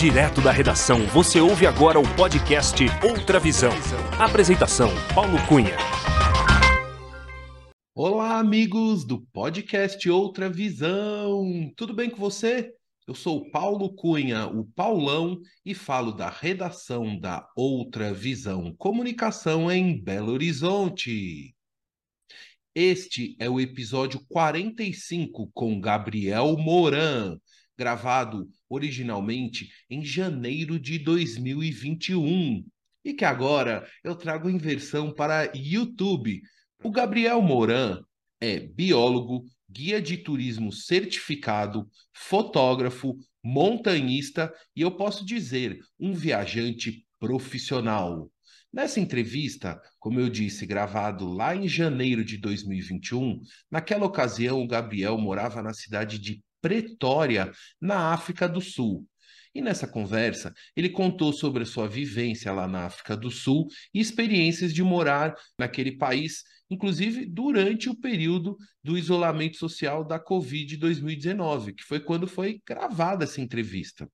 [0.00, 3.70] Direto da redação, você ouve agora o podcast Outra Visão.
[4.18, 5.76] Apresentação: Paulo Cunha.
[7.94, 11.70] Olá, amigos do podcast Outra Visão.
[11.76, 12.72] Tudo bem com você?
[13.06, 20.02] Eu sou Paulo Cunha, o Paulão, e falo da redação da Outra Visão Comunicação em
[20.02, 21.54] Belo Horizonte.
[22.74, 27.36] Este é o episódio 45 com Gabriel Moran,
[27.80, 32.62] gravado originalmente em janeiro de 2021
[33.02, 36.42] e que agora eu trago em versão para YouTube.
[36.84, 38.02] O Gabriel Moran
[38.38, 48.30] é biólogo, guia de turismo certificado, fotógrafo, montanhista e eu posso dizer, um viajante profissional.
[48.70, 53.40] Nessa entrevista, como eu disse, gravado lá em janeiro de 2021,
[53.70, 59.06] naquela ocasião o Gabriel morava na cidade de Pretória, na África do Sul.
[59.54, 64.00] E nessa conversa, ele contou sobre a sua vivência lá na África do Sul e
[64.00, 71.74] experiências de morar naquele país, inclusive durante o período do isolamento social da Covid 2019,
[71.74, 74.08] que foi quando foi gravada essa entrevista.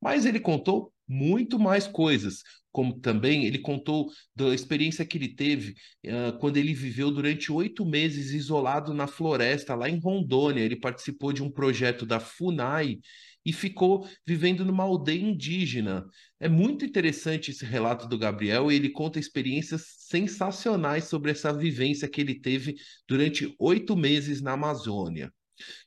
[0.00, 5.74] Mas ele contou muito mais coisas, como também ele contou da experiência que ele teve
[6.06, 10.62] uh, quando ele viveu durante oito meses isolado na floresta, lá em Rondônia.
[10.62, 12.98] Ele participou de um projeto da FUNAI
[13.44, 16.04] e ficou vivendo numa aldeia indígena.
[16.40, 22.08] É muito interessante esse relato do Gabriel e ele conta experiências sensacionais sobre essa vivência
[22.08, 22.74] que ele teve
[23.06, 25.30] durante oito meses na Amazônia.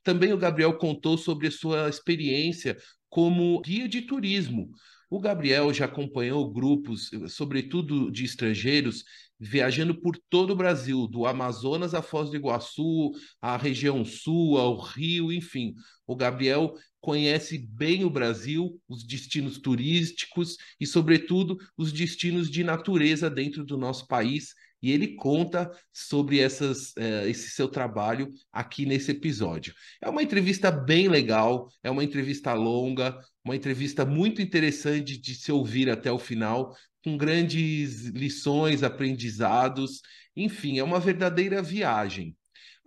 [0.03, 2.77] Também o Gabriel contou sobre a sua experiência
[3.09, 4.69] como guia de turismo.
[5.09, 9.05] O Gabriel já acompanhou grupos, sobretudo de estrangeiros,
[9.39, 14.77] viajando por todo o Brasil, do Amazonas a Foz do Iguaçu, a região sul, ao
[14.77, 15.75] Rio, enfim.
[16.05, 23.29] O Gabriel conhece bem o Brasil, os destinos turísticos e, sobretudo, os destinos de natureza
[23.29, 29.11] dentro do nosso país e ele conta sobre essas, uh, esse seu trabalho aqui nesse
[29.11, 29.73] episódio.
[30.01, 35.51] É uma entrevista bem legal, é uma entrevista longa, uma entrevista muito interessante de se
[35.51, 40.01] ouvir até o final, com grandes lições, aprendizados,
[40.35, 42.35] enfim, é uma verdadeira viagem.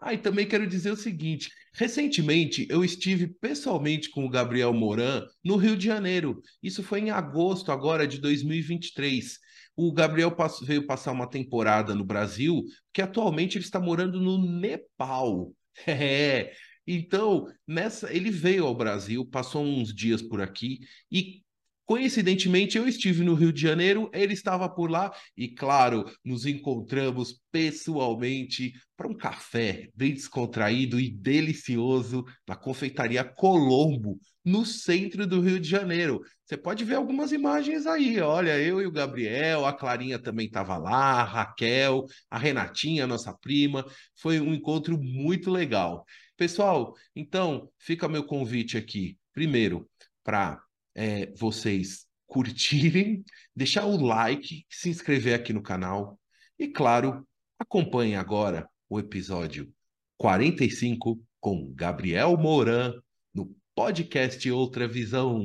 [0.01, 5.27] Ah, e também quero dizer o seguinte: recentemente eu estive pessoalmente com o Gabriel Moran
[5.45, 6.43] no Rio de Janeiro.
[6.63, 9.39] Isso foi em agosto agora de 2023.
[9.83, 15.55] O Gabriel veio passar uma temporada no Brasil, que atualmente ele está morando no Nepal.
[15.87, 16.53] É.
[16.87, 20.81] Então, nessa, ele veio ao Brasil, passou uns dias por aqui
[21.11, 21.43] e
[21.91, 27.43] Coincidentemente, eu estive no Rio de Janeiro, ele estava por lá e, claro, nos encontramos
[27.51, 35.59] pessoalmente para um café bem descontraído e delicioso na confeitaria Colombo, no centro do Rio
[35.59, 36.21] de Janeiro.
[36.45, 38.21] Você pode ver algumas imagens aí.
[38.21, 43.37] Olha, eu e o Gabriel, a Clarinha também estava lá, a Raquel, a Renatinha, nossa
[43.37, 43.85] prima.
[44.15, 46.05] Foi um encontro muito legal.
[46.37, 49.19] Pessoal, então fica meu convite aqui.
[49.35, 49.91] Primeiro,
[50.23, 50.63] para
[50.95, 53.25] é, vocês curtirem,
[53.55, 56.19] deixar o like, se inscrever aqui no canal
[56.59, 57.27] e, claro,
[57.59, 59.73] acompanhe agora o episódio
[60.19, 62.95] 45 com Gabriel Moran
[63.35, 65.43] no podcast Outra Visão.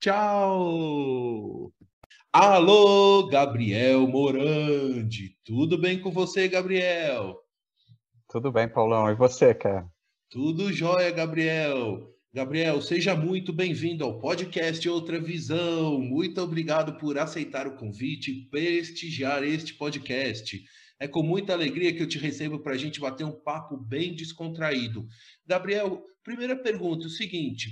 [0.00, 1.72] Tchau!
[2.32, 5.36] Alô, Gabriel Morandi.
[5.44, 7.38] Tudo bem com você, Gabriel?
[8.28, 9.10] Tudo bem, Paulão.
[9.10, 9.86] E você, cara?
[10.30, 12.11] Tudo jóia, Gabriel.
[12.34, 16.00] Gabriel, seja muito bem-vindo ao podcast Outra Visão.
[16.00, 20.64] Muito obrigado por aceitar o convite e prestigiar este podcast.
[20.98, 24.14] É com muita alegria que eu te recebo para a gente bater um papo bem
[24.14, 25.06] descontraído.
[25.46, 27.68] Gabriel, primeira pergunta: é o seguinte.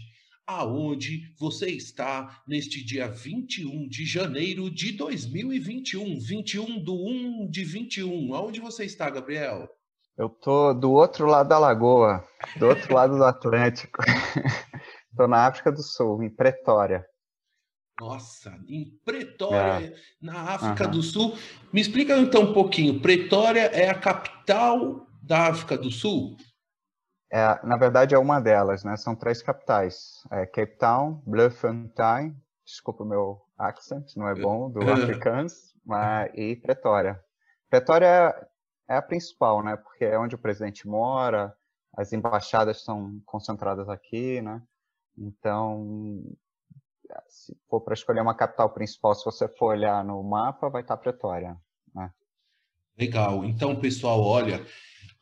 [0.46, 6.20] Aonde você está neste dia 21 de janeiro de 2021?
[6.20, 8.34] 21 do 1 de 21.
[8.34, 9.79] Aonde você está, Gabriel?
[10.20, 12.22] Eu tô do outro lado da lagoa,
[12.58, 14.02] do outro lado do Atlântico.
[15.10, 17.06] Estou na África do Sul, em Pretória.
[17.98, 19.94] Nossa, em Pretória, é.
[20.20, 20.90] na África uhum.
[20.90, 21.38] do Sul.
[21.72, 23.00] Me explica então um pouquinho.
[23.00, 26.36] Pretória é a capital da África do Sul?
[27.32, 28.98] É, na verdade, é uma delas, né?
[28.98, 34.82] São três capitais: é Cape Town, Bloemfontein, desculpa o meu accent, não é bom, do
[34.82, 37.18] africans, mas, e Pretória.
[37.70, 38.34] Pretória
[38.90, 39.76] é a principal, né?
[39.76, 41.54] Porque é onde o presidente mora,
[41.96, 44.60] as embaixadas estão concentradas aqui, né?
[45.16, 46.24] Então,
[47.28, 50.96] se for para escolher uma capital principal, se você for olhar no mapa, vai estar
[50.96, 51.56] Pretória,
[51.94, 52.10] né?
[52.98, 53.44] Legal.
[53.44, 54.66] Então, pessoal, olha,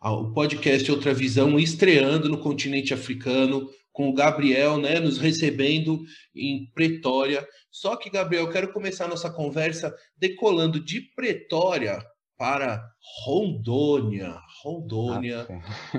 [0.01, 6.05] o podcast Outra Visão estreando no continente africano, com o Gabriel, né, nos recebendo
[6.35, 7.47] em Pretória.
[7.71, 11.99] Só que, Gabriel, eu quero começar a nossa conversa decolando de Pretória
[12.39, 12.89] para
[13.25, 15.47] Rondônia, Rondônia,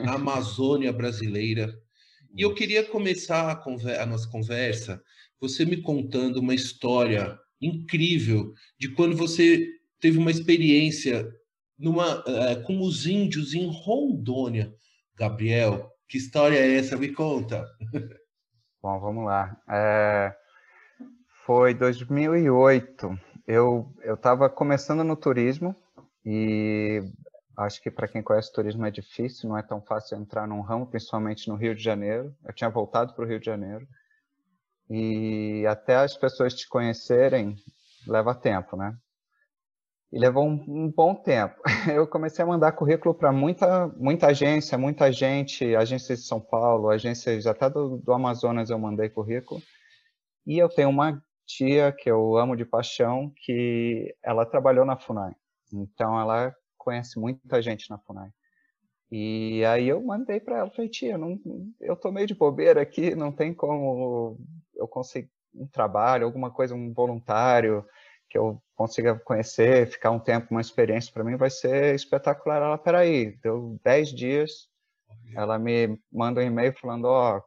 [0.07, 1.69] ah, Amazônia brasileira.
[2.33, 5.03] E eu queria começar a, a nossa conversa
[5.39, 9.67] você me contando uma história incrível de quando você
[9.99, 11.29] teve uma experiência
[11.77, 14.73] numa, uh, com os índios em Rondônia.
[15.17, 16.97] Gabriel, que história é essa?
[16.97, 17.65] Me conta.
[18.81, 19.57] Bom, vamos lá.
[19.69, 20.33] É,
[21.45, 23.19] foi 2008.
[23.45, 25.75] Eu estava começando no turismo
[26.31, 27.01] e
[27.57, 30.85] acho que para quem conhece turismo é difícil, não é tão fácil entrar num ramo,
[30.85, 32.35] principalmente no Rio de Janeiro.
[32.45, 33.87] Eu tinha voltado para o Rio de Janeiro
[34.87, 37.55] e até as pessoas te conhecerem
[38.07, 38.95] leva tempo, né?
[40.11, 41.55] E levou um, um bom tempo.
[41.91, 46.89] Eu comecei a mandar currículo para muita, muita agência, muita gente, agências de São Paulo,
[46.89, 49.59] agências até do, do Amazonas eu mandei currículo.
[50.45, 55.33] E eu tenho uma tia que eu amo de paixão, que ela trabalhou na FUNAI.
[55.71, 58.29] Então ela conhece muita gente na FUNAI.
[59.11, 61.39] E aí eu mandei para ela, falei, tia, não,
[61.79, 64.37] eu tô meio de bobeira aqui, não tem como
[64.75, 67.83] eu conseguir um trabalho, alguma coisa, um voluntário
[68.29, 72.61] que eu consiga conhecer, ficar um tempo, uma experiência para mim, vai ser espetacular.
[72.61, 74.69] Ela, peraí, deu 10 dias,
[75.35, 77.43] ela me manda um e-mail falando, ó, oh,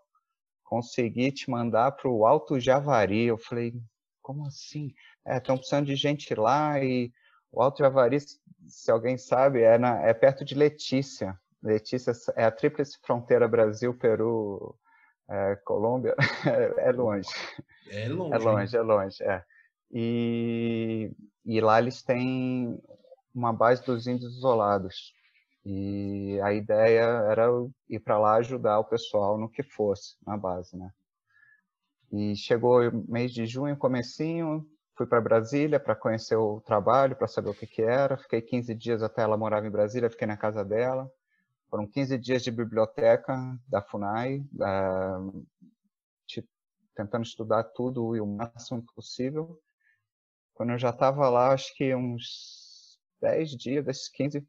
[0.64, 3.24] consegui te mandar para o Alto Javari.
[3.24, 3.72] Eu falei,
[4.20, 4.92] como assim?
[5.24, 7.12] É, estão precisando de gente lá e
[7.52, 8.19] o Alto Javari,
[8.66, 11.38] se alguém sabe, é, na, é perto de Letícia.
[11.62, 14.75] Letícia é a tríplice fronteira Brasil, Peru,
[15.28, 16.16] é, Colômbia.
[16.46, 17.28] É, é longe.
[17.90, 18.34] É longe.
[18.34, 19.44] É longe, é longe, é.
[19.93, 21.12] E,
[21.44, 22.81] e lá eles têm
[23.34, 25.12] uma base dos índios isolados.
[25.64, 27.48] E a ideia era
[27.88, 30.90] ir para lá ajudar o pessoal no que fosse, na base, né?
[32.10, 34.66] E chegou mês de junho, comecinho,
[34.97, 38.17] fui para Brasília para conhecer o trabalho, para saber o que, que era.
[38.17, 41.11] Fiquei 15 dias até ela morava em Brasília, fiquei na casa dela.
[41.71, 43.35] Foram 15 dias de biblioteca
[43.67, 44.44] da FUNAI,
[46.94, 49.59] tentando estudar tudo e o máximo possível.
[50.55, 54.47] Quando eu já estava lá, acho que uns 10 dias, desses 15,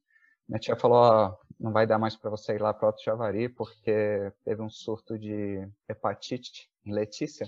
[0.48, 4.32] minha tia falou, não vai dar mais para você ir lá para Alto Javari, porque
[4.44, 7.48] teve um surto de hepatite em Letícia.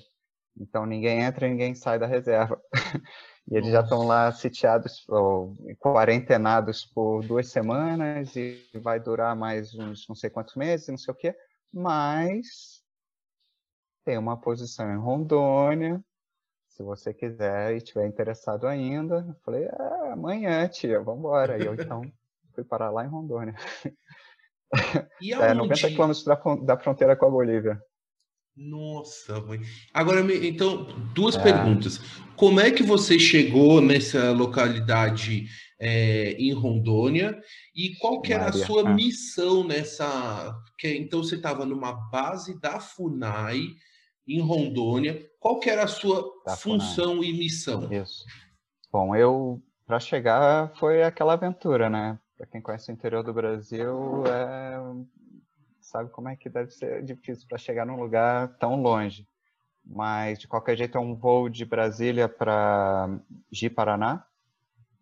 [0.57, 2.61] Então ninguém entra e ninguém sai da reserva.
[3.47, 3.71] e eles Nossa.
[3.71, 10.15] já estão lá sitiados, ou quarentenados por duas semanas e vai durar mais uns não
[10.15, 11.35] sei quantos meses, não sei o quê.
[11.73, 12.83] Mas
[14.05, 16.01] tem uma posição em Rondônia,
[16.69, 19.25] se você quiser e estiver interessado ainda.
[19.27, 21.57] Eu falei, ah, amanhã, tia, vamos embora.
[21.57, 22.01] E eu então
[22.53, 23.55] fui parar lá em Rondônia.
[25.21, 27.81] E é 90 quilômetros da, da fronteira com a Bolívia.
[28.55, 29.59] Nossa, mãe.
[29.93, 31.43] Agora, então, duas é.
[31.43, 31.99] perguntas.
[32.37, 35.47] Como é que você chegou nessa localidade
[35.79, 37.37] é, em Rondônia
[37.75, 40.55] e qual que era a sua missão nessa?
[40.77, 43.61] Que então você estava numa base da Funai
[44.27, 45.29] em Rondônia.
[45.39, 47.29] Qual que era a sua da função Funai.
[47.29, 47.91] e missão?
[47.91, 48.23] Isso.
[48.91, 52.17] Bom, eu para chegar foi aquela aventura, né?
[52.37, 54.77] Para quem conhece o interior do Brasil, é...
[55.85, 59.27] sabe como é que deve ser difícil para chegar num lugar tão longe.
[59.85, 63.19] Mas de qualquer jeito é um voo de Brasília para
[63.51, 64.25] Ji-Paraná.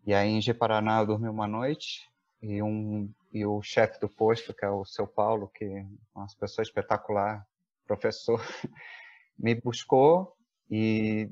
[0.06, 2.10] E aí em Ji-Paraná eu dormi uma noite
[2.42, 6.28] e um e o chefe do posto, que é o seu Paulo, que é uma
[6.40, 7.44] pessoa espetacular,
[7.88, 8.40] professor,
[9.40, 10.36] me buscou
[10.70, 11.32] e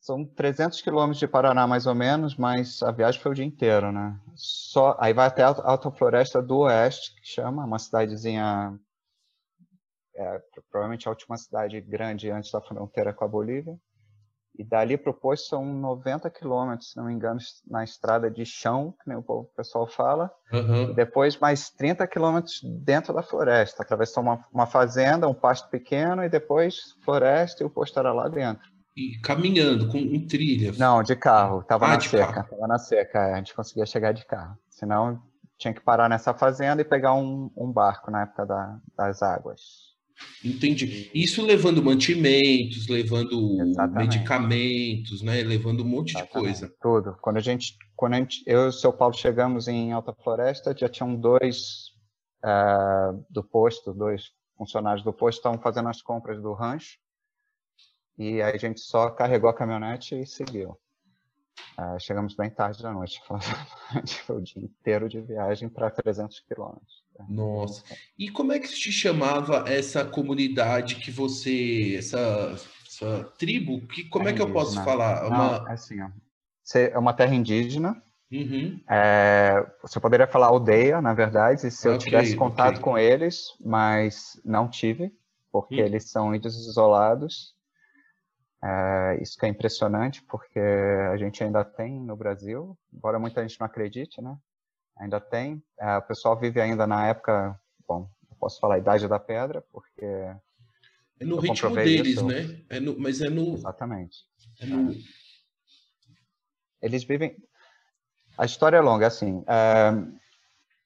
[0.00, 3.92] são 300 quilômetros de Paraná, mais ou menos, mas a viagem foi o dia inteiro,
[3.92, 4.18] né?
[4.34, 8.78] Só, aí vai até a Alta Floresta do Oeste, que chama, uma cidadezinha,
[10.14, 13.76] é, provavelmente a última cidade grande antes da fronteira com a Bolívia.
[14.56, 18.44] E dali para o posto são 90 quilômetros, se não me engano, na estrada de
[18.44, 20.32] chão, que nem o pessoal fala.
[20.52, 20.92] Uhum.
[20.94, 23.84] Depois mais 30 quilômetros dentro da floresta.
[23.84, 28.26] Atravessou uma, uma fazenda, um pasto pequeno, e depois floresta e o posto era lá
[28.26, 28.68] dentro.
[28.98, 30.72] E caminhando, com em trilha?
[30.76, 31.62] Não, de carro.
[31.62, 32.32] Tava ah, na seca.
[32.32, 32.48] Carro.
[32.50, 34.58] Tava na seca, é, a gente conseguia chegar de carro.
[34.68, 35.22] Senão
[35.56, 39.60] tinha que parar nessa fazenda e pegar um, um barco na época da, das águas.
[40.44, 41.12] Entendi.
[41.14, 44.16] Isso levando mantimentos, levando Exatamente.
[44.16, 45.44] medicamentos, né?
[45.44, 46.54] Levando um monte Exatamente.
[46.54, 46.74] de coisa.
[46.82, 47.16] Tudo.
[47.22, 50.74] Quando a gente, quando a gente, eu e o seu Paulo chegamos em Alta Floresta,
[50.76, 51.92] já tinham dois
[52.44, 54.24] uh, do posto, dois
[54.56, 56.98] funcionários do posto estavam fazendo as compras do rancho.
[58.18, 60.76] E aí a gente só carregou a caminhonete e seguiu.
[61.78, 63.20] Uh, chegamos bem tarde da noite,
[64.26, 67.04] foi o dia inteiro de viagem para 300 quilômetros.
[67.28, 67.84] Nossa.
[68.18, 73.86] E como é que se chamava essa comunidade que você, essa, essa tribo?
[73.86, 75.22] Que, como é que eu posso falar?
[75.22, 75.70] Não, uma...
[75.70, 76.08] É assim, ó.
[76.74, 78.02] É uma terra indígena.
[78.30, 78.80] Uhum.
[78.90, 82.82] É, você poderia falar aldeia, na verdade, se eu okay, tivesse contato okay.
[82.82, 85.12] com eles, mas não tive,
[85.50, 85.86] porque hum.
[85.86, 87.56] eles são índios isolados.
[88.62, 93.58] É, isso que é impressionante, porque a gente ainda tem no Brasil, embora muita gente
[93.60, 94.36] não acredite, né?
[94.98, 95.62] Ainda tem.
[95.78, 99.62] É, o pessoal vive ainda na época, bom, eu posso falar a idade da pedra,
[99.72, 100.04] porque.
[101.20, 102.26] É no ritmo deles, isso.
[102.26, 102.60] né?
[102.68, 103.54] É no, mas é no.
[103.54, 104.18] Exatamente.
[104.60, 104.92] É no...
[106.82, 107.36] Eles vivem.
[108.36, 109.44] A história é longa, assim.
[109.46, 109.90] É...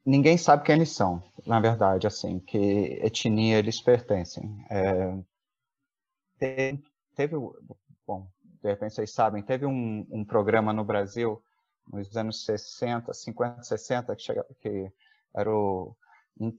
[0.05, 2.59] Ninguém sabe quem eles são, na verdade, assim, que
[3.03, 4.65] etnia eles pertencem.
[4.69, 5.17] É...
[7.15, 7.37] Teve,
[8.07, 8.29] bom,
[8.63, 11.43] de repente vocês sabem, teve um, um programa no Brasil
[11.87, 14.93] nos anos 60, 50, 60, que, chega, que
[15.35, 15.97] era o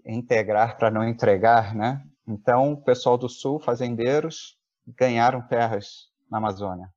[0.05, 2.05] integrar para não entregar, né?
[2.27, 4.57] Então, o pessoal do Sul, fazendeiros,
[4.88, 6.89] ganharam terras na Amazônia,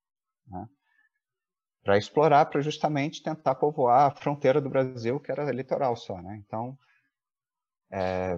[0.46, 0.68] né?
[1.82, 6.36] Para explorar, para justamente tentar povoar a fronteira do Brasil, que era litoral só, né?
[6.44, 6.76] Então,
[7.90, 8.36] é,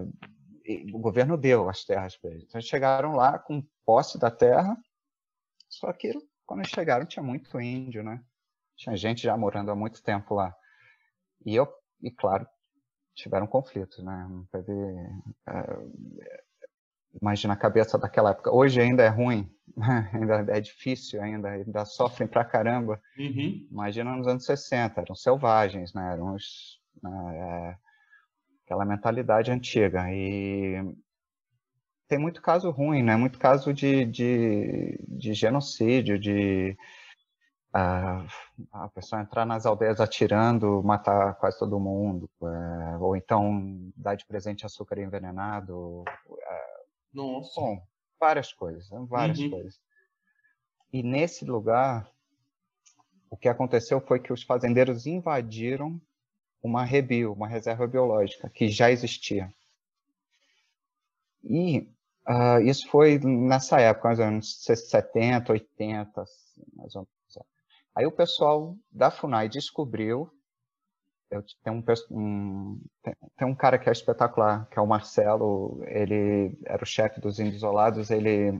[0.92, 2.44] o governo deu as terras para eles.
[2.44, 4.76] Então, chegaram lá com posse da terra,
[5.68, 6.12] só que
[6.46, 8.22] quando eles chegaram tinha muito índio, né?
[8.76, 10.54] Tinha gente já morando há muito tempo lá.
[11.44, 11.68] E eu,
[12.02, 12.46] e claro,
[13.14, 14.28] tiveram conflitos, né?
[14.50, 14.72] Teve,
[15.48, 15.78] é,
[17.20, 18.54] imagina a cabeça daquela época.
[18.54, 19.50] Hoje ainda é ruim,
[20.14, 23.00] ainda é difícil, ainda, ainda sofrem pra caramba.
[23.18, 23.66] Uhum.
[23.70, 26.12] Imagina nos anos 60, eram selvagens, né?
[26.12, 27.76] Eram os, é,
[28.64, 30.10] aquela mentalidade antiga.
[30.10, 30.76] E
[32.08, 33.14] tem muito caso ruim, né?
[33.16, 36.76] Muito caso de, de, de genocídio, de
[37.72, 38.26] a,
[38.72, 44.24] a pessoa entrar nas aldeias atirando, matar quase todo mundo, é, ou então dar de
[44.24, 46.02] presente açúcar envenenado.
[46.06, 47.60] É, Nossa.
[47.60, 47.82] Bom,
[48.18, 49.50] várias coisas, né, várias uhum.
[49.50, 49.80] coisas.
[50.90, 52.10] E nesse lugar,
[53.28, 56.00] o que aconteceu foi que os fazendeiros invadiram
[56.62, 59.52] uma rebio, uma reserva biológica que já existia.
[61.44, 61.88] E
[62.28, 66.24] uh, isso foi nessa época, mais ou menos 70, 80,
[66.76, 67.18] mais ou menos.
[67.98, 70.30] Aí o pessoal da FUNAI descobriu,
[71.30, 71.82] eu, tem, um,
[72.12, 76.86] um, tem, tem, um cara que é espetacular, que é o Marcelo, ele era o
[76.86, 78.56] chefe dos índios isolados, ele,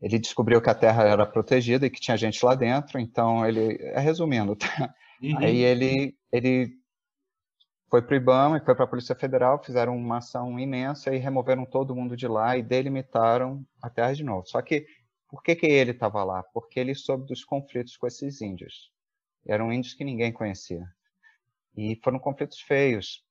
[0.00, 3.76] ele descobriu que a terra era protegida e que tinha gente lá dentro, então ele,
[3.78, 4.94] é resumindo, tá?
[5.22, 5.38] Uhum.
[5.38, 6.77] Aí ele, ele
[7.90, 11.18] foi para o IBAMA e foi para a Polícia Federal, fizeram uma ação imensa e
[11.18, 14.46] removeram todo mundo de lá e delimitaram a terra de novo.
[14.46, 14.86] Só que
[15.28, 16.42] por que, que ele estava lá?
[16.42, 18.90] Porque ele soube dos conflitos com esses índios.
[19.46, 20.86] Eram índios que ninguém conhecia.
[21.76, 23.24] E foram conflitos feios.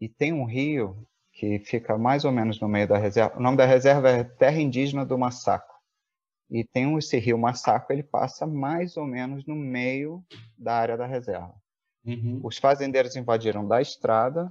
[0.00, 3.36] E tem um rio que fica mais ou menos no meio da reserva.
[3.36, 5.74] O nome da reserva é Terra Indígena do Massaco.
[6.50, 10.24] E tem esse rio Massaco, ele passa mais ou menos no meio
[10.56, 11.54] da área da reserva.
[12.08, 12.40] Uhum.
[12.42, 14.50] Os fazendeiros invadiram da estrada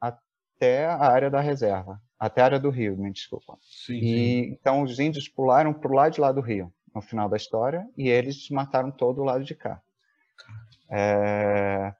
[0.00, 2.00] até a área da reserva.
[2.18, 3.56] Até a área do rio, me desculpa.
[3.62, 4.50] Sim, e sim.
[4.52, 7.88] então os índios pularam para o lado de lá do rio, no final da história,
[7.96, 9.80] e eles mataram todo o lado de cá.
[10.90, 11.94] É...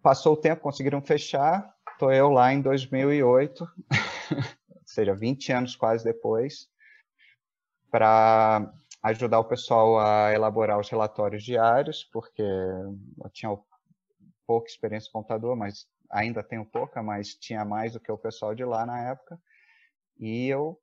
[0.00, 1.74] Passou o tempo, conseguiram fechar.
[1.92, 3.68] Estou eu lá em 2008,
[4.30, 6.68] ou seja, 20 anos quase depois,
[7.90, 13.56] para ajudar o pessoal a elaborar os relatórios diários, porque eu tinha
[14.46, 18.54] pouca experiência com computador, mas ainda tenho pouca, mas tinha mais do que o pessoal
[18.54, 19.38] de lá na época.
[20.18, 20.78] E eu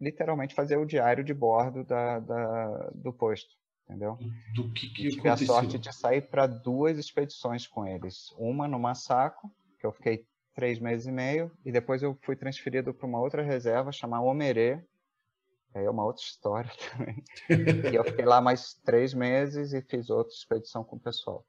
[0.00, 3.54] literalmente fazia o diário de bordo da, da do posto,
[3.84, 4.18] entendeu?
[4.54, 5.54] Do que, que tive aconteceu?
[5.54, 8.30] a sorte de sair para duas expedições com eles.
[8.36, 12.92] Uma no Massaco, que eu fiquei três meses e meio, e depois eu fui transferido
[12.92, 14.84] para uma outra reserva chamada Omerê,
[15.74, 17.22] é uma outra história também.
[17.92, 21.44] e eu fiquei lá mais três meses e fiz outra expedição com o pessoal.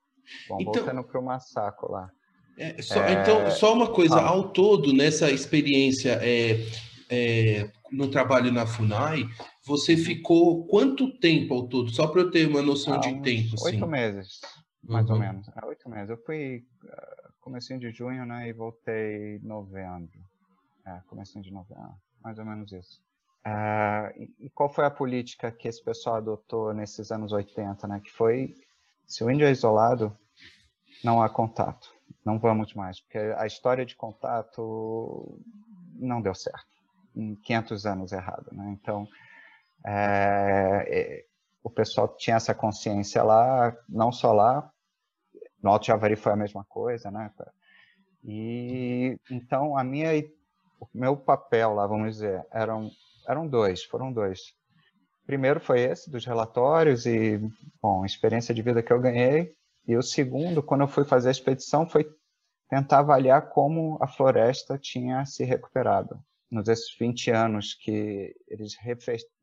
[0.49, 0.73] Bom, então...
[0.73, 2.09] voltando para o Massaco lá.
[2.57, 3.21] É, só, é...
[3.21, 4.29] Então, só uma coisa, ah.
[4.29, 6.57] ao todo, nessa experiência é,
[7.09, 9.25] é, no trabalho na FUNAI,
[9.65, 11.89] você ficou quanto tempo ao todo?
[11.89, 13.55] Só para eu ter uma noção ah, de tempo.
[13.61, 13.91] Oito assim.
[13.91, 14.39] meses,
[14.83, 15.13] mais uhum.
[15.13, 15.47] ou menos.
[15.49, 16.09] É, oito meses.
[16.09, 20.23] Eu fui uh, comecinho de junho, né, e voltei em novembro.
[20.87, 23.04] É, comecinho de novembro, mais ou menos isso.
[23.45, 28.01] Uh, e, qual foi a política que esse pessoal adotou nesses anos 80, né?
[28.03, 28.55] Que foi,
[29.05, 30.17] se o índio é isolado,
[31.03, 35.39] não há contato não vamos mais, porque a história de contato
[35.93, 36.65] não deu certo.
[37.15, 38.75] Em 500 anos errado, né?
[38.81, 39.07] Então,
[39.85, 41.25] é, é,
[41.63, 44.69] o pessoal tinha essa consciência lá, não só lá,
[45.61, 47.31] no Alto Javari foi a mesma coisa, né?
[48.23, 50.09] E então a minha,
[50.79, 52.89] o meu papel lá, vamos dizer, eram
[53.27, 54.53] eram dois, foram dois.
[55.25, 57.39] Primeiro foi esse dos relatórios e
[57.81, 59.53] bom, experiência de vida que eu ganhei.
[59.87, 62.07] E o segundo, quando eu fui fazer a expedição, foi
[62.69, 68.75] tentar avaliar como a floresta tinha se recuperado nos esses 20 anos que eles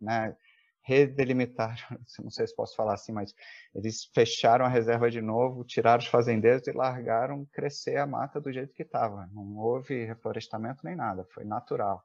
[0.01, 0.37] né,
[0.83, 1.77] redelimitaram,
[2.23, 3.35] não sei se posso falar assim, mas
[3.75, 8.53] eles fecharam a reserva de novo, tiraram os fazendeiros e largaram crescer a mata do
[8.53, 9.29] jeito que estava.
[9.33, 12.05] Não houve reflorestamento nem nada, foi natural.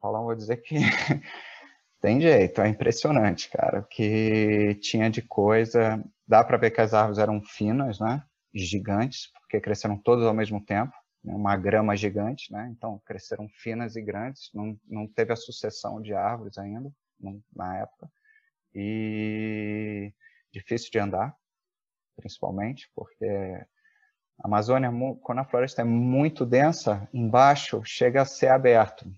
[0.00, 0.76] Paulão, vou dizer que
[2.00, 6.02] tem jeito, é impressionante, cara, o que tinha de coisa.
[6.26, 8.22] Dá para ver que as árvores eram finas, né?
[8.54, 11.34] Gigantes, porque cresceram todas ao mesmo tempo, né?
[11.34, 12.68] uma grama gigante, né?
[12.70, 16.90] Então cresceram finas e grandes, não, não teve a sucessão de árvores ainda
[17.54, 18.10] na época.
[18.74, 20.12] E
[20.52, 21.34] difícil de andar,
[22.16, 24.90] principalmente, porque a Amazônia,
[25.22, 29.10] quando a floresta é muito densa, embaixo chega a ser aberto.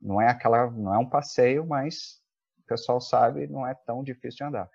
[0.00, 2.20] Não é aquela, não é um passeio, mas
[2.60, 4.70] o pessoal sabe, não é tão difícil de andar.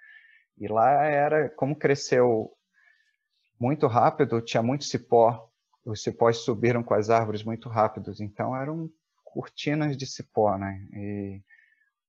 [0.57, 2.51] E lá era, como cresceu
[3.59, 5.49] muito rápido, tinha muito cipó,
[5.85, 8.89] os cipós subiram com as árvores muito rápidos, então eram
[9.23, 10.85] cortinas de cipó, né?
[10.93, 11.41] E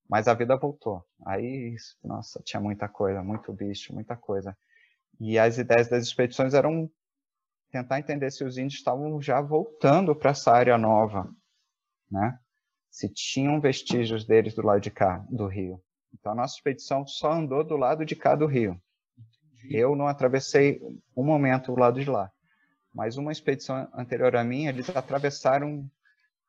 [0.09, 1.02] mas a vida voltou.
[1.26, 4.56] Aí, nossa, tinha muita coisa, muito bicho, muita coisa.
[5.18, 6.90] E as ideias das expedições eram
[7.71, 11.28] tentar entender se os índios estavam já voltando para essa área nova,
[12.11, 12.38] né?
[12.95, 15.83] Se tinham vestígios deles do lado de cá, do rio.
[16.13, 18.81] Então a nossa expedição só andou do lado de cá do rio.
[19.69, 20.81] Eu não atravessei
[21.17, 22.31] um momento o lado de lá.
[22.95, 25.91] Mas uma expedição anterior a mim, eles atravessaram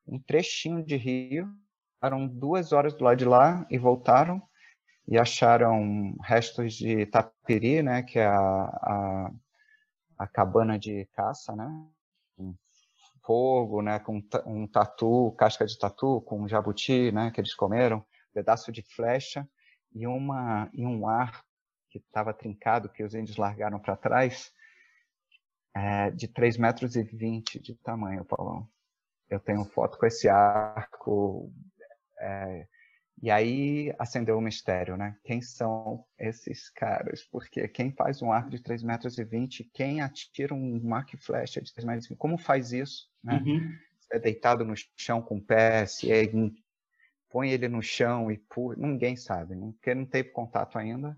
[0.07, 1.49] um trechinho de rio
[2.05, 4.39] ficaram duas horas do lado de lá e voltaram
[5.07, 9.31] e acharam restos de tapiri, né, que é a, a,
[10.19, 11.67] a cabana de caça, né,
[13.25, 18.05] fogo, né, com um tatu, casca de tatu, com um jabuti, né, que eles comeram,
[18.33, 19.47] pedaço de flecha
[19.93, 21.43] e uma e um ar
[21.89, 24.51] que estava trincado que os índios largaram para trás,
[25.73, 28.67] é, de 3 metros e 20 de tamanho, Paulão.
[29.29, 31.51] Eu tenho foto com esse arco
[32.19, 32.67] é,
[33.21, 35.15] e aí acendeu o mistério, né?
[35.23, 37.23] Quem são esses caras?
[37.23, 41.19] Porque quem faz um arco de 3 metros e 20, quem atira um arco e
[41.19, 43.09] flecha de 3 metros e 20, como faz isso?
[43.23, 43.41] Né?
[43.45, 43.73] Uhum.
[44.11, 46.23] é deitado no chão com o pé, se é,
[47.29, 49.71] põe ele no chão e pula, ninguém sabe, né?
[49.73, 51.17] porque não teve contato ainda.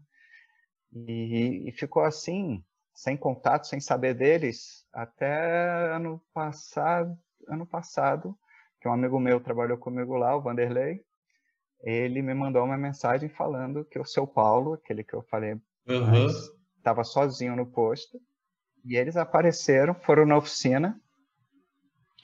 [0.94, 8.38] E, e ficou assim, sem contato, sem saber deles, até ano passado, ano passado,
[8.80, 11.04] que um amigo meu trabalhou comigo lá, o Vanderlei,
[11.90, 15.56] ele me mandou uma mensagem falando que o seu Paulo, aquele que eu falei,
[16.78, 17.06] estava uhum.
[17.06, 18.20] sozinho no posto,
[18.84, 21.00] e eles apareceram, foram na oficina,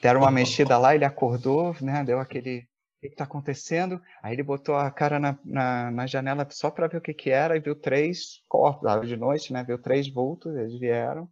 [0.01, 4.01] deram uma mexida lá, ele acordou, né, deu aquele, o que está acontecendo?
[4.21, 7.29] Aí ele botou a cara na, na, na janela só para ver o que, que
[7.29, 11.29] era e viu três corpos, de noite, né, viu três vultos, eles vieram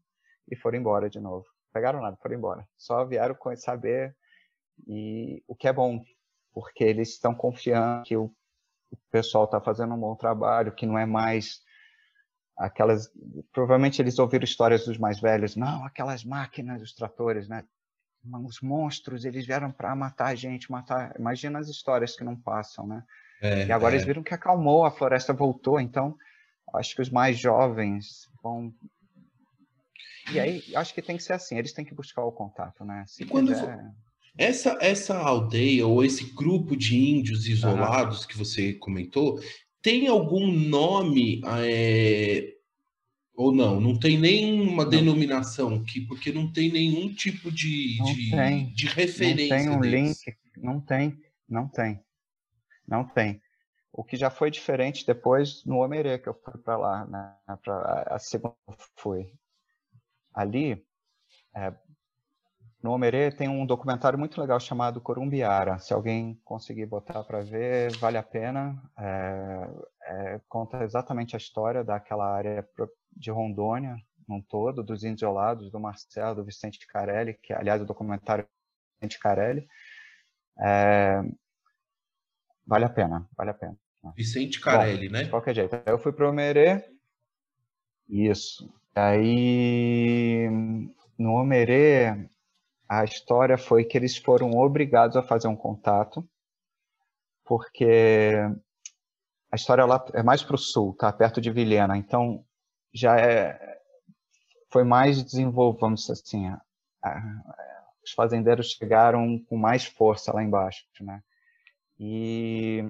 [0.49, 1.45] e foram embora de novo.
[1.73, 2.65] Pegaram nada, foram embora.
[2.77, 4.15] Só vieram saber
[4.87, 6.01] e o que é bom,
[6.53, 8.25] porque eles estão confiando que o,
[8.91, 11.61] o pessoal está fazendo um bom trabalho, que não é mais
[12.57, 13.09] aquelas.
[13.51, 17.63] Provavelmente eles ouviram histórias dos mais velhos, não, aquelas máquinas, os tratores, né?
[18.45, 21.15] Os monstros, eles vieram para matar a gente, matar.
[21.17, 23.03] Imagina as histórias que não passam, né?
[23.41, 23.95] É, e agora é.
[23.95, 26.15] eles viram que acalmou, a floresta voltou, então
[26.75, 28.71] acho que os mais jovens vão
[30.31, 33.03] e aí, acho que tem que ser assim, eles têm que buscar o contato, né?
[33.07, 33.91] Se e quando, quiser...
[34.37, 38.27] Essa, essa aldeia ou esse grupo de índios isolados uhum.
[38.27, 39.39] que você comentou,
[39.81, 42.55] tem algum nome é,
[43.35, 43.81] ou não?
[43.81, 44.89] Não tem nenhuma não.
[44.89, 48.73] denominação que porque não tem nenhum tipo de, não de, tem.
[48.73, 49.57] de referência.
[49.57, 50.23] Não tem um deles.
[50.25, 51.17] link, não tem,
[51.49, 51.99] não tem,
[52.87, 53.41] não tem.
[53.91, 57.35] O que já foi diferente depois no Homerê que eu fui para lá, né?
[57.61, 58.55] Pra, a segunda
[58.95, 59.33] fui
[60.33, 60.81] ali.
[61.53, 61.73] É,
[62.81, 65.77] no Omerê tem um documentário muito legal chamado Corumbiara.
[65.77, 68.81] Se alguém conseguir botar para ver, vale a pena.
[68.97, 69.69] É,
[70.03, 72.67] é, conta exatamente a história daquela área
[73.15, 73.95] de Rondônia,
[74.27, 75.31] num todo, dos índios
[75.71, 78.47] do Marcelo, do Vicente Carelli, que aliás o documentário é
[79.05, 79.67] Vicente Carelli.
[80.59, 81.21] É,
[82.65, 83.77] vale a pena, vale a pena.
[84.15, 85.23] Vicente Carelli, Bom, né?
[85.25, 85.75] De qualquer jeito.
[85.85, 86.83] Eu fui para o Omerê.
[88.09, 88.73] Isso.
[88.95, 90.49] Aí
[91.17, 92.29] no Omerê
[92.91, 96.29] a história foi que eles foram obrigados a fazer um contato,
[97.45, 98.35] porque
[99.49, 101.09] a história lá é mais para o sul, tá?
[101.13, 101.95] Perto de Vilhena.
[101.97, 102.45] Então,
[102.93, 103.81] já é,
[104.69, 106.61] foi mais desenvolvido, vamos dizer assim, a,
[107.01, 111.23] a, os fazendeiros chegaram com mais força lá embaixo, né?
[111.97, 112.83] E,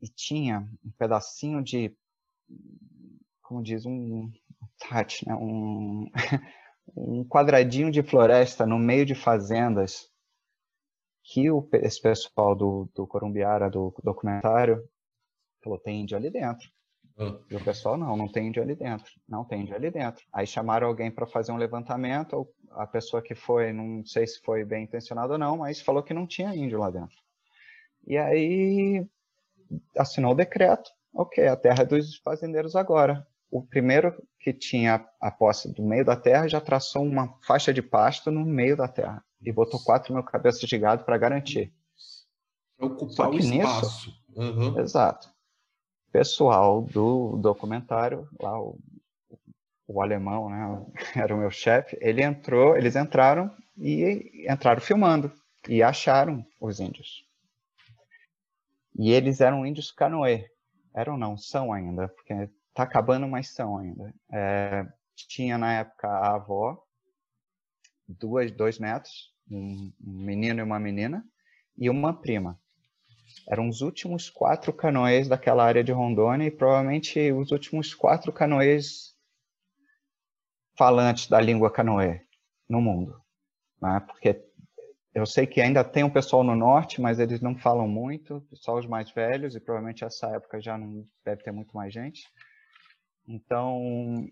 [0.00, 1.92] e tinha um pedacinho de,
[3.42, 4.30] como diz, um
[4.78, 5.34] touch, né?
[5.34, 6.08] Um,
[6.96, 10.08] um quadradinho de floresta no meio de fazendas
[11.22, 14.82] que o, esse pessoal do, do Corumbiara, do documentário,
[15.62, 16.68] falou, tem índio ali dentro.
[17.18, 17.38] Ah.
[17.50, 19.12] E o pessoal, não, não tem índio ali dentro.
[19.28, 20.24] Não tem índio ali dentro.
[20.32, 24.64] Aí chamaram alguém para fazer um levantamento, a pessoa que foi, não sei se foi
[24.64, 27.16] bem intencionado ou não, mas falou que não tinha índio lá dentro.
[28.06, 29.06] E aí
[29.98, 33.26] assinou o decreto, ok, a terra é dos fazendeiros agora.
[33.50, 37.82] O primeiro que tinha a posse do meio da terra já traçou uma faixa de
[37.82, 41.72] pasto no meio da terra e botou 4 mil cabeças de gado para garantir.
[42.78, 44.10] Ocupar o espaço.
[44.10, 44.78] Nisso, uhum.
[44.78, 45.30] Exato.
[46.12, 48.78] Pessoal do documentário, lá o,
[49.86, 55.32] o alemão, né, era o meu chefe, ele entrou, eles entraram e entraram filmando
[55.68, 57.26] e acharam os índios.
[58.98, 60.46] E eles eram índios canoê.
[60.94, 64.14] Eram não, são ainda, porque está acabando, mas são ainda.
[64.32, 64.86] É,
[65.16, 66.80] tinha na época a avó,
[68.06, 71.24] duas, dois netos, um menino e uma menina,
[71.76, 72.58] e uma prima.
[73.50, 79.16] Eram os últimos quatro canoês daquela área de Rondônia e provavelmente os últimos quatro canoês
[80.76, 82.20] falantes da língua canoê
[82.68, 83.20] no mundo.
[83.82, 84.00] Né?
[84.06, 84.44] Porque
[85.12, 88.78] eu sei que ainda tem um pessoal no norte, mas eles não falam muito, só
[88.78, 92.22] os mais velhos, e provavelmente essa época já não deve ter muito mais gente.
[93.28, 94.26] Então,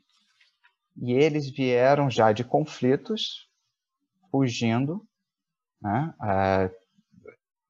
[0.97, 3.47] e eles vieram já de conflitos,
[4.31, 5.07] fugindo,
[5.81, 6.15] né?
[6.23, 6.71] É,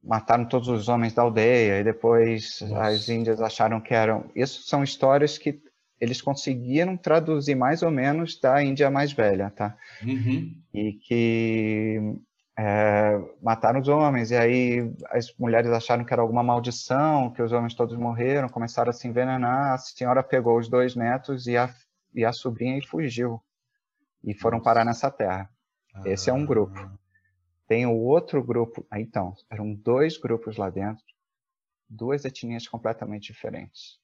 [0.02, 2.82] mataram todos os homens da aldeia, e depois Nossa.
[2.82, 4.30] as índias acharam que eram.
[4.36, 5.60] Isso são histórias que
[6.00, 9.76] eles conseguiram traduzir mais ou menos da Índia mais velha, tá?
[10.02, 10.54] Uhum.
[10.72, 12.16] E que
[12.58, 17.52] é, mataram os homens, e aí as mulheres acharam que era alguma maldição, que os
[17.52, 21.68] homens todos morreram, começaram a se envenenar, a senhora pegou os dois netos e a,
[22.14, 23.42] e a sobrinha e fugiu.
[24.24, 25.50] E foram parar nessa terra.
[26.04, 26.78] Esse é um grupo.
[26.78, 26.92] Ah.
[27.68, 31.04] Tem o outro grupo, ah, então, eram dois grupos lá dentro,
[31.88, 33.98] duas etnias completamente diferentes.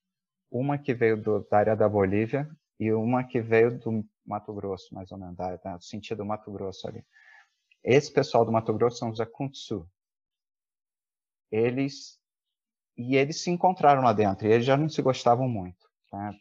[0.51, 4.95] Uma que veio do, da área da Bolívia e uma que veio do Mato Grosso,
[4.95, 7.05] mais ou menos, da, da, do sentido Mato Grosso ali.
[7.85, 9.89] Esse pessoal do Mato Grosso são os Akuntsu.
[11.51, 12.21] Eles
[12.97, 14.47] e eles se encontraram lá dentro.
[14.47, 15.91] E eles já não se gostavam muito.
[16.11, 16.35] Tá?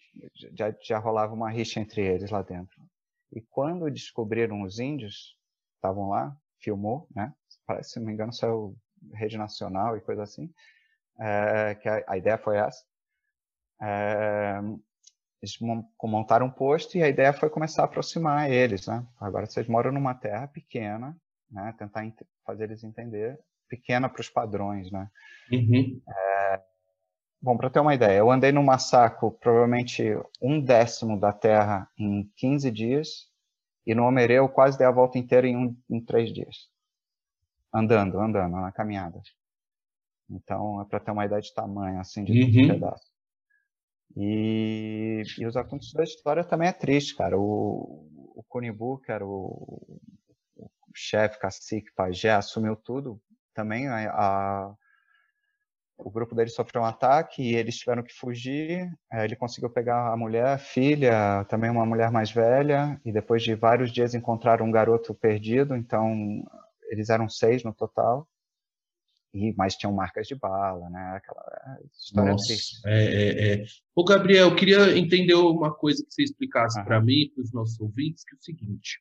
[0.54, 2.82] Já, já rolava uma rixa entre eles lá dentro.
[3.32, 5.38] E quando descobriram os índios,
[5.76, 7.34] estavam lá, filmou, né?
[7.66, 8.76] Parece, se não me engano, saiu
[9.14, 10.54] rede nacional e coisa assim.
[11.20, 12.84] É, que a, a, ideia foi essa.
[13.82, 14.60] É,
[15.42, 15.58] eles
[16.04, 19.06] montaram um posto e a ideia foi começar a aproximar eles, né?
[19.20, 21.18] Agora vocês moram numa terra pequena,
[21.52, 21.74] né?
[21.78, 22.04] Tentar
[22.46, 25.10] fazer eles entender, pequena para os padrões, né?
[25.52, 26.02] Uhum.
[26.08, 26.62] É,
[27.42, 30.04] bom, para ter uma ideia, eu andei no Massaco provavelmente
[30.42, 33.30] um décimo da Terra em 15 dias
[33.86, 36.70] e no Omerê eu quase dei a volta inteira em, um, em três dias.
[37.74, 39.22] Andando, andando, na caminhada.
[40.30, 42.68] Então, é para ter uma ideia de tamanho, assim, de uhum.
[42.68, 43.12] pedaço.
[44.16, 47.38] E, e os acontecimentos da história também é triste, cara.
[47.38, 50.00] O, o Kunibu, que era o,
[50.94, 53.22] chefe, cacique, pajé, assumiu tudo,
[53.54, 54.76] também a, a,
[55.98, 58.90] o grupo dele sofreu um ataque e eles tiveram que fugir.
[59.12, 63.44] É, ele conseguiu pegar a mulher, a filha, também uma mulher mais velha, e depois
[63.44, 66.44] de vários dias encontraram um garoto perdido, então
[66.90, 68.28] eles eram seis no total.
[69.34, 71.14] E, mas tinham marcas de bala, né?
[71.16, 72.54] Aquela história Nossa,
[72.86, 73.66] é, é, é.
[73.96, 77.80] Ô, Gabriel, eu queria entender uma coisa que você explicasse para mim, para os nossos
[77.80, 79.00] ouvintes, que é o seguinte.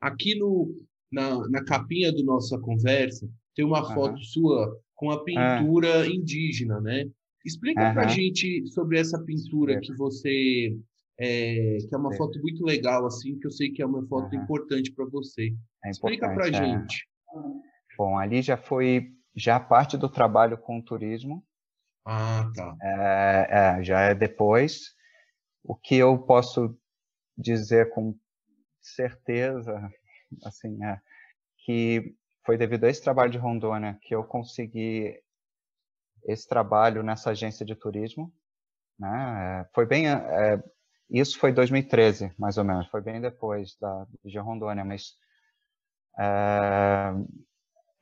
[0.00, 0.74] Aqui no,
[1.10, 3.94] na, na capinha da nossa conversa, tem uma uhum.
[3.94, 6.10] foto sua com a pintura uhum.
[6.10, 7.08] indígena, né?
[7.44, 7.94] Explica uhum.
[7.94, 10.76] para a gente sobre essa pintura que você
[11.18, 14.34] é, que é uma foto muito legal assim, que eu sei que é uma foto
[14.36, 15.50] importante para você.
[15.84, 16.52] É Explica para a é.
[16.52, 17.08] gente.
[17.96, 21.44] Bom, ali já foi já parte do trabalho com o turismo.
[22.04, 22.76] Ah, tá.
[22.82, 24.94] É, é, já é depois.
[25.62, 26.76] O que eu posso
[27.36, 28.16] dizer com
[28.80, 29.90] certeza
[30.44, 31.00] assim, é,
[31.64, 32.14] que
[32.44, 35.20] foi devido a esse trabalho de Rondônia que eu consegui
[36.24, 38.32] esse trabalho nessa agência de turismo,
[38.98, 39.62] né?
[39.62, 40.62] É, foi bem, é,
[41.10, 45.16] isso foi 2013, mais ou menos, foi bem depois da de Rondônia, mas
[46.18, 47.12] é,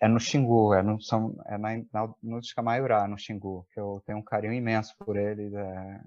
[0.01, 4.03] É no Xingu, é no, são, é na, na, no Descamaiurá, no Xingu, que eu
[4.07, 5.53] tenho um carinho imenso por eles.
[5.55, 6.01] É...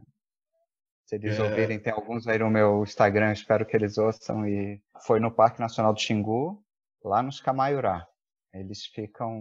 [1.10, 1.44] Se eles é.
[1.44, 4.48] ouvirem, tem alguns aí no meu Instagram, espero que eles ouçam.
[4.48, 6.64] E foi no Parque Nacional do Xingu,
[7.04, 8.06] lá nos Camaiurá.
[8.54, 9.34] Eles ficam,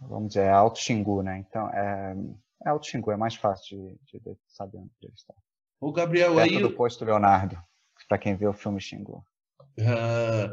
[0.00, 1.44] vamos dizer, é Alto Xingu, né?
[1.46, 2.16] Então, é,
[2.64, 5.36] é Alto Xingu, é mais fácil de, de, de saber onde eles estão.
[5.82, 6.62] O Gabriel, Perto aí...
[6.62, 7.58] do Posto Leonardo,
[8.08, 9.22] para quem viu o filme Xingu.
[9.78, 10.48] Uh,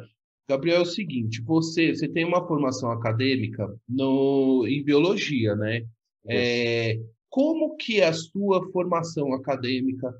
[0.49, 5.85] Gabriel, é o seguinte, você, você tem uma formação acadêmica no, em biologia, né?
[6.27, 6.97] É,
[7.33, 10.15] como que a sua formação acadêmica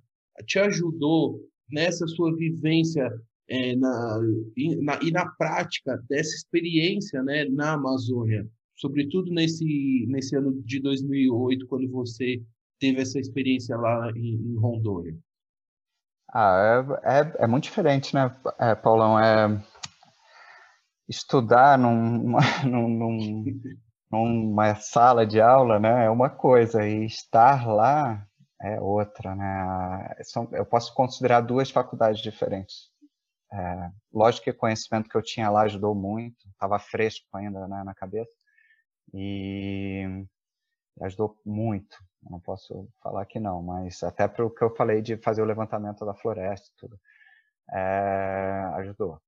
[0.48, 3.08] te ajudou nessa sua vivência
[3.48, 4.20] é, na,
[4.58, 8.50] e, na, e na prática dessa experiência né, na Amazônia?
[8.76, 12.42] Sobretudo nesse, nesse ano de 2008, quando você
[12.80, 15.16] teve essa experiência lá em, em Rondônia.
[16.34, 19.20] Ah, é, é, é, muito diferente, né, é, Paulão?
[19.20, 19.64] É,
[21.08, 22.34] estudar num,
[22.66, 23.46] num,
[24.14, 28.26] numa sala de aula né, é uma coisa, e estar lá
[28.62, 29.36] é outra.
[29.36, 30.16] Né?
[30.52, 32.92] Eu posso considerar duas faculdades diferentes.
[33.52, 37.84] É, lógico que o conhecimento que eu tinha lá ajudou muito, estava fresco ainda né,
[37.84, 38.32] na cabeça,
[39.14, 40.26] e
[41.02, 41.98] ajudou muito.
[42.30, 45.46] Não posso falar que não, mas até para o que eu falei de fazer o
[45.46, 47.00] levantamento da floresta e tudo,
[47.72, 49.20] é, ajudou.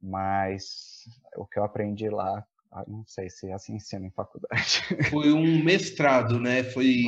[0.00, 1.04] Mas
[1.36, 4.82] o que eu aprendi lá, ah, não sei se é assim ensina em faculdade.
[5.10, 6.62] Foi um mestrado, né?
[6.64, 7.04] Foi.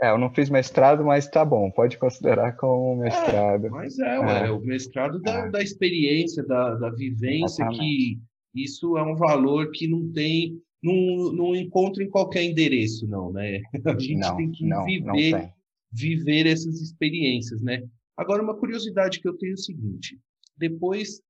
[0.00, 3.66] É, eu não fiz mestrado, mas tá bom, pode considerar como mestrado.
[3.66, 4.50] É, mas é, ué, é.
[4.50, 5.50] o mestrado da, é.
[5.50, 7.80] da experiência, da, da vivência, Exatamente.
[7.80, 8.20] que
[8.54, 13.60] isso é um valor que não tem, não, não encontra em qualquer endereço, não, né?
[13.84, 15.52] A gente não, tem que não, viver, não
[15.92, 17.82] viver essas experiências, né?
[18.16, 20.18] Agora, uma curiosidade que eu tenho é o seguinte:
[20.56, 21.20] depois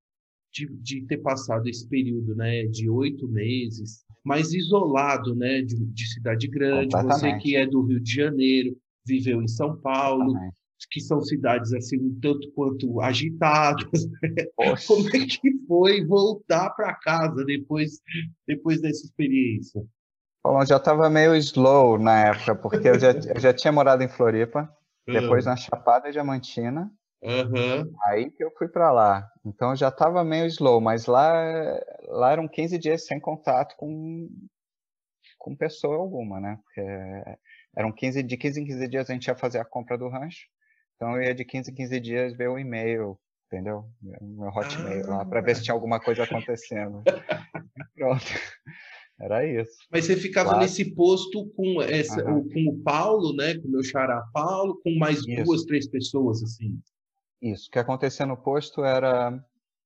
[0.51, 6.13] de, de ter passado esse período, né, de oito meses, mais isolado, né, de, de
[6.13, 6.95] cidade grande.
[7.03, 10.33] Você que é do Rio de Janeiro, viveu em São Paulo,
[10.91, 13.85] que são cidades assim um tanto quanto agitadas.
[14.21, 14.75] Né?
[14.87, 17.99] Como é que foi voltar para casa depois
[18.47, 19.81] depois dessa experiência?
[20.43, 24.07] Bom, já estava meio slow na época, porque eu já, eu já tinha morado em
[24.07, 24.69] Floripa,
[25.07, 27.91] depois na Chapada Diamantina, Uhum.
[28.05, 29.27] Aí que eu fui para lá.
[29.45, 31.33] Então já estava meio slow, mas lá,
[32.07, 34.29] lá eram 15 dias sem contato com,
[35.37, 36.57] com pessoa alguma, né?
[36.63, 36.81] Porque
[37.75, 40.47] eram 15, de 15 em 15 dias a gente ia fazer a compra do rancho.
[40.95, 43.85] Então eu ia de 15 em 15 dias ver o e-mail, entendeu?
[44.01, 45.17] Meu hotmail ah.
[45.17, 47.03] lá, para ver se tinha alguma coisa acontecendo.
[47.95, 48.25] Pronto.
[49.21, 49.77] Era isso.
[49.91, 50.63] Mas você ficava claro.
[50.63, 52.47] nesse posto com, essa, uhum.
[52.47, 53.55] com o Paulo, né?
[53.57, 55.43] Com o meu xará Paulo, com mais isso.
[55.43, 56.79] duas, três pessoas, assim.
[57.41, 57.67] Isso.
[57.67, 59.43] O que acontecia no posto era,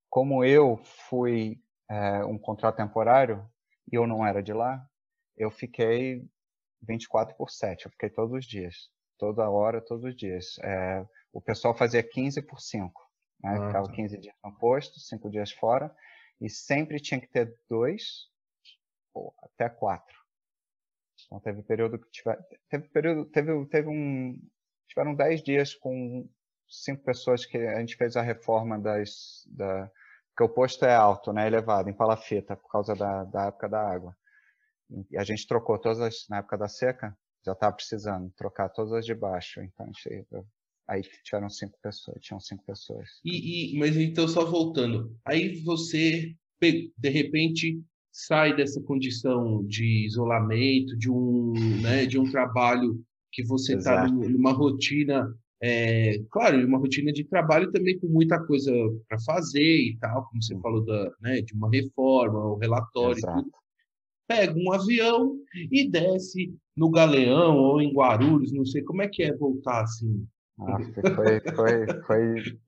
[0.09, 3.47] como eu fui é, um contrato temporário
[3.91, 4.83] e eu não era de lá,
[5.37, 6.27] eu fiquei
[6.81, 7.85] 24 por 7.
[7.85, 8.89] Eu fiquei todos os dias.
[9.17, 10.57] Toda hora, todos os dias.
[10.63, 13.01] É, o pessoal fazia 15 por 5.
[13.41, 13.49] Né?
[13.51, 13.93] Ah, Ficava tá.
[13.93, 15.93] 15 dias no posto, 5 dias fora.
[16.41, 18.29] E sempre tinha que ter dois
[19.13, 20.17] ou até quatro.
[21.25, 22.37] Então teve período que tiver,
[22.69, 24.39] teve período, teve, teve um,
[24.87, 26.27] tiveram 10 dias com
[26.73, 29.89] cinco pessoas que a gente fez a reforma das, da,
[30.35, 33.79] porque o posto é alto, né, elevado, em palafita, por causa da, da época da
[33.79, 34.15] água.
[35.11, 38.93] E a gente trocou todas as, na época da seca, já estava precisando trocar todas
[38.93, 40.27] as de baixo, então a gente,
[40.87, 43.07] aí tiveram cinco pessoas, tinham cinco pessoas.
[43.23, 47.81] E, e, mas então, só voltando, aí você, de repente,
[48.11, 54.51] sai dessa condição de isolamento, de um, né, de um trabalho que você está numa
[54.51, 55.27] rotina
[55.65, 58.69] é, claro, uma rotina de trabalho também com muita coisa
[59.07, 63.49] para fazer e tal, como você falou da, né, de uma reforma, o relatório, tudo.
[64.27, 65.37] Pega um avião
[65.71, 70.27] e desce no Galeão ou em Guarulhos, não sei como é que é voltar assim.
[70.59, 70.77] Ah,
[71.15, 72.59] foi, foi, foi,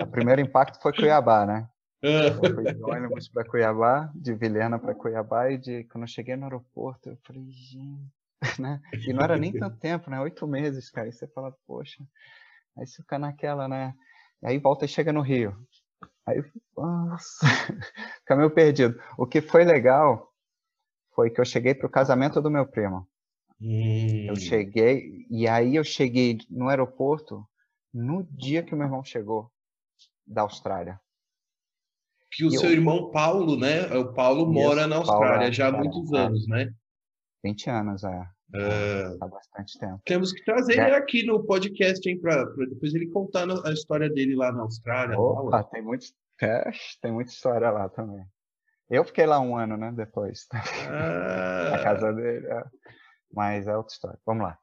[0.00, 1.68] O primeiro impacto foi Cuiabá, né?
[2.02, 6.36] Eu fui de ônibus para Cuiabá, de Vilhena para Cuiabá, e de, quando eu cheguei
[6.36, 8.12] no aeroporto, eu falei, gente,
[8.60, 8.80] né?
[9.08, 10.20] E não era nem tanto tempo, né?
[10.20, 11.08] Oito meses, cara.
[11.08, 12.04] E você fala, poxa,
[12.76, 13.94] Aí você fica naquela, né?
[14.42, 15.56] Aí volta e chega no Rio.
[16.26, 16.42] Aí,
[16.76, 17.46] nossa,
[18.20, 19.00] fica meio perdido.
[19.18, 20.32] O que foi legal
[21.14, 23.06] foi que eu cheguei para o casamento do meu primo.
[23.60, 24.26] Hum.
[24.28, 27.46] Eu cheguei, e aí eu cheguei no aeroporto
[27.92, 29.50] no dia que o meu irmão chegou
[30.26, 31.00] da Austrália.
[32.32, 32.74] Que o e seu eu...
[32.74, 33.86] irmão Paulo, né?
[33.96, 36.74] O Paulo mora na Austrália Paulo, já há muitos anos, né?
[37.44, 38.33] 20 anos, é.
[38.54, 40.00] Uh, há bastante tempo.
[40.04, 40.86] Temos que trazer é.
[40.86, 45.18] ele aqui no podcast, hein, para depois ele contar a história dele lá na Austrália.
[45.18, 46.06] Opa, tem, muito,
[46.40, 46.70] é,
[47.02, 48.24] tem muita história lá também.
[48.88, 50.46] Eu fiquei lá um ano, né, depois.
[50.88, 51.70] Ah.
[51.70, 52.46] Na casa dele.
[52.46, 52.64] É.
[53.32, 54.18] Mas é outra história.
[54.24, 54.58] Vamos lá.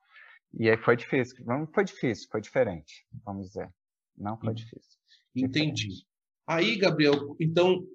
[0.54, 1.44] E aí foi difícil.
[1.46, 3.70] Não foi difícil, foi diferente, vamos dizer.
[4.18, 5.00] Não foi difícil.
[5.36, 5.74] Entendi.
[5.74, 6.08] Diferente.
[6.48, 7.86] Aí, Gabriel, então,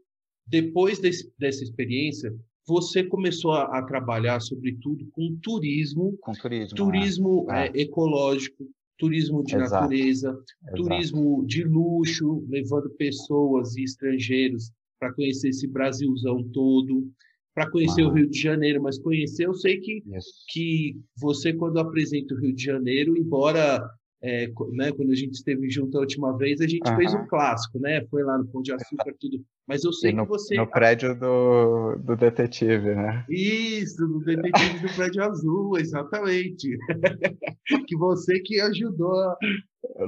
[0.47, 2.35] depois desse, dessa experiência,
[2.67, 6.17] você começou a, a, trabalhar, sobretudo, com turismo.
[6.21, 6.77] Com turismo.
[6.77, 7.69] Turismo é.
[7.69, 9.83] É, ecológico, turismo de Exato.
[9.83, 10.77] natureza, Exato.
[10.77, 17.09] turismo de luxo, levando pessoas e estrangeiros para conhecer esse Brasilzão todo,
[17.55, 18.09] para conhecer ah.
[18.09, 20.03] o Rio de Janeiro, mas conhecer, eu sei que,
[20.49, 23.81] que você, quando apresenta o Rio de Janeiro, embora
[24.27, 27.79] é, né, quando a gente esteve junto a última vez, a gente fez um clássico,
[27.79, 28.05] né?
[28.11, 29.41] Foi lá no Pão de Açúcar, tudo.
[29.69, 30.57] Mas eu sei no, que você.
[30.57, 33.25] No prédio do, do detetive, né?
[33.31, 36.77] Isso, do detetive do prédio azul, exatamente.
[37.87, 39.37] que você que ajudou.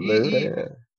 [0.01, 0.53] E,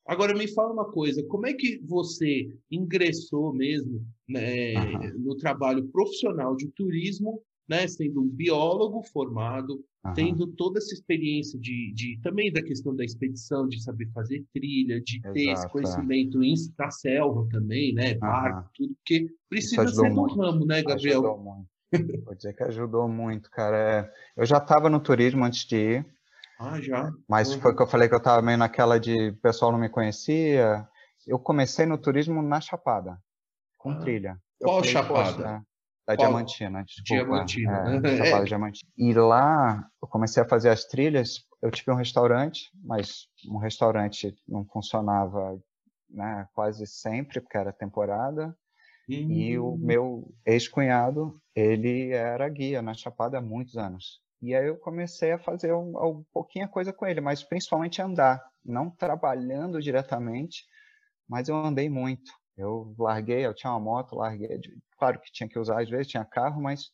[0.08, 4.76] agora me fala uma coisa, como é que você ingressou mesmo né,
[5.18, 10.14] no trabalho profissional de turismo né, sendo um biólogo formado, uhum.
[10.14, 15.00] tendo toda essa experiência de, de, também da questão da expedição, de saber fazer trilha,
[15.02, 15.70] de Exato, ter esse é.
[15.70, 16.40] conhecimento
[16.76, 18.70] da selva também, né, barco, uhum.
[18.74, 21.20] tudo, porque precisa ser do ramo, né, Gabriel?
[21.20, 21.70] Ajudou muito.
[22.26, 23.78] Vou dizer que ajudou muito, cara.
[23.78, 26.06] É, eu já estava no turismo antes de ir.
[26.60, 27.12] Ah, já?
[27.28, 27.62] Mas uhum.
[27.62, 30.88] foi que eu falei que eu estava meio naquela de o pessoal não me conhecia.
[31.26, 33.18] Eu comecei no turismo na Chapada,
[33.78, 34.00] com ah.
[34.00, 34.40] trilha.
[34.60, 35.66] Qual falei, Chapada?
[36.10, 36.28] Da Qual?
[36.28, 37.46] Diamantina, desculpa.
[37.46, 38.02] Diamantina.
[38.04, 38.44] É, é.
[38.44, 38.92] Diamantina.
[38.98, 41.46] E lá eu comecei a fazer as trilhas.
[41.62, 45.62] Eu tive um restaurante, mas um restaurante não funcionava
[46.10, 48.58] né, quase sempre, porque era temporada.
[49.08, 49.32] Hum.
[49.32, 54.20] E o meu ex-cunhado, ele era guia na Chapada há muitos anos.
[54.42, 58.44] E aí eu comecei a fazer um, um pouquinho coisa com ele, mas principalmente andar,
[58.66, 60.66] não trabalhando diretamente,
[61.28, 62.32] mas eu andei muito.
[62.58, 64.60] Eu larguei, eu tinha uma moto, larguei.
[65.00, 66.92] Claro que tinha que usar, às vezes tinha carro, mas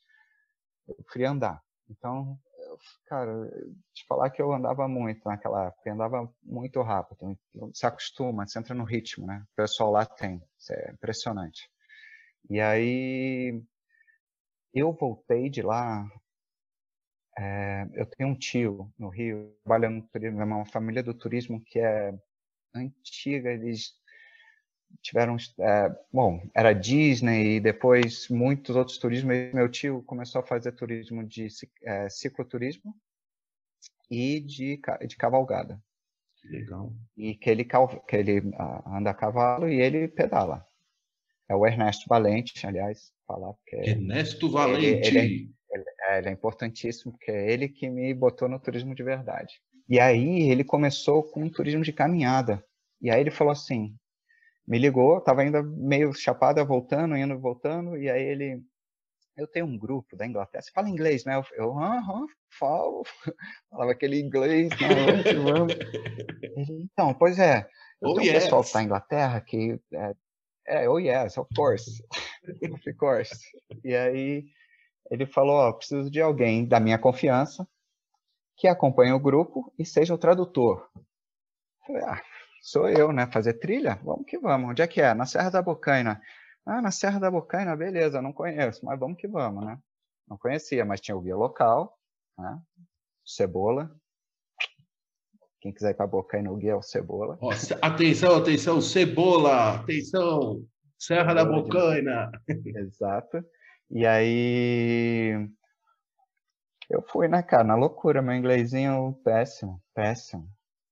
[0.88, 1.62] eu queria andar.
[1.90, 3.50] Então, eu, cara,
[3.94, 7.38] te falar que eu andava muito naquela época, andava muito rápido.
[7.54, 9.44] Então, se acostuma, você entra no ritmo, né?
[9.52, 11.68] O pessoal lá tem, isso é impressionante.
[12.50, 13.60] E aí,
[14.74, 16.08] eu voltei de lá.
[17.38, 21.62] É, eu tenho um tio no Rio, trabalhando no turismo, é uma família do turismo
[21.66, 22.14] que é
[22.74, 23.94] antiga, eles
[25.02, 29.36] tiveram, é, bom, era Disney e depois muitos outros turismos.
[29.54, 31.48] Meu tio começou a fazer turismo de
[31.84, 32.96] é, cicloturismo
[34.10, 35.82] e de, de cavalgada.
[36.44, 36.94] Legal.
[37.18, 38.54] E que ele, que ele
[38.86, 40.66] anda a cavalo e ele pedala.
[41.50, 45.08] É o Ernesto Valente, aliás, falar porque Ernesto Valente.
[45.08, 45.56] Ele, é, ele,
[46.02, 49.62] é, ele é importantíssimo porque é ele que me botou no turismo de verdade.
[49.88, 52.66] E aí ele começou com um turismo de caminhada.
[53.02, 53.96] E aí ele falou assim:
[54.68, 58.62] me ligou, estava ainda meio chapada, voltando, indo, voltando, e aí ele,
[59.38, 61.42] eu tenho um grupo da Inglaterra, você fala inglês, né?
[61.54, 62.26] Eu, aham,
[62.58, 63.04] falo,
[63.70, 65.34] falava aquele inglês, né?
[65.44, 65.74] vamos.
[66.42, 67.68] Ele, então, pois é,
[68.02, 68.38] eu oh, tenho yes.
[68.38, 70.16] um pessoal que está na Inglaterra que, é,
[70.68, 72.04] é, oh yes, of course,
[72.74, 73.36] of course.
[73.84, 74.46] E aí
[75.12, 77.68] ele falou, ó, preciso de alguém da minha confiança
[78.58, 80.90] que acompanhe o grupo e seja o tradutor.
[80.96, 82.22] Eu falei, ah,
[82.66, 83.28] Sou eu, né?
[83.28, 84.00] Fazer trilha?
[84.04, 84.72] Vamos que vamos.
[84.72, 85.14] Onde é que é?
[85.14, 86.20] Na Serra da Bocaina.
[86.66, 89.78] Ah, na Serra da Bocaina, beleza, não conheço, mas vamos que vamos, né?
[90.28, 91.96] Não conhecia, mas tinha o guia local,
[92.36, 92.60] né?
[93.24, 93.96] Cebola.
[95.62, 97.38] Quem quiser ir para Bocaina, o guia é o Cebola.
[97.84, 100.66] atenção, atenção, Cebola, atenção,
[100.98, 102.32] Serra da Bocaina.
[102.78, 103.46] Exato.
[103.92, 105.48] E aí
[106.90, 110.50] eu fui, né, cara, na loucura, meu inglesinho péssimo, péssimo.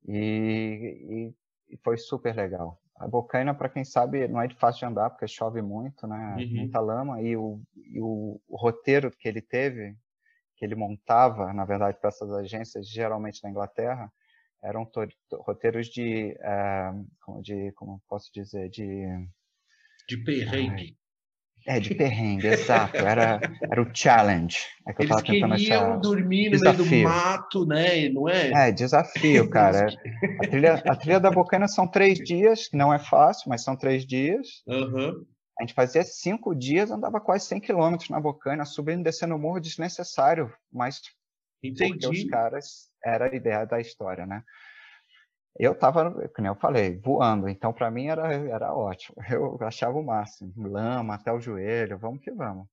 [0.08, 1.43] E, e
[1.74, 2.80] e foi super legal.
[2.96, 6.36] A Bocaina, para quem sabe, não é de fácil de andar, porque chove muito, né?
[6.38, 6.58] Uhum.
[6.58, 7.22] Muita lama.
[7.22, 9.96] E, o, e o, o, roteiro que ele teve,
[10.56, 14.12] que ele montava, na verdade, para essas agências, geralmente na Inglaterra,
[14.64, 14.90] eram
[15.40, 16.38] roteiros de,
[17.20, 19.06] como, de, como posso dizer, de...
[20.08, 20.96] De perrengue.
[21.66, 22.98] É, de perrengue, exato.
[22.98, 24.58] Era, era o challenge.
[24.86, 25.98] É que Eles eu queriam achar...
[25.98, 26.86] dormir no desafio.
[26.86, 28.10] meio do mato, né?
[28.10, 28.70] Não é?
[28.70, 29.88] É, desafio, cara.
[30.42, 34.06] a, trilha, a trilha da Bocana são três dias, não é fácil, mas são três
[34.06, 34.62] dias.
[34.68, 35.26] Uhum.
[35.60, 39.40] A gente fazia cinco dias, andava quase 100 quilômetros na Bocana, subindo e descendo o
[39.40, 41.00] morro desnecessário, mas
[41.64, 42.00] Entendi.
[42.00, 44.44] porque os caras, era a ideia da história, né?
[45.58, 49.16] Eu estava, como eu falei, voando, então para mim era, era ótimo.
[49.30, 52.68] Eu achava o máximo, lama até o joelho, vamos que vamos.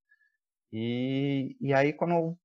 [0.73, 2.37] E, e aí, quando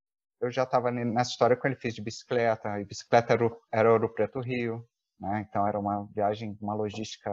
[0.42, 4.14] eu já estava nessa história com ele, fiz de bicicleta, e bicicleta era, era Ouro
[4.14, 4.86] Preto Rio,
[5.20, 5.46] né?
[5.48, 7.32] então era uma viagem, uma logística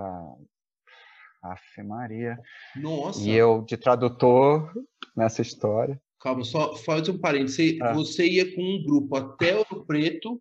[1.42, 2.38] Afe Maria.
[2.76, 3.20] Nossa.
[3.20, 4.72] E eu de tradutor
[5.16, 6.00] nessa história.
[6.20, 7.56] Calma, só faz um parênteses.
[7.56, 7.92] Você, ah.
[7.92, 10.40] você ia com um grupo até o Preto,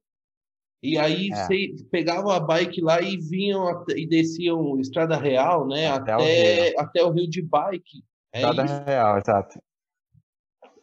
[0.82, 1.36] e aí é.
[1.36, 5.88] você pegava a bike lá e vinham e desciam Estrada Real, né?
[5.88, 6.80] Até, até, o, Rio.
[6.80, 8.04] até o Rio de bike.
[8.34, 8.84] É Estrada isso?
[8.84, 9.62] Real, exato.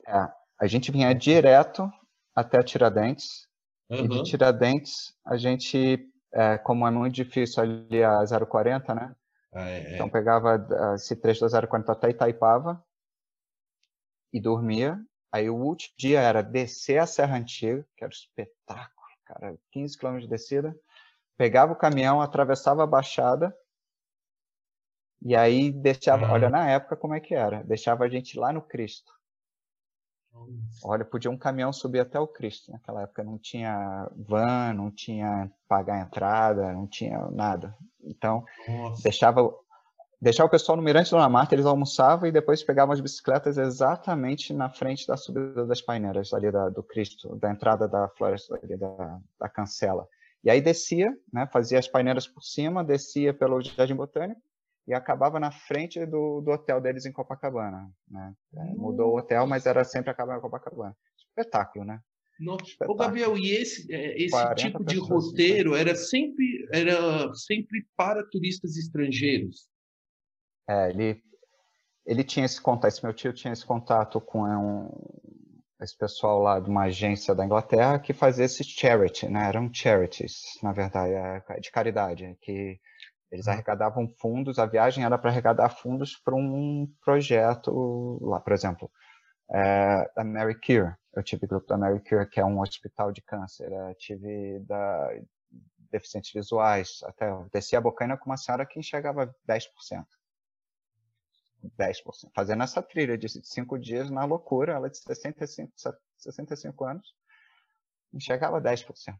[0.06, 0.28] É.
[0.60, 1.90] A gente vinha direto
[2.34, 3.48] até Tiradentes.
[3.90, 4.04] Uhum.
[4.04, 9.14] E de Tiradentes, a gente, é, como é muito difícil ali a 040, né?
[9.52, 12.84] Ah, é, é, então pegava esse trecho da 040 até Itaipava
[14.32, 15.00] e dormia.
[15.32, 18.97] Aí o último dia era descer a Serra Antiga, que era um espetáculo,
[19.28, 20.74] cara, 15 km de descida.
[21.36, 23.54] Pegava o caminhão, atravessava a Baixada
[25.22, 26.32] e aí deixava, uhum.
[26.32, 29.12] olha na época como é que era, deixava a gente lá no Cristo.
[30.84, 32.70] Olha, podia um caminhão subir até o Cristo.
[32.70, 37.76] Naquela época não tinha van, não tinha pagar entrada, não tinha nada.
[38.00, 39.02] Então, Nossa.
[39.02, 39.42] deixava
[40.20, 44.52] deixava o pessoal no Mirante Dona Marta, eles almoçavam e depois pegavam as bicicletas exatamente
[44.52, 48.76] na frente da subida das paineiras ali da, do Cristo, da entrada da floresta ali
[48.76, 50.06] da, da Cancela.
[50.42, 54.40] E aí descia, né, fazia as paineiras por cima, descia pelo Jardim Botânico
[54.86, 57.90] e acabava na frente do, do hotel deles em Copacabana.
[58.10, 58.32] Né?
[58.56, 60.96] É, mudou o hotel, mas era sempre acabava em Copacabana.
[61.16, 62.00] Espetáculo, né?
[62.40, 62.64] Nossa.
[62.86, 68.76] Ô, Gabriel, e esse, é, esse tipo de roteiro era sempre, era sempre para turistas
[68.76, 69.68] estrangeiros?
[70.68, 71.22] É, ele,
[72.04, 74.90] ele tinha esse contato, esse meu tio tinha esse contato com um,
[75.80, 79.48] esse pessoal lá de uma agência da Inglaterra que fazia esse charity, né?
[79.48, 82.78] Eram charities, na verdade, é, de caridade, que
[83.30, 83.52] eles uhum.
[83.52, 88.90] arrecadavam fundos, a viagem era para arrecadar fundos para um projeto lá, por exemplo,
[89.50, 90.94] é, da Mary Cure.
[91.14, 93.70] Eu tive grupo da Mary Cure, que é um hospital de câncer.
[93.72, 95.10] Eu tive da
[95.90, 97.00] deficientes visuais.
[97.04, 100.04] Até eu desci a bocaina com uma senhora que enxergava 10%.
[101.78, 102.30] 10%.
[102.34, 105.72] Fazendo essa trilha de cinco dias na loucura, ela de 65,
[106.16, 107.14] 65 anos,
[108.12, 109.14] enxergava 10%.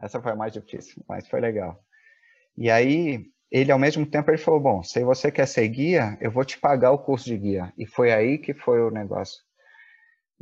[0.00, 1.82] essa foi a mais difícil, mas foi legal.
[2.56, 6.30] E aí, ele ao mesmo tempo ele falou, bom, se você quer ser guia, eu
[6.30, 7.72] vou te pagar o curso de guia.
[7.76, 9.42] E foi aí que foi o negócio.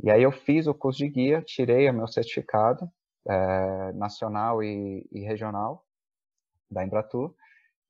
[0.01, 2.89] E aí eu fiz o curso de guia, tirei o meu certificado
[3.27, 5.83] é, nacional e, e, regional
[6.69, 7.33] da Embratur.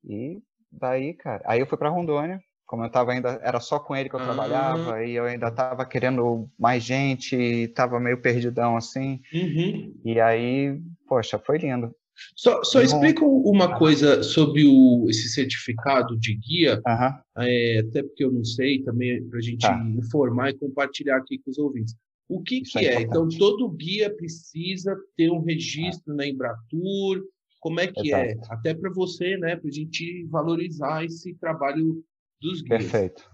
[0.04, 3.96] E daí, cara, aí eu fui para Rondônia, como eu estava ainda, era só com
[3.96, 5.02] ele que eu trabalhava, uhum.
[5.02, 9.20] e eu ainda estava querendo mais gente, estava meio perdidão assim.
[9.34, 9.92] Uhum.
[10.04, 11.92] E aí, poxa, foi lindo.
[12.36, 17.42] Só, só explica uma coisa sobre o, esse certificado de guia, uhum.
[17.42, 19.84] é, até porque eu não sei, também para a gente tá.
[19.98, 21.96] informar e compartilhar aqui com os ouvintes.
[22.28, 22.94] O que, que é?
[22.94, 27.20] é então, todo guia precisa ter um registro na Embratur.
[27.58, 28.30] Como é que é?
[28.30, 28.52] Exato.
[28.52, 28.54] é?
[28.54, 29.56] Até para você, né?
[29.56, 32.00] Para a gente valorizar esse trabalho
[32.40, 32.82] dos guias.
[32.82, 33.30] Perfeito.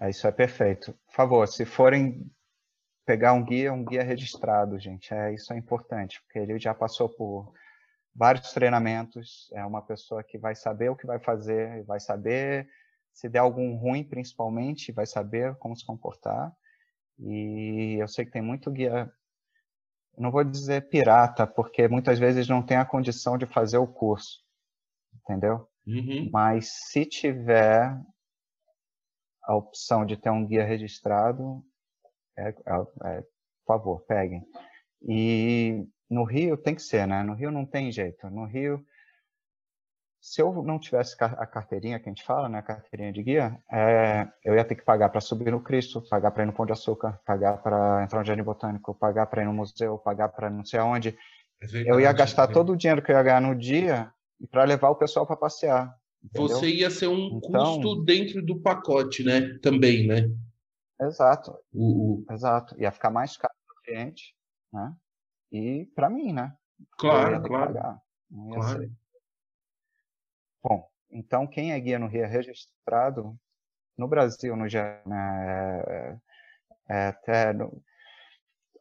[0.00, 0.92] É, isso é perfeito.
[1.06, 2.30] Por favor, se forem
[3.06, 5.12] pegar um guia, um guia registrado, gente.
[5.12, 7.52] É, isso é importante, porque ele já passou por
[8.14, 12.68] vários treinamentos, é uma pessoa que vai saber o que vai fazer, vai saber
[13.12, 16.52] se der algum ruim, principalmente, vai saber como se comportar.
[17.18, 19.10] E eu sei que tem muito guia,
[20.18, 24.40] não vou dizer pirata, porque muitas vezes não tem a condição de fazer o curso,
[25.14, 25.68] entendeu?
[25.86, 26.28] Uhum.
[26.32, 27.96] Mas se tiver
[29.46, 31.62] a opção de ter um guia registrado,
[32.36, 32.52] é, é,
[33.04, 34.42] é, por favor, peguem.
[35.02, 37.22] E no Rio tem que ser, né?
[37.22, 38.28] No Rio não tem jeito.
[38.30, 38.84] No Rio,
[40.20, 43.58] se eu não tivesse a carteirinha que a gente fala, né, a carteirinha de guia,
[43.70, 46.64] é, eu ia ter que pagar para subir no Cristo, pagar para ir no Pão
[46.64, 50.48] de Açúcar, pagar para entrar no Jardim Botânico, pagar para ir no museu, pagar para
[50.48, 51.16] não sei aonde.
[51.60, 52.52] É verdade, eu ia gastar é.
[52.52, 54.10] todo o dinheiro que eu ia ganhar no dia
[54.50, 55.94] para levar o pessoal para passear.
[56.24, 56.48] Entendeu?
[56.48, 59.58] Você ia ser um então, custo dentro do pacote, né?
[59.58, 60.30] Também, né?
[61.00, 61.54] Exato.
[62.30, 62.80] Exato.
[62.80, 64.34] Ia ficar mais caro para o cliente,
[64.72, 64.94] né?
[65.52, 66.56] E para mim, né?
[66.98, 67.72] Claro, claro.
[67.72, 68.80] claro.
[68.80, 68.90] Ser.
[70.62, 73.38] Bom, então quem é guia no Rio é registrado
[73.96, 76.16] no Brasil, no né, é,
[76.88, 77.80] é, até no,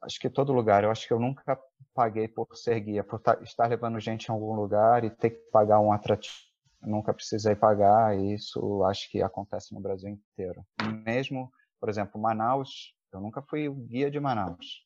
[0.01, 0.83] acho que todo lugar.
[0.83, 1.59] Eu acho que eu nunca
[1.93, 5.79] paguei por ser guia, por estar levando gente em algum lugar e ter que pagar
[5.79, 6.52] um atrativo
[6.83, 10.63] nunca precisei pagar, e isso acho que acontece no Brasil inteiro.
[11.05, 14.83] Mesmo, por exemplo, Manaus, eu nunca fui o guia de Manaus.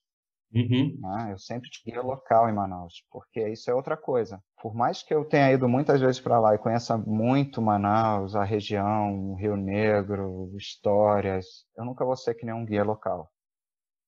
[0.53, 0.97] Uhum.
[1.01, 1.33] Né?
[1.33, 4.41] Eu sempre guia local em Manaus, porque isso é outra coisa.
[4.61, 8.43] Por mais que eu tenha ido muitas vezes para lá e conheça muito Manaus, a
[8.43, 13.29] região, Rio Negro, histórias, eu nunca vou ser que nem um guia local.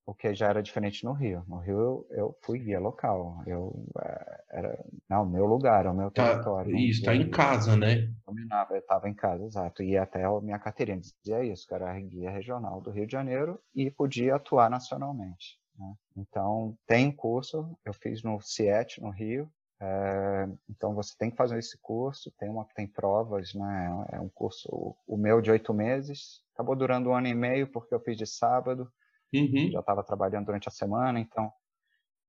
[0.05, 1.43] O que já era diferente no Rio.
[1.47, 3.43] No Rio eu, eu fui guia local.
[3.45, 6.75] Eu é, era não meu lugar, o meu tá, território.
[6.75, 8.11] Isso, está em casa, né?
[8.25, 9.83] Dominava, eu estava em casa, exato.
[9.83, 13.59] E até a minha carteirinha dizia isso, que era guia regional do Rio de Janeiro
[13.75, 15.59] e podia atuar nacionalmente.
[15.77, 15.93] Né?
[16.17, 19.49] Então tem curso, eu fiz no CIET no Rio.
[19.81, 24.07] É, então você tem que fazer esse curso, tem uma que tem provas, né?
[24.11, 27.95] É um curso, o meu de oito meses, acabou durando um ano e meio porque
[27.95, 28.91] eu fiz de sábado
[29.33, 29.71] Uhum.
[29.71, 31.51] Já estava trabalhando durante a semana, então.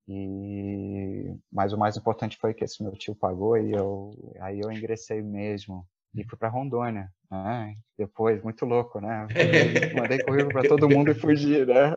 [0.09, 4.73] E mas o mais importante foi que esse meu tio pagou e eu aí eu
[4.73, 7.77] ingressei mesmo e fui para Rondônia, né?
[7.97, 9.27] Depois, muito louco, né?
[9.95, 11.95] Mandei currículo para todo mundo e fugi, né?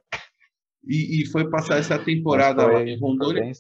[0.86, 3.52] E, e foi passar essa temporada foi, lá em Rondônia.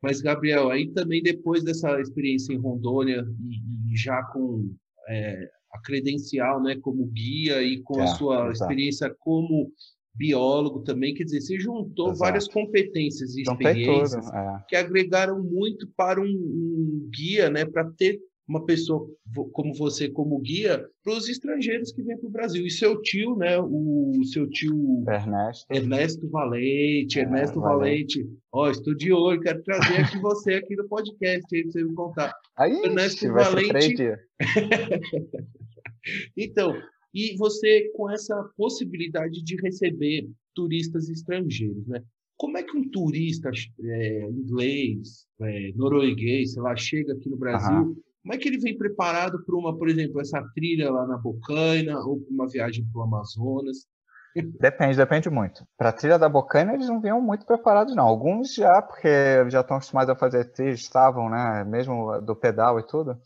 [0.00, 4.72] Mas, Gabriel, aí também depois dessa experiência em Rondônia e, e já com
[5.08, 8.52] é, a credencial né, como guia e com é, a sua exato.
[8.52, 9.72] experiência como
[10.18, 12.18] biólogo também, quer dizer, você juntou Exato.
[12.18, 14.58] várias competências e experiências é.
[14.68, 19.06] que agregaram muito para um, um guia, né, para ter uma pessoa
[19.52, 22.66] como você como guia para os estrangeiros que vêm para o Brasil.
[22.66, 28.70] E seu tio, né, o seu tio Ernesto, Ernesto Valente, é, Ernesto Valente, ó, oh,
[28.70, 32.34] estou de olho, quero trazer aqui você aqui no podcast aí para você me contar.
[32.56, 34.04] Aí, Ernesto Valente.
[36.36, 36.74] então,
[37.14, 42.02] e você com essa possibilidade de receber turistas estrangeiros, né?
[42.36, 43.50] Como é que um turista
[43.82, 47.96] é, inglês, é, norueguês, sei lá, chega aqui no Brasil?
[48.22, 51.98] Como é que ele vem preparado para uma, por exemplo, essa trilha lá na Bocaina
[51.98, 53.86] ou para uma viagem para o Amazonas?
[54.60, 55.66] Depende, depende muito.
[55.76, 58.04] Para a trilha da Bocaina eles não vinham muito preparados, não.
[58.04, 59.08] Alguns já, porque
[59.48, 61.64] já estão acostumados a fazer trilha, estavam, né?
[61.64, 63.18] Mesmo do pedal e tudo.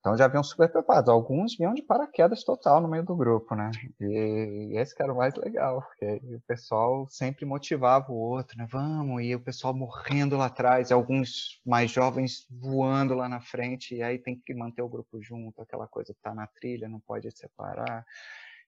[0.00, 1.10] Então já vinham super preparados.
[1.10, 3.70] Alguns vinham de paraquedas total no meio do grupo, né?
[4.00, 8.66] E esse que era o mais legal, porque o pessoal sempre motivava o outro, né?
[8.70, 14.02] Vamos, e o pessoal morrendo lá atrás, alguns mais jovens voando lá na frente, e
[14.02, 17.30] aí tem que manter o grupo junto, aquela coisa que tá na trilha, não pode
[17.30, 18.06] separar.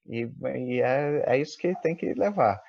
[0.06, 2.62] E, e é, é isso que tem que levar.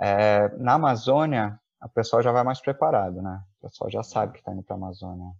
[0.00, 3.42] É, na Amazônia, o pessoal já vai mais preparado, né?
[3.58, 5.32] O pessoal já sabe que está indo para a Amazônia.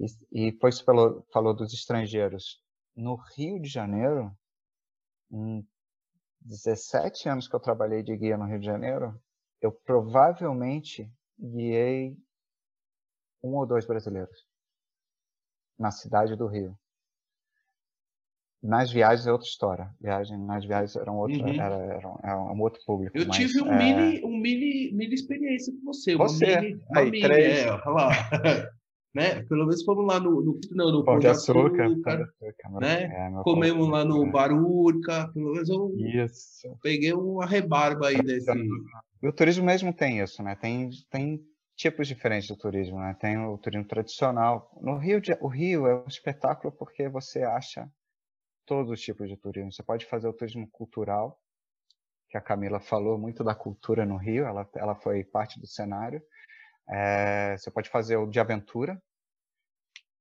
[0.00, 2.58] E, e depois falou, falou dos estrangeiros.
[2.96, 4.34] No Rio de Janeiro,
[5.30, 5.64] em
[6.40, 9.14] 17 anos que eu trabalhei de guia no Rio de Janeiro,
[9.60, 12.16] eu provavelmente guiei
[13.42, 14.46] um ou dois brasileiros
[15.78, 16.76] na cidade do Rio.
[18.62, 19.94] Nas viagens é outra história.
[19.98, 21.60] Viagem, nas viagens eram outra, uhum.
[21.60, 23.16] era, era, um, era, um, outro público.
[23.16, 23.78] Eu mas, tive um, é...
[23.78, 26.16] mini, um mini, mini experiência com você.
[26.16, 27.58] Você, mini, aí, mini, três.
[27.60, 28.70] É.
[29.14, 29.42] né?
[29.44, 32.30] Pelo menos fomos lá no, no, não, no Pão de Açúcar, açúcar
[32.80, 33.04] né?
[33.04, 34.30] É, Comemos lá no.
[34.30, 36.68] Barurca, pelo menos eu isso.
[36.82, 38.50] peguei uma rebarba aí desse.
[39.22, 40.54] O turismo mesmo tem isso, né?
[40.54, 41.40] Tem, tem
[41.76, 43.16] tipos diferentes do turismo, né?
[43.20, 44.70] Tem o turismo tradicional.
[44.80, 47.90] No Rio, de, o Rio é um espetáculo porque você acha
[48.64, 49.72] todos os tipos de turismo.
[49.72, 51.38] Você pode fazer o turismo cultural,
[52.28, 56.22] que a Camila falou muito da cultura no Rio, ela, ela foi parte do cenário.
[56.88, 59.00] É, você pode fazer o de aventura.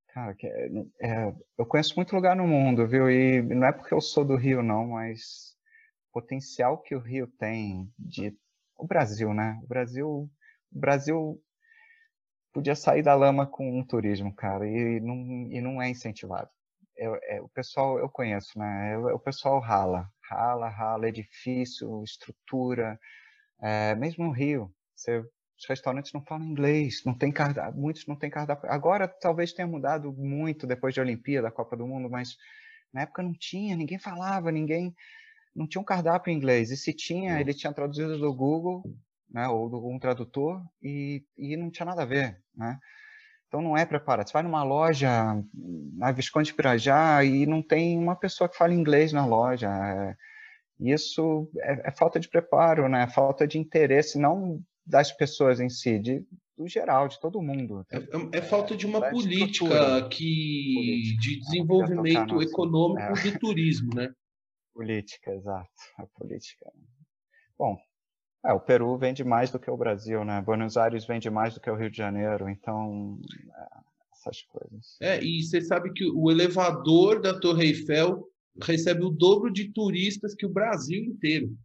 [0.10, 3.10] Cara, é, é, eu conheço muito lugar no mundo, viu?
[3.10, 5.56] E não é porque eu sou do Rio, não, mas
[6.10, 8.36] o potencial que o Rio tem de.
[8.78, 9.60] O Brasil, né?
[9.64, 10.30] O Brasil.
[10.72, 11.42] O Brasil
[12.54, 15.16] podia sair da lama com um turismo, cara, e não,
[15.52, 16.50] e não é incentivado.
[16.98, 18.94] É, é, o pessoal, eu conheço, né?
[18.94, 23.00] É, o pessoal rala, rala, rala, difícil, estrutura.
[23.62, 25.24] É, mesmo no Rio, você
[25.60, 28.72] os restaurantes não falam inglês, não tem cardápio, muitos não têm cardápio.
[28.72, 32.38] Agora talvez tenha mudado muito depois da Olimpíada, da Copa do Mundo, mas
[32.94, 34.96] na época não tinha, ninguém falava, ninguém
[35.54, 36.72] não tinha um cardápio em inglês.
[36.72, 38.84] E se tinha, ele tinha traduzido do Google,
[39.30, 42.80] né, ou do um tradutor e, e não tinha nada a ver, né?
[43.48, 44.28] Então não é preparado.
[44.28, 45.12] Você vai numa loja
[45.98, 49.68] na Visconde Pirajá e não tem uma pessoa que fala inglês na loja.
[49.68, 50.16] É,
[50.80, 53.04] isso é, é, falta de preparo, né?
[53.04, 56.26] É falta de interesse, não das pessoas em si, de,
[56.58, 57.86] do geral, de todo mundo.
[57.92, 61.22] É, é, é falta de uma política que política.
[61.22, 63.32] de desenvolvimento econômico é.
[63.32, 64.12] do turismo, né?
[64.74, 65.70] Política, exato.
[65.98, 66.72] A política.
[67.58, 67.78] Bom,
[68.46, 70.42] é, o Peru vende mais do que o Brasil, né?
[70.42, 73.20] Buenos Aires vende mais do que o Rio de Janeiro, então
[73.56, 73.68] é,
[74.14, 74.98] essas coisas.
[75.02, 78.28] É, e você sabe que o elevador da Torre Eiffel
[78.64, 81.56] recebe o dobro de turistas que o Brasil inteiro.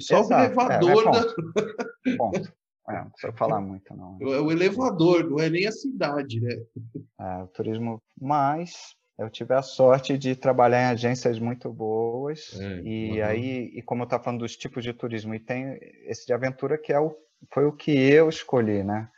[0.00, 0.34] Só Exato.
[0.34, 2.16] o elevador é, da.
[2.16, 2.52] Ponto.
[2.88, 4.18] É, não precisa falar muito, não.
[4.20, 6.54] É o elevador, não é nem a cidade, né?
[7.18, 12.80] É, o turismo, mas Eu tive a sorte de trabalhar em agências muito boas é,
[12.82, 13.26] e uhum.
[13.26, 16.76] aí, e como eu estava falando dos tipos de turismo, e tem esse de aventura
[16.76, 17.16] que é o,
[17.52, 19.10] foi o que eu escolhi, né?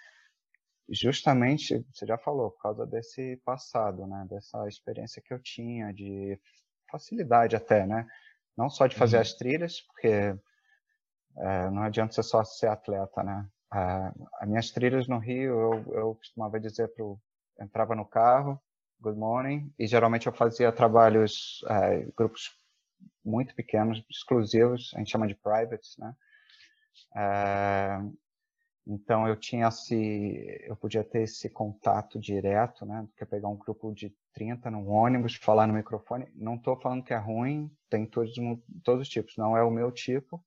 [0.88, 4.24] Justamente, você já falou, por causa desse passado, né?
[4.30, 6.40] Dessa experiência que eu tinha de
[6.90, 8.06] facilidade até, né?
[8.56, 9.22] Não só de fazer uhum.
[9.22, 10.08] as trilhas, porque
[11.38, 13.48] é, não adianta você só ser atleta, né?
[13.70, 17.20] As minhas trilhas no Rio, eu, eu costumava dizer pro
[17.60, 18.60] entrava no carro,
[19.00, 22.56] Good Morning, e geralmente eu fazia trabalhos, é, grupos
[23.24, 26.14] muito pequenos, exclusivos, a gente chama de privates, né?
[27.16, 28.00] É,
[28.86, 33.06] então eu tinha esse, eu podia ter esse contato direto, né?
[33.16, 36.26] Que pegar um grupo de 30 no ônibus, falar no microfone.
[36.34, 38.34] Não estou falando que é ruim, tem todos,
[38.82, 40.42] todos os tipos, não é o meu tipo,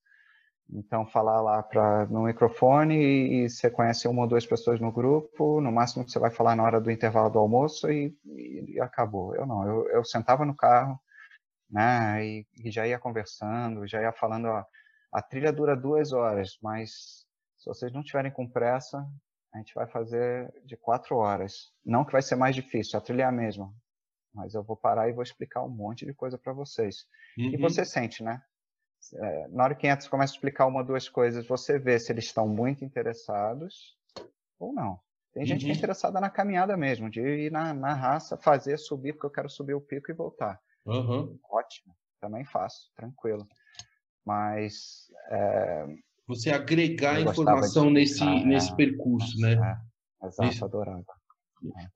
[0.74, 4.92] então, falar lá pra, no microfone e, e, você conhece uma ou duas pessoas no
[4.92, 8.80] grupo, no máximo você vai falar na hora do intervalo do almoço e, e, e
[8.80, 9.36] acabou.
[9.36, 10.98] Eu não, eu, eu, sentava no carro,
[11.70, 14.64] né, e, já ia conversando, já ia falando, ó,
[15.12, 17.26] a trilha dura duas horas, mas
[17.58, 19.06] se vocês não tiverem com pressa,
[19.54, 21.74] a gente vai fazer de quatro horas.
[21.86, 23.74] Não que vai ser mais difícil, a trilha é a mesma,
[24.34, 27.06] mas eu vou parar e vou explicar um monte de coisa para vocês.
[27.38, 27.52] Uhum.
[27.54, 28.42] E você sente, né?
[29.14, 32.12] É, na hora que entra, começa a explicar uma ou duas coisas, você vê se
[32.12, 33.98] eles estão muito interessados
[34.60, 35.00] ou não.
[35.34, 35.66] Tem gente uhum.
[35.66, 35.78] que é uhum.
[35.78, 39.74] interessada na caminhada mesmo, de ir na, na raça, fazer, subir, porque eu quero subir
[39.74, 40.60] o pico e voltar.
[40.86, 41.38] Uhum.
[41.50, 43.48] Ótimo, também faço, tranquilo.
[44.26, 45.08] Mas.
[45.30, 45.88] É,
[46.28, 49.54] você agregar informação nesse, ah, nesse é, percurso, né?
[50.22, 50.66] É, exato, isso.
[50.66, 51.06] adorava.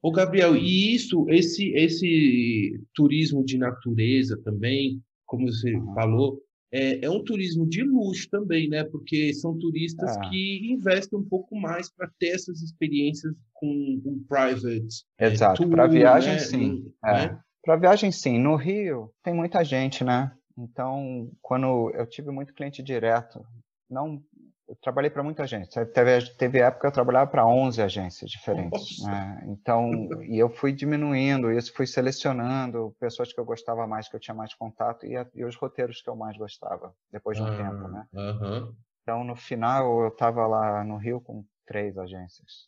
[0.01, 5.93] Ô, Gabriel, e isso, esse, esse turismo de natureza também, como você uhum.
[5.93, 6.45] falou,
[6.76, 8.84] é, é, um turismo de luxo também, né?
[8.84, 10.30] Porque são turistas ah.
[10.30, 13.67] que investem um pouco mais para ter essas experiências com
[14.05, 15.05] um private.
[15.17, 16.39] É, Exato, para viagem né?
[16.39, 16.93] sim.
[17.03, 17.13] É.
[17.13, 17.39] Né?
[17.63, 18.38] Para viagem sim.
[18.38, 20.32] No Rio tem muita gente, né?
[20.57, 23.45] Então, quando eu tive muito cliente direto,
[23.89, 24.21] não
[24.68, 25.70] eu trabalhei para muita gente.
[25.88, 29.03] Teve, teve época que eu trabalhava para 11 agências diferentes.
[29.03, 29.43] Né?
[29.47, 29.91] Então,
[30.24, 34.34] e eu fui diminuindo isso, fui selecionando pessoas que eu gostava mais, que eu tinha
[34.34, 37.88] mais contato, e, e os roteiros que eu mais gostava, depois de um tempo.
[37.88, 38.07] Né?
[39.01, 42.68] Então, no final, eu estava lá no Rio com três agências.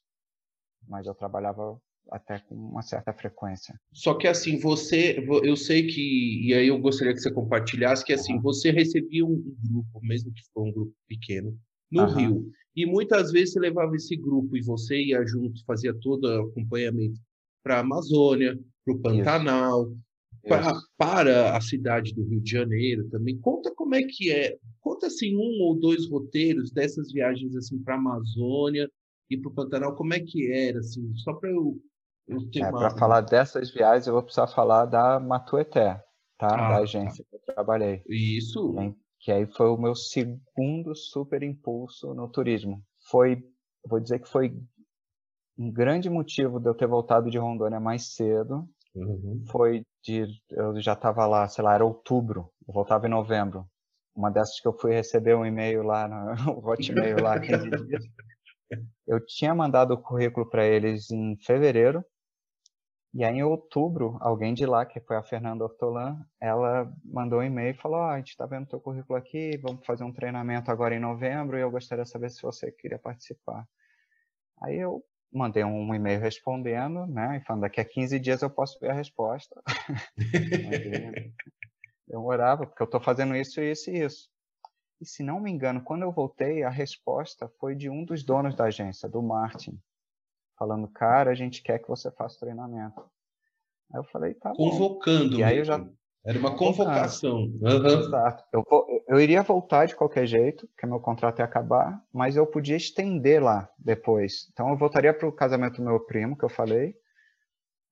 [0.88, 1.80] Mas eu trabalhava
[2.12, 3.78] até com uma certa frequência.
[3.92, 8.14] Só que assim, você, eu sei que, e aí eu gostaria que você compartilhasse, que
[8.14, 11.58] assim, você recebia um grupo, mesmo que for um grupo pequeno,
[11.92, 12.20] no Aham.
[12.20, 12.52] Rio.
[12.76, 17.20] E muitas vezes você levava esse grupo e você ia junto, fazia todo o acompanhamento
[17.64, 19.92] para a Amazônia, para o Pantanal,
[20.48, 23.38] para, para a cidade do Rio de Janeiro também.
[23.40, 27.96] Conta como é que é, conta assim um ou dois roteiros dessas viagens assim para
[27.96, 28.88] a Amazônia
[29.30, 31.78] e para o Pantanal, como é que era, assim, só para eu,
[32.28, 36.02] eu ter é, Para falar dessas viagens, eu vou precisar falar da Matueté,
[36.38, 36.48] tá?
[36.48, 36.78] Ah, da tá.
[36.78, 37.30] agência tá.
[37.30, 38.04] que eu trabalhei.
[38.08, 38.74] Isso
[39.28, 42.82] que aí foi o meu segundo super impulso no turismo.
[43.10, 43.44] Foi,
[43.86, 44.58] vou dizer que foi
[45.60, 48.66] um grande motivo de eu ter voltado de Rondônia mais cedo.
[48.96, 49.44] Uhum.
[49.52, 53.68] Foi de eu já estava lá, sei lá, era outubro, eu voltava em novembro.
[54.16, 56.32] Uma dessas que eu fui receber um e-mail lá no
[56.66, 58.06] Hotmail lá 15 dias.
[59.06, 62.02] Eu tinha mandado o currículo para eles em fevereiro
[63.18, 67.44] e aí, em outubro, alguém de lá, que foi a Fernanda Ortolan, ela mandou um
[67.44, 70.70] e-mail e falou: oh, a gente está vendo teu currículo aqui, vamos fazer um treinamento
[70.70, 73.68] agora em novembro e eu gostaria de saber se você queria participar.
[74.62, 75.04] Aí eu
[75.34, 78.94] mandei um e-mail respondendo, né, e falando: daqui a 15 dias eu posso ver a
[78.94, 79.60] resposta.
[82.08, 84.30] Demorava, porque eu estou fazendo isso, isso e isso.
[85.02, 88.54] E se não me engano, quando eu voltei, a resposta foi de um dos donos
[88.54, 89.82] da agência, do Martin
[90.58, 93.02] falando, cara, a gente quer que você faça treinamento.
[93.94, 95.32] Aí eu falei, tá Convocando.
[95.32, 95.38] Bom.
[95.38, 95.84] E aí eu já...
[96.26, 97.38] Era uma convocação.
[97.38, 97.86] Uhum.
[97.86, 98.44] Exato.
[98.52, 98.64] Eu,
[99.08, 103.42] eu iria voltar de qualquer jeito, porque meu contrato ia acabar, mas eu podia estender
[103.42, 104.50] lá depois.
[104.52, 106.96] Então eu voltaria para o casamento do meu primo, que eu falei,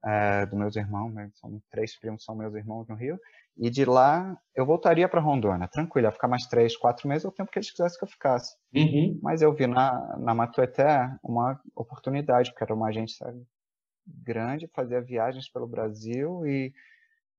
[0.03, 1.31] é, dos meus irmãos, né?
[1.35, 3.17] são três primos, são meus irmãos no Rio,
[3.57, 7.31] e de lá eu voltaria para Rondônia, tranquilo, ia ficar mais três, quatro meses, o
[7.31, 8.55] tempo que eles quisessem que eu ficasse.
[8.73, 9.19] Uhum.
[9.21, 13.25] Mas eu vi na, na Matueté uma oportunidade, porque era uma agência
[14.05, 16.73] grande, fazia viagens pelo Brasil e,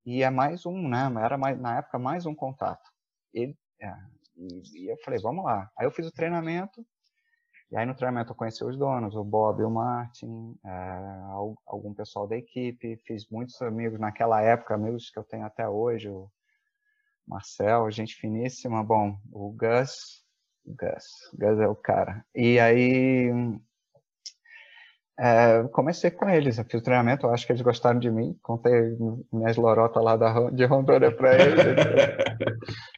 [0.05, 1.11] e é mais um, né?
[1.23, 2.89] Era mais, na época mais um contato.
[3.35, 3.93] É,
[4.35, 5.69] e, e eu falei, vamos lá.
[5.77, 6.85] Aí eu fiz o treinamento,
[7.71, 10.99] e aí no treinamento eu conheci os donos, o Bob e o Martin, é,
[11.65, 16.09] algum pessoal da equipe, fiz muitos amigos naquela época, amigos que eu tenho até hoje,
[16.09, 16.29] o
[17.27, 20.23] Marcel, gente finíssima, bom, o Gus,
[20.65, 22.25] o Gus, o Gus é o cara.
[22.33, 23.31] E aí
[25.19, 28.37] É, comecei com eles, eu fiz o treinamento, eu acho que eles gostaram de mim,
[28.43, 28.95] contei
[29.33, 31.65] minhas lorotas lá da, de Rondônia para eles.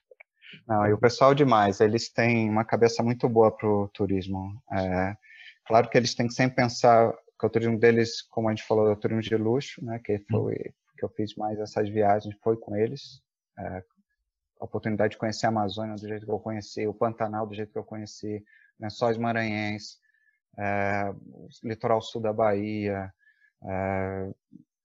[0.69, 4.61] Não, e o pessoal demais, eles têm uma cabeça muito boa para o turismo.
[4.71, 5.17] É,
[5.65, 8.87] claro que eles têm que sempre pensar que o turismo deles, como a gente falou,
[8.87, 10.55] é o turismo de luxo, né, que foi
[10.95, 13.19] que eu fiz mais essas viagens, foi com eles.
[13.57, 13.83] É,
[14.59, 17.71] a oportunidade de conhecer a Amazônia do jeito que eu conheci, o Pantanal do jeito
[17.71, 18.43] que eu conheci,
[18.79, 19.97] Lençóis Maranhenses,
[20.55, 21.11] é,
[21.63, 23.11] litoral sul da Bahia.
[23.63, 24.29] É,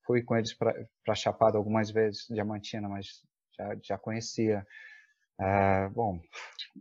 [0.03, 3.21] fui com eles para Chapada algumas vezes, Diamantina, mas
[3.55, 4.65] já, já conhecia.
[5.39, 6.19] É, bom.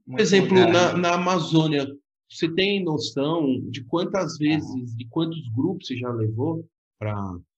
[0.07, 1.87] Por exemplo, na, na, Amazônia,
[2.29, 6.65] você tem noção de quantas vezes, de quantos grupos você já levou
[6.99, 7.15] para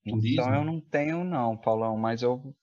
[0.07, 0.41] turismo?
[0.41, 2.53] Então eu não tenho, não, Paulão, mas eu.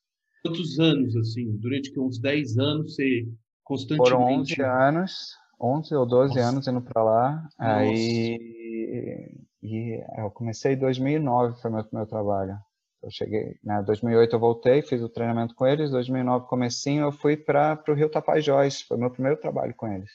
[0.43, 1.57] Quantos anos, assim?
[1.57, 3.27] Durante uns 10 anos você
[3.63, 4.11] constantemente.
[4.11, 5.13] Foram 11 anos,
[5.61, 6.49] 11 ou 12 Nossa.
[6.49, 7.49] anos indo para lá.
[7.59, 7.79] Nossa.
[7.79, 9.45] Aí.
[9.63, 12.59] E eu comecei em 2009, foi meu primeiro trabalho.
[13.05, 17.37] Eu cheguei, né, 2008 eu voltei, fiz o treinamento com eles, 2009 comecinho eu fui
[17.37, 20.11] para o Rio Tapajós, foi meu primeiro trabalho com eles.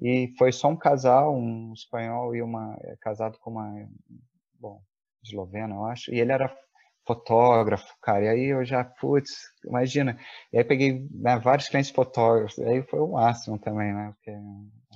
[0.00, 3.88] E foi só um casal, um espanhol e uma é, casado com uma,
[4.54, 4.80] bom,
[5.24, 6.56] eslovena, eu acho, e ele era
[7.04, 9.32] fotógrafo, cara, e aí eu já, putz,
[9.64, 10.16] imagina,
[10.52, 14.14] e aí peguei né, vários clientes fotógrafos, e aí foi o máximo também, né?
[14.14, 14.38] Porque...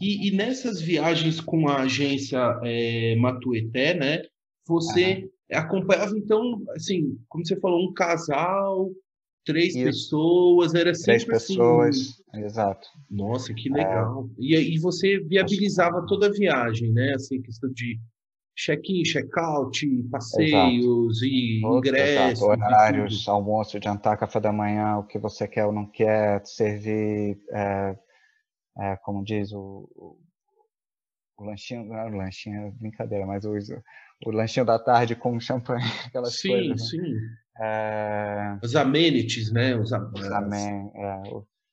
[0.01, 4.23] E, e, nessas viagens com a agência é, Matueté, né,
[4.65, 8.91] você acompanhava, então, assim, como você falou, um casal,
[9.45, 9.85] três Isso.
[9.85, 12.89] pessoas, era sempre Três assim, pessoas, exato.
[13.11, 14.29] Nossa, que legal.
[14.39, 14.43] É...
[14.43, 17.13] E aí você viabilizava toda a viagem, né?
[17.15, 17.99] Assim, questão de
[18.57, 21.27] check-in, check-out, passeios exato.
[21.27, 22.43] e ingressos.
[22.43, 22.45] Exato.
[22.45, 27.99] Horários, almoço, jantar, café da manhã, o que você quer ou não quer, servir, é,
[28.79, 30.19] é, como diz o, o,
[31.39, 33.57] o lanchinho, não é o lanchinho, é brincadeira, mas o,
[34.25, 36.91] o lanchinho da tarde com champanhe, aquelas sim, coisas.
[36.91, 37.16] Sim, sim.
[37.61, 38.59] É...
[38.62, 39.77] Os amenities, né?
[39.77, 40.91] Os, os, amen...
[40.95, 41.22] é,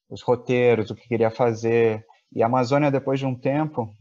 [0.09, 2.05] os roteiros, o que queria fazer.
[2.33, 3.95] E a Amazônia, depois de um tempo,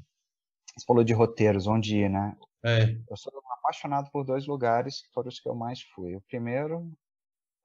[0.76, 2.36] você falou de roteiros, onde ir, né?
[2.64, 2.96] É.
[3.08, 6.14] Eu sou apaixonado por dois lugares que foram os que eu mais fui.
[6.14, 6.90] O primeiro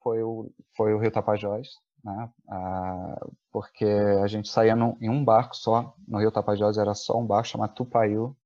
[0.01, 1.67] foi o, foi o Rio Tapajós,
[2.03, 2.29] né?
[2.49, 3.86] Ah, porque
[4.23, 7.49] a gente saía num, em um barco só, no Rio Tapajós era só um barco
[7.49, 8.38] chamado Tupaiu,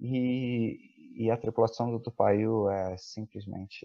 [0.00, 0.78] e,
[1.14, 3.84] e a tripulação do Tupaiu é simplesmente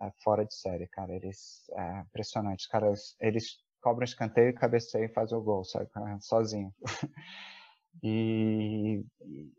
[0.00, 1.14] é fora de série, cara.
[1.14, 2.60] Eles é impressionante.
[2.60, 5.88] Os caras, eles cobram escanteio, cabeceiam e fazem o gol, sabe?
[6.20, 6.74] Sozinho.
[8.02, 9.52] e, e,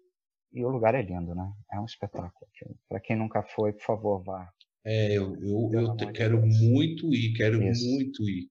[0.54, 1.52] e, o lugar é lindo, né?
[1.72, 2.48] É um espetáculo.
[2.88, 4.52] Para quem nunca foi, por favor, vá.
[4.86, 6.62] É, eu, eu, eu te, quero Deus.
[6.62, 7.86] muito ir, quero Isso.
[7.86, 8.50] muito ir.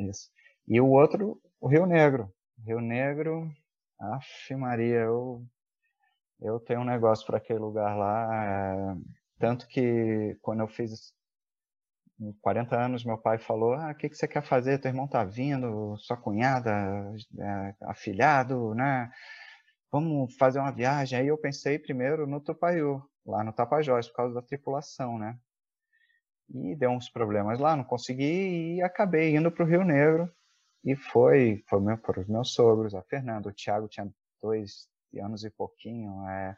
[0.00, 0.28] Isso.
[0.68, 2.32] E o outro, o Rio Negro.
[2.64, 3.50] Rio Negro,
[4.00, 5.44] Aff, Maria, eu
[6.42, 8.44] eu tenho um negócio para aquele lugar lá.
[8.44, 8.96] É...
[9.38, 11.14] Tanto que quando eu fiz
[12.40, 14.78] 40 anos, meu pai falou: Ah, o que, que você quer fazer?
[14.78, 16.70] Teu irmão tá vindo, sua cunhada,
[17.38, 19.10] é, afilhado, né?
[19.90, 21.18] Vamos fazer uma viagem.
[21.18, 25.38] Aí eu pensei primeiro no Tupaiú, lá no Tapajós, por causa da tripulação, né?
[26.50, 30.30] E deu uns problemas lá, não consegui e acabei indo para o Rio Negro.
[30.84, 33.48] E foi, foi meu, para os meus sogros, a Fernanda.
[33.48, 34.10] O Thiago tinha
[34.42, 34.88] dois,
[35.20, 36.28] anos e pouquinho.
[36.28, 36.56] É,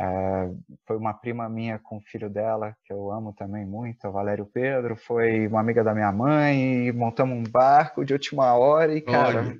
[0.00, 0.50] é,
[0.86, 4.46] foi uma prima minha com o filho dela, que eu amo também muito, o Valério
[4.46, 4.96] Pedro.
[4.96, 9.40] Foi uma amiga da minha mãe, e montamos um barco de última hora e, cara,
[9.40, 9.58] Olha.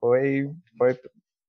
[0.00, 0.98] foi, foi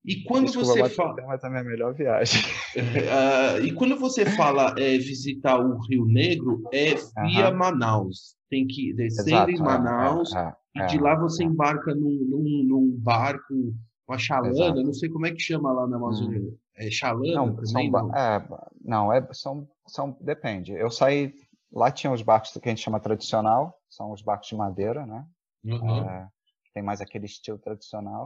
[0.05, 1.15] e quando Desculpa, você fala.
[1.25, 2.41] Mas é a minha melhor viagem.
[2.75, 6.95] Uh, e quando você fala é, visitar o Rio Negro, é
[7.25, 7.51] via.
[7.51, 8.35] Manaus.
[8.49, 12.27] Tem que descer Exato, em é, Manaus é, é, e de lá você embarca num,
[12.29, 13.73] num, num barco
[14.07, 14.83] uma chalana, Exato.
[14.83, 16.39] não sei como é que chama lá na Amazônia.
[16.39, 16.57] Hum.
[16.75, 17.91] É chalana não, também?
[17.91, 18.47] São, não, é,
[18.83, 20.73] não é, são, são, depende.
[20.73, 21.33] Eu saí,
[21.71, 25.25] lá tinha os barcos que a gente chama tradicional, são os barcos de madeira, né?
[25.63, 26.09] Uhum.
[26.09, 26.29] É,
[26.73, 28.25] tem mais aquele estilo tradicional.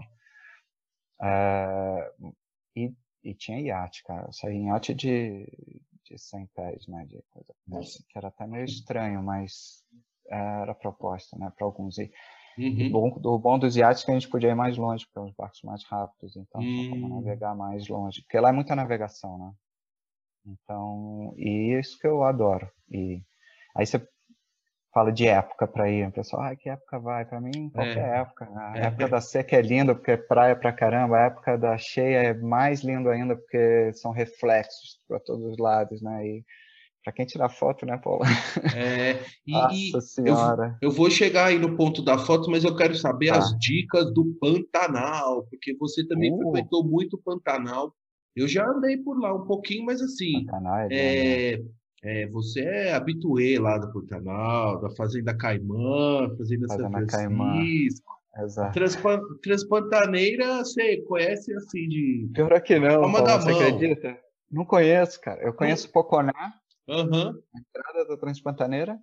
[1.22, 2.14] É,
[2.76, 4.28] e, e tinha iate, cara.
[4.28, 5.46] Eu saí em iate de,
[6.06, 7.06] de 100 pés, né?
[7.06, 7.24] De
[7.70, 9.84] coisa, que era até meio estranho, mas
[10.30, 11.52] era proposta, né?
[11.56, 11.98] Para alguns.
[11.98, 12.12] E,
[12.58, 12.92] Uhum.
[12.92, 15.62] Bom, do bom dos iates que a gente podia ir mais longe, porque os barcos
[15.64, 16.90] mais rápidos, então uhum.
[16.90, 17.22] como hum.
[17.22, 18.22] navegar mais longe.
[18.24, 19.52] Porque lá é muita navegação, né?
[20.46, 22.70] Então, e isso que eu adoro.
[22.90, 23.22] E
[23.76, 24.02] aí você
[24.94, 27.26] fala de época para ir, o pessoal, ah, que época vai?
[27.26, 28.20] Para mim, qualquer é.
[28.20, 28.50] época.
[28.56, 28.86] A é.
[28.88, 31.18] época da seca é linda, porque é praia pra caramba.
[31.18, 36.02] A época da cheia é mais lindo ainda, porque são reflexos para todos os lados,
[36.02, 36.26] né?
[36.26, 36.46] E
[37.08, 38.26] para quem tirar foto, né, Paula?
[38.76, 39.52] É, e,
[39.94, 40.78] Nossa senhora.
[40.82, 43.38] Eu, eu, vou chegar aí no ponto da foto, mas eu quero saber tá.
[43.38, 46.38] as dicas do Pantanal, porque você também uh.
[46.38, 47.94] frequentou muito Pantanal.
[48.36, 51.62] Eu já andei por lá um pouquinho, mas assim, Pantanal é, é,
[52.04, 58.18] é, você é habituê lá do Pantanal, da Fazenda Caimã, Fazenda, Fazenda São Francisco.
[58.38, 58.74] Exato.
[58.74, 62.30] Transpan Transpantaneira, você conhece assim de.
[62.34, 63.10] Pior é que não.
[63.14, 64.20] Paulo, você acredita?
[64.52, 65.42] Não conheço, cara.
[65.42, 66.54] Eu conheço Poconá,
[66.88, 67.30] uhum.
[67.30, 68.98] a entrada da Transpantaneira,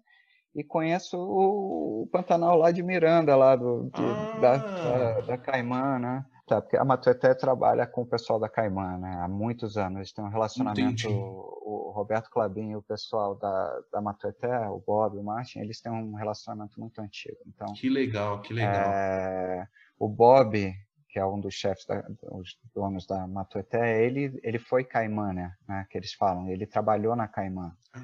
[0.54, 4.38] e conheço o, Pantanal lá de Miranda, lá do, de, ah.
[4.40, 6.24] da, da, da Caimã, né?
[6.46, 9.18] Tá, porque a Matueté trabalha com o pessoal da Caimã, né?
[9.22, 9.96] Há muitos anos.
[9.96, 11.08] Eles têm um relacionamento.
[11.08, 15.80] O, o, Roberto Clabin e o pessoal da, da Matueté, o Bob, o Martin, eles
[15.80, 17.38] têm um relacionamento muito antigo.
[17.46, 18.74] Então, que legal, que legal.
[18.74, 19.66] É,
[19.98, 20.74] o Bob,
[21.14, 25.54] que é um dos chefes, da, dos donos da Matueté, ele, ele foi Caimã, né?
[25.68, 25.86] né?
[25.88, 26.48] Que eles falam.
[26.48, 27.72] Ele trabalhou na Caimã.
[27.92, 28.00] Ah.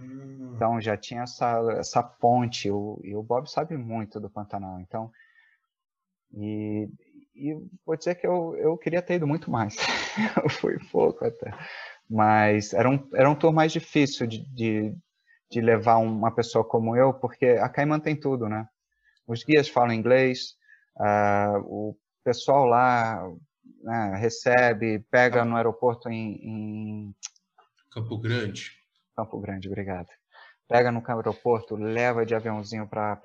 [0.54, 2.70] Então já tinha essa, essa ponte.
[2.70, 4.78] O, e o Bob sabe muito do Pantanal.
[4.78, 5.10] Então.
[6.32, 6.88] E,
[7.34, 7.52] e
[7.84, 9.74] vou dizer que eu, eu queria ter ido muito mais.
[10.40, 11.50] eu fui pouco até.
[12.08, 14.94] Mas era um, era um tour mais difícil de, de,
[15.50, 18.68] de levar uma pessoa como eu, porque a Caimã tem tudo, né?
[19.26, 20.54] Os guias falam inglês,
[20.96, 23.22] uh, o pessoal lá
[23.82, 27.14] né, recebe, pega no aeroporto em, em...
[27.90, 28.70] Campo Grande.
[29.16, 30.08] Campo Grande, obrigado
[30.70, 33.20] pega no aeroporto, leva de aviãozinho para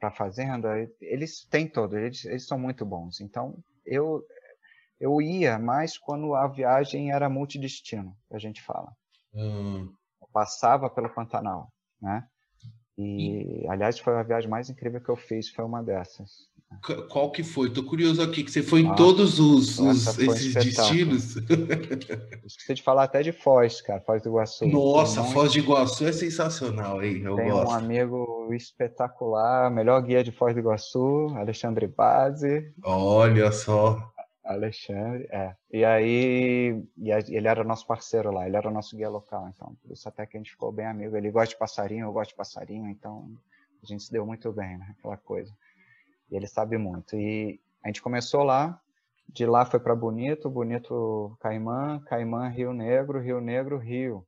[0.00, 3.20] a fazenda, eles têm todo, eles, eles são muito bons.
[3.20, 4.24] Então, eu,
[4.98, 8.90] eu ia mais quando a viagem era multidestino, que a gente fala.
[9.34, 9.92] Hum.
[10.22, 11.70] Eu passava pelo Pantanal,
[12.00, 12.26] né?
[12.96, 16.49] E, aliás, foi a viagem mais incrível que eu fiz, foi uma dessas.
[17.10, 17.68] Qual que foi?
[17.68, 21.36] Tô curioso aqui, que você foi em todos os, os esses destinos.
[22.46, 24.66] Esqueci de falar até de Foz, cara, Foz do Iguaçu.
[24.68, 27.22] Nossa, Foz de Iguaçu é sensacional, hein?
[27.24, 27.70] Eu Tem gosto.
[27.70, 32.72] um amigo espetacular, melhor guia de Foz do Iguaçu, Alexandre Base.
[32.84, 34.00] Olha só.
[34.44, 35.54] Alexandre, é.
[35.72, 39.92] E aí, e ele era nosso parceiro lá, ele era nosso guia local, então, por
[39.92, 41.16] isso até que a gente ficou bem amigo.
[41.16, 43.28] Ele gosta de passarinho, eu gosto de passarinho, então
[43.82, 44.94] a gente se deu muito bem, né?
[44.98, 45.52] Aquela coisa.
[46.30, 47.16] E ele sabe muito.
[47.16, 48.80] E a gente começou lá,
[49.28, 54.26] de lá foi para Bonito, Bonito Caimã, Caimã Rio Negro, Rio Negro Rio.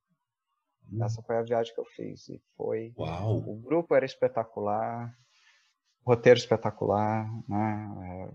[0.91, 1.05] Hum.
[1.05, 2.93] Essa foi a viagem que eu fiz e foi.
[2.99, 3.39] Uau.
[3.39, 5.15] O grupo era espetacular,
[6.05, 8.31] roteiro espetacular, né?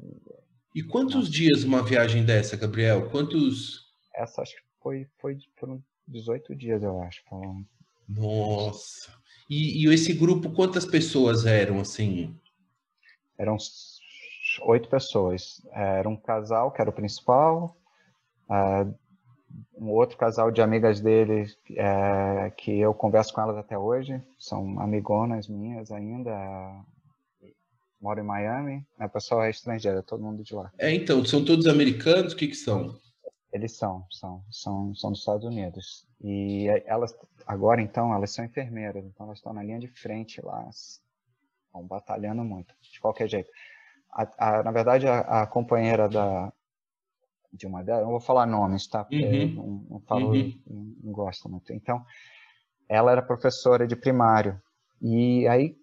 [0.74, 3.10] E quantos dias uma viagem dessa, Gabriel?
[3.10, 3.86] Quantos?
[4.14, 7.24] Essa acho que foi, foi foram 18 dias, eu acho.
[7.28, 7.66] Foram...
[8.08, 9.12] Nossa.
[9.50, 12.36] E, e esse grupo, quantas pessoas eram assim?
[13.38, 13.58] Eram
[14.64, 15.62] oito pessoas.
[15.72, 17.78] Era um casal, que era o principal,
[18.50, 18.94] uh,
[19.78, 24.80] um outro casal de amigas dele, uh, que eu converso com elas até hoje, são
[24.80, 26.32] amigonas minhas ainda,
[28.02, 30.72] moro em Miami, a pessoa é estrangeira, todo mundo de lá.
[30.78, 32.34] É, então, são todos americanos?
[32.34, 32.96] O que que são?
[33.52, 36.06] Eles são, são, são, são dos Estados Unidos.
[36.22, 37.16] E elas,
[37.46, 40.68] agora então, elas são enfermeiras, então elas estão na linha de frente lá,
[41.78, 43.50] estão batalhando muito, de qualquer jeito.
[44.12, 46.52] A, a, na verdade, a, a, companheira da,
[47.54, 49.04] de uma delas, não vou falar nomes, tá?
[49.04, 49.54] Porque uhum.
[49.54, 50.62] não, não, falo, uhum.
[50.66, 51.72] não, não gosto muito.
[51.74, 52.04] Então,
[52.90, 54.60] ela era professora de primário.
[55.02, 55.76] E aí,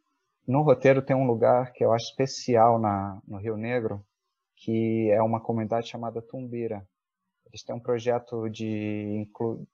[0.47, 4.05] no roteiro, tem um lugar que eu acho especial na, no Rio Negro,
[4.57, 6.87] que é uma comunidade chamada Tumbira.
[7.47, 9.67] Eles têm um projeto de inclu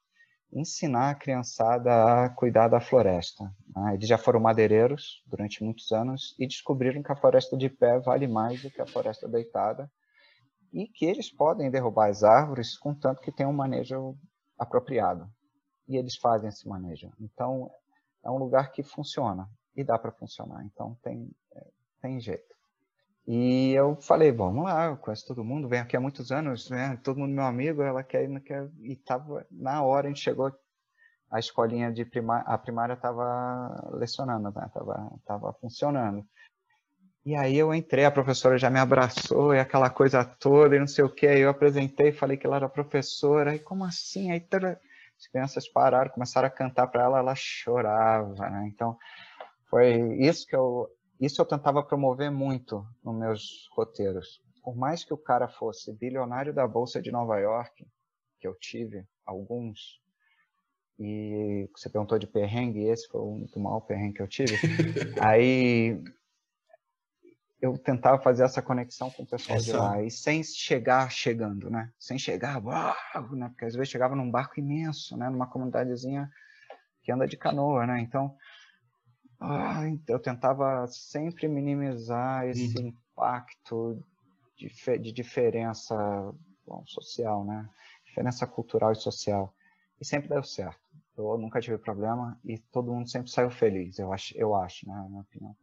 [0.53, 3.45] ensinar a criançada a cuidar da floresta.
[3.75, 3.95] Né?
[3.95, 8.27] Eles já foram madeireiros durante muitos anos e descobriram que a floresta de pé vale
[8.27, 9.91] mais do que a floresta deitada
[10.73, 14.17] e que eles podem derrubar as árvores contanto que tenham um manejo
[14.59, 15.29] apropriado.
[15.89, 17.13] E eles fazem esse manejo.
[17.19, 17.71] Então,
[18.25, 20.65] é um lugar que funciona e dá para funcionar.
[20.65, 21.67] Então, tem, é,
[22.01, 22.55] tem jeito.
[23.27, 26.99] E eu falei, vamos lá, eu conheço todo mundo, venho aqui há muitos anos, né?
[27.03, 28.69] Todo mundo meu amigo, ela quer, não quer.
[28.81, 30.53] E tava na hora, a gente chegou,
[31.31, 34.71] a escolinha de primária, a primária estava lecionando, né?
[34.75, 36.27] Tava, tava funcionando.
[37.25, 40.87] E aí eu entrei, a professora já me abraçou e aquela coisa toda e não
[40.87, 41.27] sei o que.
[41.27, 43.55] Aí eu apresentei, falei que ela era professora.
[43.55, 44.33] E como assim?
[44.33, 44.45] Aí
[45.19, 48.71] as crianças pararam, começaram a cantar para ela, ela chorava, né?
[48.75, 48.97] Então
[49.69, 50.89] foi isso que eu
[51.21, 54.43] isso eu tentava promover muito nos meus roteiros.
[54.63, 57.87] Por mais que o cara fosse bilionário da Bolsa de Nova York,
[58.39, 60.01] que eu tive alguns,
[60.99, 64.55] e você perguntou de perrengue, esse foi o muito mau perrengue que eu tive,
[65.21, 66.03] aí
[67.61, 69.67] eu tentava fazer essa conexão com o pessoal essa...
[69.67, 71.93] de lá, e sem chegar chegando, né?
[71.99, 73.49] Sem chegar, uau, né?
[73.49, 75.29] Porque às vezes chegava num barco imenso, né?
[75.29, 76.31] Numa comunidadezinha
[77.03, 78.01] que anda de canoa, né?
[78.01, 78.35] Então,
[79.41, 82.89] ah, eu tentava sempre minimizar esse uhum.
[82.89, 83.99] impacto
[84.57, 84.69] de,
[84.99, 85.97] de diferença
[86.67, 87.69] bom, social, né?
[88.05, 89.55] diferença cultural e social.
[90.01, 90.79] E sempre deu certo.
[91.17, 94.95] Eu nunca tive problema e todo mundo sempre saiu feliz, eu acho, eu acho né?
[94.95, 95.57] Na minha opinião.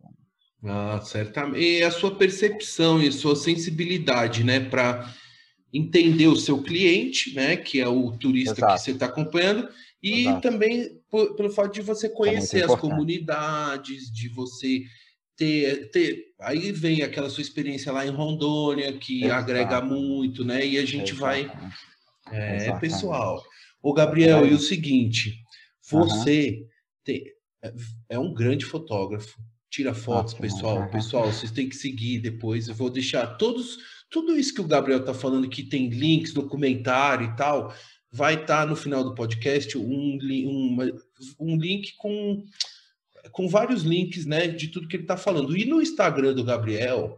[0.63, 1.59] Ah, certamente.
[1.59, 5.13] E a sua percepção e a sua sensibilidade, né, para
[5.71, 8.73] entender o seu cliente, né, que é o turista Exato.
[8.73, 9.69] que você está acompanhando,
[10.01, 10.41] e Exato.
[10.41, 14.83] também por, pelo fato de você é conhecer é as comunidades, de você
[15.35, 16.25] ter, ter.
[16.39, 19.39] Aí vem aquela sua experiência lá em Rondônia, que Exato.
[19.39, 20.65] agrega muito, né?
[20.65, 21.51] E a gente vai.
[22.31, 23.41] É, pessoal.
[23.81, 25.35] Ô, Gabriel, e o seguinte:
[25.89, 26.65] você
[27.03, 27.23] tem,
[27.63, 27.73] é,
[28.09, 29.37] é um grande fotógrafo.
[29.69, 30.81] Tira fotos, pessoal.
[30.81, 30.89] Uhum.
[30.89, 32.67] Pessoal, vocês têm que seguir depois.
[32.67, 33.77] Eu vou deixar todos.
[34.09, 37.73] Tudo isso que o Gabriel está falando, que tem links, documentário e tal,
[38.11, 40.77] vai estar tá no final do podcast um, um,
[41.39, 42.43] um link com,
[43.31, 45.55] com vários links né, de tudo que ele está falando.
[45.55, 47.17] E no Instagram do Gabriel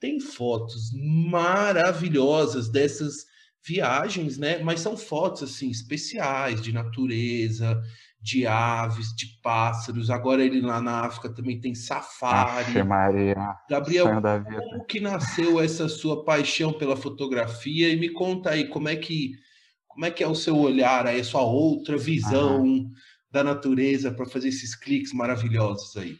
[0.00, 3.24] tem fotos maravilhosas dessas
[3.66, 4.58] viagens, né?
[4.58, 7.82] Mas são fotos assim especiais de natureza,
[8.20, 10.10] de aves, de pássaros.
[10.10, 12.82] Agora ele lá na África também tem safari.
[12.84, 14.06] Maria, Gabriel,
[14.70, 17.88] como que nasceu essa sua paixão pela fotografia?
[17.88, 19.32] E me conta aí como é que
[19.96, 22.92] como é que é o seu olhar aí, a sua outra visão uhum.
[23.30, 26.18] da natureza para fazer esses cliques maravilhosos aí?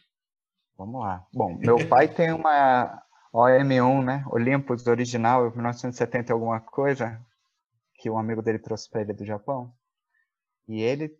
[0.78, 1.26] Vamos lá.
[1.30, 3.02] Bom, meu pai tem uma
[3.34, 4.24] OM1, né?
[4.32, 7.20] Olympus original, 1970 alguma coisa,
[7.96, 9.70] que um amigo dele trouxe para ele do Japão.
[10.66, 11.14] E ele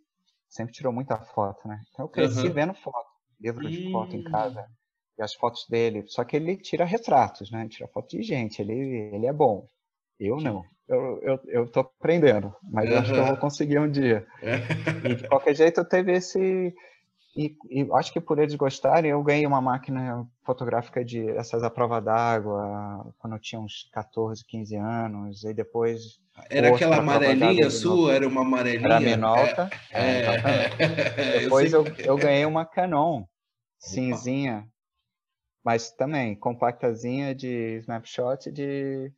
[0.49, 1.83] sempre tirou muita foto, né?
[1.93, 2.55] Então eu cresci uhum.
[2.55, 3.07] vendo foto,
[3.39, 4.65] livro de foto em casa
[5.19, 6.05] e as fotos dele.
[6.07, 7.69] Só que ele tira retratos, né?
[7.69, 8.63] Tira foto de gente.
[8.63, 9.69] Ele, ele é bom.
[10.19, 12.99] Eu não eu, eu, eu tô aprendendo, mas uhum.
[12.99, 14.27] acho que eu vou conseguir um dia.
[15.05, 16.75] e de qualquer jeito, eu teve esse.
[17.37, 21.69] E, e, acho que por eles gostarem, eu ganhei uma máquina fotográfica de essas à
[21.69, 26.21] prova d'água quando eu tinha uns 14, 15 anos, e depois.
[26.49, 28.15] Era aquela amarelinha sua?
[28.15, 28.87] Era uma amarelinha?
[28.87, 29.71] Era Minolta.
[29.91, 30.37] É, é,
[30.79, 33.25] é, depois eu, eu, ganhei uma Canon
[33.79, 34.67] cinzinha,
[35.65, 39.13] mas também compactazinha de snapshot de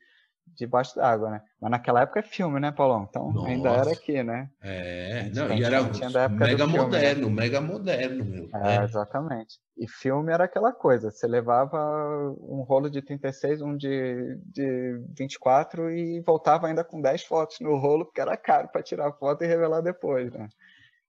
[0.54, 1.42] debaixo d'água, né?
[1.60, 3.06] Mas naquela época é filme, né, Paulão?
[3.08, 3.48] Então Nossa.
[3.48, 4.50] ainda era aqui, né?
[4.62, 5.82] É, não, e era
[6.28, 7.34] mega filme, moderno, né?
[7.34, 8.48] mega moderno, meu.
[8.54, 9.58] É, é, exatamente.
[9.76, 11.78] E filme era aquela coisa, você levava
[12.40, 17.76] um rolo de 36, um de, de 24 e voltava ainda com 10 fotos no
[17.76, 20.48] rolo, porque era caro para tirar foto e revelar depois, né?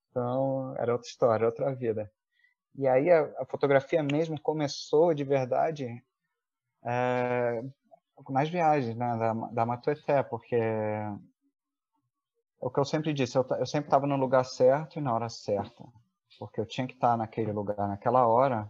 [0.10, 2.10] Então, era outra história, outra vida.
[2.76, 6.02] E aí a, a fotografia mesmo começou de verdade
[6.86, 7.62] é,
[8.30, 11.12] nas viagens, né, da, da Matueté, porque é
[12.62, 15.30] o que eu sempre disse, eu, eu sempre estava no lugar certo e na hora
[15.30, 15.84] certa,
[16.38, 18.70] porque eu tinha que estar naquele lugar, naquela hora,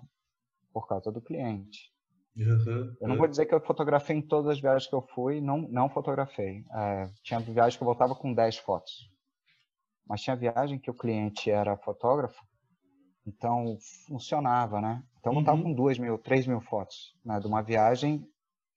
[0.71, 1.91] por causa do cliente.
[2.37, 5.41] Uhum, eu não vou dizer que eu fotografei em todas as viagens que eu fui,
[5.41, 6.63] não, não fotografei.
[6.71, 9.11] É, tinha viagem que eu voltava com 10 fotos.
[10.07, 12.41] Mas tinha viagem que o cliente era fotógrafo,
[13.25, 13.77] então
[14.07, 15.03] funcionava, né?
[15.19, 15.63] Então eu voltava uhum.
[15.63, 18.25] com 2 mil, 3 mil fotos né, de uma viagem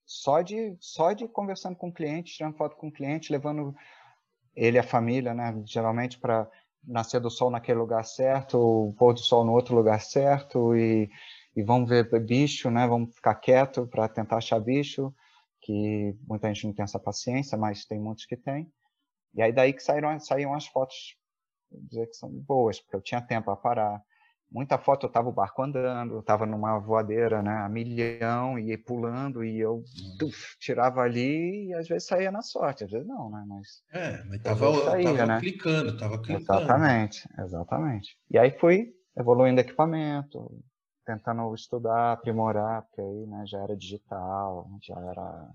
[0.04, 3.74] só de, só de conversando com o cliente, tirando foto com o cliente, levando
[4.54, 5.62] ele a família, né?
[5.64, 6.48] Geralmente para
[6.84, 11.08] nascer do sol naquele lugar certo, o pôr do sol no outro lugar certo e,
[11.54, 12.86] e vamos ver bicho, né?
[12.86, 15.14] Vamos ficar quieto para tentar achar bicho,
[15.60, 18.70] que muita gente não tem essa paciência, mas tem muitos que tem.
[19.34, 21.16] E aí daí que saíram, saíram as fotos,
[21.70, 24.02] dizer que são boas, porque eu tinha tempo para parar,
[24.52, 28.76] muita foto eu tava o barco andando, eu tava numa voadeira, né, a milhão, e
[28.76, 29.82] pulando, e eu
[30.18, 33.82] tuf, tirava ali e às vezes saía na sorte, às vezes não, né, mas...
[33.92, 35.40] É, mas tava, saía, tava né?
[35.40, 36.42] clicando, tava clicando.
[36.42, 38.16] Exatamente, exatamente.
[38.30, 40.62] E aí fui evoluindo equipamento,
[41.04, 45.48] tentando estudar, aprimorar, porque aí, né, já era digital, já era...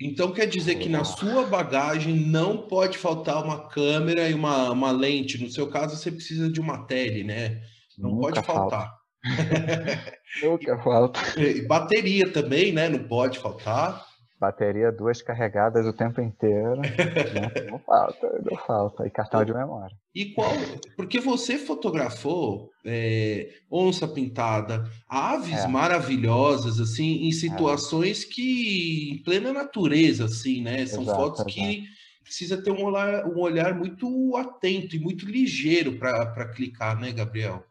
[0.00, 4.92] Então quer dizer que na sua bagagem não pode faltar uma câmera e uma, uma
[4.92, 5.42] lente.
[5.42, 7.60] No seu caso, você precisa de uma tele, né?
[7.98, 8.94] Não Nunca pode faltar.
[10.42, 11.20] Nunca falta.
[11.40, 12.88] E bateria também, né?
[12.88, 14.06] Não pode faltar.
[14.40, 16.76] Bateria duas carregadas o tempo inteiro.
[16.76, 16.82] não,
[17.72, 19.06] não falta, não falta.
[19.06, 19.96] E cartão de memória.
[20.14, 20.52] E qual?
[20.96, 25.66] Porque você fotografou é, onça pintada, aves é.
[25.66, 27.32] maravilhosas, assim, em é.
[27.32, 28.28] situações é.
[28.28, 30.86] que em plena natureza, assim, né?
[30.86, 31.54] São exato, fotos exato.
[31.54, 31.84] que
[32.22, 37.64] precisa ter um olhar, um olhar muito atento e muito ligeiro para clicar, né, Gabriel?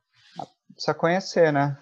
[0.73, 1.77] Precisa conhecer, né?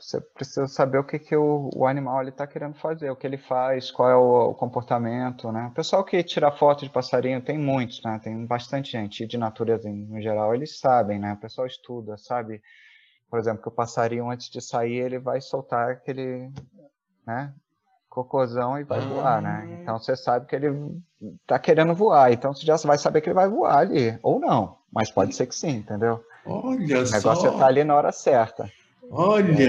[0.00, 3.36] Você precisa saber o que, que o, o animal está querendo fazer, o que ele
[3.36, 5.66] faz, qual é o, o, comportamento, né?
[5.66, 8.20] O pessoal que tira foto de passarinho, tem muitos, né?
[8.22, 11.32] Tem bastante gente, e de natureza em, geral, eles sabem, né?
[11.32, 12.62] O pessoal estuda, sabe?
[13.28, 16.50] Por exemplo, que o passarinho, antes de sair, ele vai soltar aquele,
[17.26, 17.52] né?
[18.08, 19.06] cocôzão e vai ah.
[19.06, 19.78] voar, né?
[19.80, 21.00] Então você sabe que ele
[21.46, 24.78] tá querendo voar, então você já vai saber que ele vai voar ali, ou não,
[24.92, 26.24] mas pode ser que sim, entendeu?
[26.44, 27.16] Olha só.
[27.16, 28.70] O negócio é estar ali na hora certa.
[29.10, 29.62] Olha,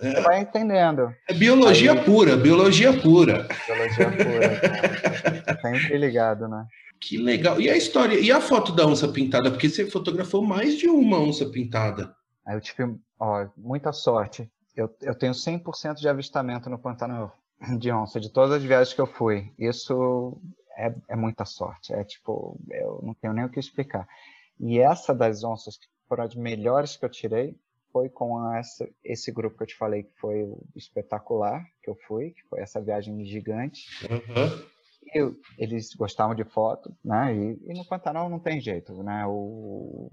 [0.00, 1.14] é, você vai entendendo.
[1.28, 3.46] É biologia Aí, pura, biologia pura.
[3.66, 5.60] Biologia pura.
[5.62, 6.66] Sempre ligado, né?
[7.00, 7.60] Que legal.
[7.60, 9.50] E a história, e a foto da onça pintada?
[9.50, 12.14] Porque você fotografou mais de uma onça pintada.
[12.46, 14.50] Aí eu tive ó, muita sorte.
[14.76, 17.36] Eu, eu tenho 100% de avistamento no Pantanal
[17.78, 19.52] de onça, de todas as viagens que eu fui.
[19.58, 20.36] Isso
[20.76, 21.92] é, é muita sorte.
[21.92, 24.08] É tipo, eu não tenho nem o que explicar.
[24.58, 27.56] E essa das onças, que foram as melhores que eu tirei,
[27.92, 32.30] foi com essa, esse grupo que eu te falei, que foi espetacular que eu fui,
[32.30, 33.86] que foi essa viagem gigante.
[34.10, 34.66] Uhum.
[35.14, 37.34] Eu, eles gostavam de foto, né?
[37.34, 39.26] E, e, no Pantanal não tem jeito, né?
[39.26, 40.10] O,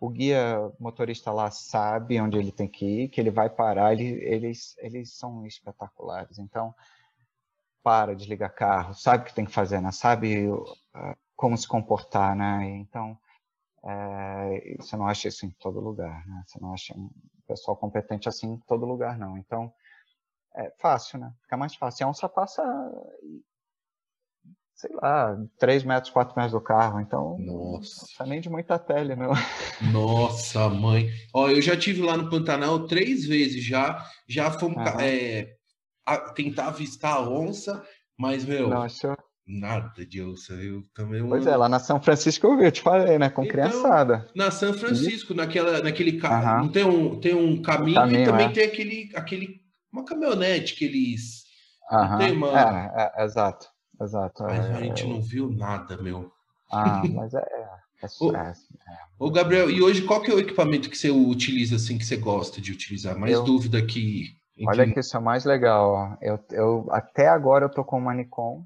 [0.00, 4.08] o guia motorista lá sabe onde ele tem que ir, que ele vai parar, ele,
[4.24, 6.38] eles, eles são espetaculares.
[6.38, 6.74] Então,
[7.82, 9.92] para, desliga carro, sabe o que tem que fazer, né?
[9.92, 10.48] Sabe
[11.36, 12.66] como se comportar, né?
[12.80, 13.16] Então,
[13.86, 16.42] é, você não acha isso em todo lugar, né?
[16.46, 17.10] Você não acha um
[17.46, 19.36] pessoal competente assim em todo lugar, não.
[19.36, 19.72] Então,
[20.56, 21.32] é fácil, né?
[21.42, 22.02] Fica mais fácil.
[22.02, 22.62] E a onça passa,
[24.74, 26.98] sei lá, 3 metros, 4 metros do carro.
[26.98, 28.06] Então, Nossa.
[28.20, 29.32] não nem de muita pele, não.
[29.92, 31.10] Nossa, mãe.
[31.34, 34.02] Ó, eu já tive lá no Pantanal três vezes já.
[34.26, 35.00] Já fomos uhum.
[35.00, 35.56] é,
[36.34, 38.68] tentar avistar a onça, mas, meu...
[38.68, 39.14] Nossa,
[39.46, 41.26] Nada de onça, eu também.
[41.26, 43.28] Pois é, lá na São Francisco eu vi, eu te falei, né?
[43.28, 44.26] Com então, criançada.
[44.34, 46.70] Na São Francisco, naquela, naquele carro.
[46.70, 48.52] Tem um, tem um caminho, caminho e também é.
[48.52, 49.60] tem aquele, aquele.
[49.92, 51.44] Uma caminhonete que eles.
[51.92, 52.18] Aham.
[52.18, 52.58] Tem uma.
[52.58, 53.66] É, é, exato,
[54.00, 54.44] exato.
[54.44, 56.32] Mas a gente não viu nada, meu.
[56.72, 57.40] Ah, mas é.
[58.02, 58.54] é, ô, é,
[59.18, 62.16] ô, Gabriel, e hoje qual que é o equipamento que você utiliza, assim, que você
[62.16, 63.14] gosta de utilizar?
[63.18, 63.44] Mais eu...
[63.44, 64.38] dúvida que.
[64.66, 66.16] Olha que isso é mais legal.
[66.22, 68.64] Eu, eu, até agora eu tô com uma Nikon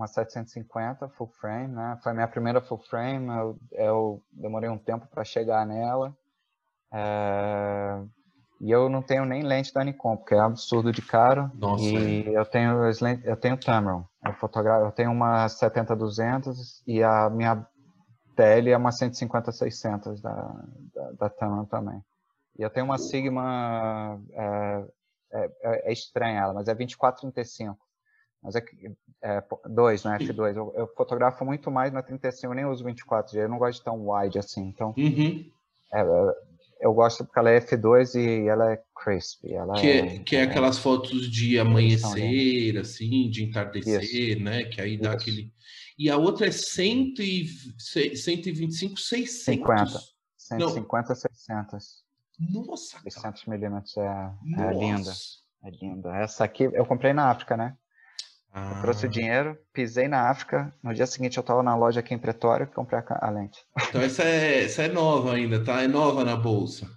[0.00, 1.98] uma 750 full frame, né?
[2.02, 6.16] Foi minha primeira full frame, eu, eu demorei um tempo para chegar nela.
[6.92, 8.02] É...
[8.60, 11.50] E eu não tenho nem lente da Nikon, porque é absurdo de caro.
[11.54, 11.84] Nossa.
[11.84, 12.82] E eu tenho
[13.24, 14.04] eu tenho Tamron.
[14.24, 17.66] Eu fotografo, eu tenho uma 70-200 e a minha
[18.36, 20.32] TL é uma 150-600 da,
[20.94, 22.02] da, da Tamron também.
[22.58, 24.84] E eu tenho uma Sigma, é,
[25.32, 27.76] é, é estranha ela, mas é 24-35.
[28.42, 28.64] Mas é,
[29.22, 30.18] é dois, né?
[30.18, 30.56] F2.
[30.56, 33.84] Eu, eu, fotografo muito mais na 35, eu nem uso 24G, eu não gosto de
[33.84, 34.68] tão wide assim.
[34.68, 35.44] Então, uhum.
[35.92, 39.52] é, é eu gosto porque ela é F2 e ela é crispy.
[39.52, 44.42] Ela que é, que é, é aquelas fotos de amanhecer, assim, de entardecer, Isso.
[44.42, 44.64] né?
[44.64, 45.18] Que aí dá Isso.
[45.18, 45.52] aquele.
[45.98, 47.46] E a outra é 100 e,
[48.16, 49.44] 125, 600.
[49.44, 50.00] 50.
[50.38, 51.14] 150, não.
[51.14, 52.04] 600.
[52.38, 55.12] Nossa, 600 milímetros é, é linda.
[55.62, 56.16] É linda.
[56.16, 57.76] Essa aqui eu comprei na África, né?
[58.52, 58.72] Ah.
[58.76, 60.74] Eu trouxe o dinheiro, pisei na África.
[60.82, 63.64] No dia seguinte eu estava na loja aqui em Pretório e comprei a lente.
[63.88, 65.82] Então essa é, essa é nova ainda, tá?
[65.82, 66.88] É nova na bolsa.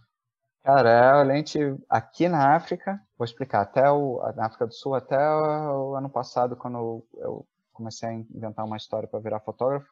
[0.64, 4.96] Cara, é a lente aqui na África, vou explicar, até o, na África do Sul,
[4.96, 9.88] até o ano passado, quando eu comecei a inventar uma história para virar fotógrafo,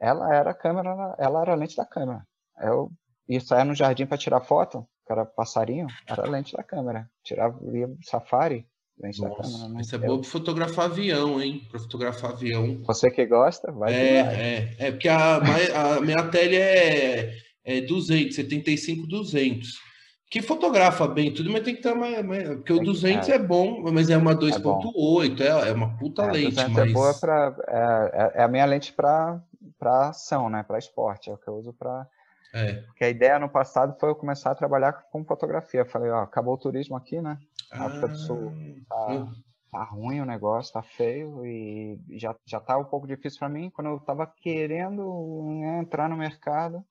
[0.00, 2.26] ela era a câmera, ela era a lente da câmera.
[2.58, 2.90] Eu
[3.28, 7.08] ia sair no jardim para tirar foto, que era passarinho, era a lente da câmera.
[7.22, 8.66] Tirava, ia safari,
[8.98, 9.80] nossa?
[9.80, 11.66] Isso é bom para fotografar avião, hein?
[11.70, 12.80] Para fotografar avião.
[12.84, 13.92] Você que gosta, vai.
[13.92, 17.34] É, é, é porque a, a minha tele é,
[17.64, 19.92] é 200, 75, 200.
[20.32, 22.24] Que fotografa bem tudo, mas tem que estar mais.
[22.24, 23.34] mais porque tem o 200 que, é.
[23.34, 23.38] é.
[23.38, 26.56] bom, mas é uma 2.8, é, é, é, uma puta é, lente.
[26.70, 26.88] Mas...
[26.88, 27.54] É boa para.
[27.68, 29.42] É, é, a minha lente para
[29.82, 30.62] ação, né?
[30.62, 31.28] Para esporte.
[31.28, 32.08] É o que eu uso para.
[32.54, 32.72] É.
[32.72, 35.80] Porque a ideia no passado foi eu começar a trabalhar com fotografia.
[35.80, 37.36] Eu falei, ó, acabou o turismo aqui, né?
[37.72, 38.52] África do Sul
[38.88, 39.32] tá,
[39.70, 43.70] tá, ruim o negócio, tá feio e já, já tá um pouco difícil para mim.
[43.70, 46.84] Quando eu tava querendo né, entrar no mercado,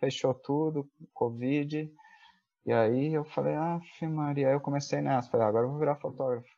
[0.00, 1.90] fechou tudo, Covid.
[2.64, 5.78] E aí eu falei, ah, Maria, aí eu comecei nessa, falei, ah, agora eu vou
[5.78, 6.48] virar fotógrafo.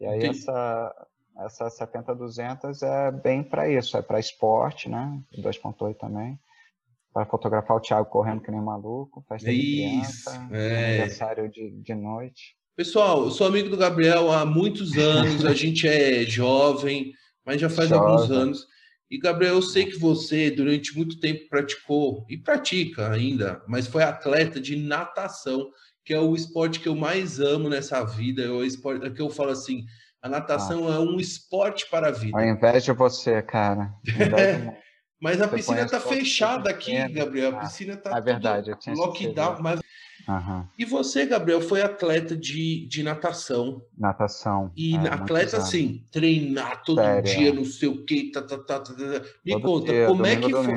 [0.00, 1.08] E aí essa,
[1.38, 5.22] essa 70-200 é bem para isso, é para esporte, né?
[5.38, 6.38] 2.8 também.
[7.12, 10.86] Para fotografar o Thiago correndo que nem maluco, festa isso, de criança, é.
[10.86, 12.57] aniversário de, de noite.
[12.78, 17.12] Pessoal, eu sou amigo do Gabriel há muitos anos, a gente é jovem,
[17.44, 18.68] mas já faz alguns anos.
[19.10, 24.04] E, Gabriel, eu sei que você, durante muito tempo, praticou, e pratica ainda, mas foi
[24.04, 25.68] atleta de natação,
[26.04, 28.44] que é o esporte que eu mais amo nessa vida.
[28.44, 29.84] É o esporte é que eu falo assim:
[30.22, 30.94] a natação ah.
[30.94, 32.38] é um esporte para a vida.
[32.38, 33.92] Ao invés de você, cara.
[35.20, 37.56] mas a você piscina está fechada aqui, Gabriel.
[37.56, 38.16] A piscina está.
[38.16, 39.60] É verdade, eu tinha lockdown.
[39.60, 39.80] Mas
[40.28, 40.66] Uhum.
[40.78, 43.82] E você, Gabriel, foi atleta de, de natação.
[43.96, 44.70] Natação.
[44.76, 47.22] E é, atleta, assim, treinar todo Sério?
[47.22, 48.30] dia, não sei o quê.
[48.32, 48.94] Tá, tá, tá, tá, tá.
[49.44, 50.74] Me todo conta, dia, como, é que foi,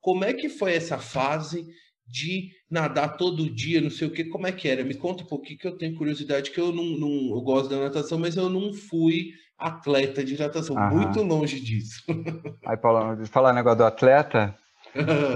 [0.00, 1.66] como é que foi essa fase
[2.06, 4.84] de nadar todo dia, não sei o que, como é que era?
[4.84, 7.78] Me conta um pouquinho que eu tenho curiosidade, que eu não, não eu gosto da
[7.78, 10.90] natação, mas eu não fui atleta de natação, Aham.
[10.90, 12.02] muito longe disso.
[12.66, 14.54] Aí, Paulo, falar negócio do atleta,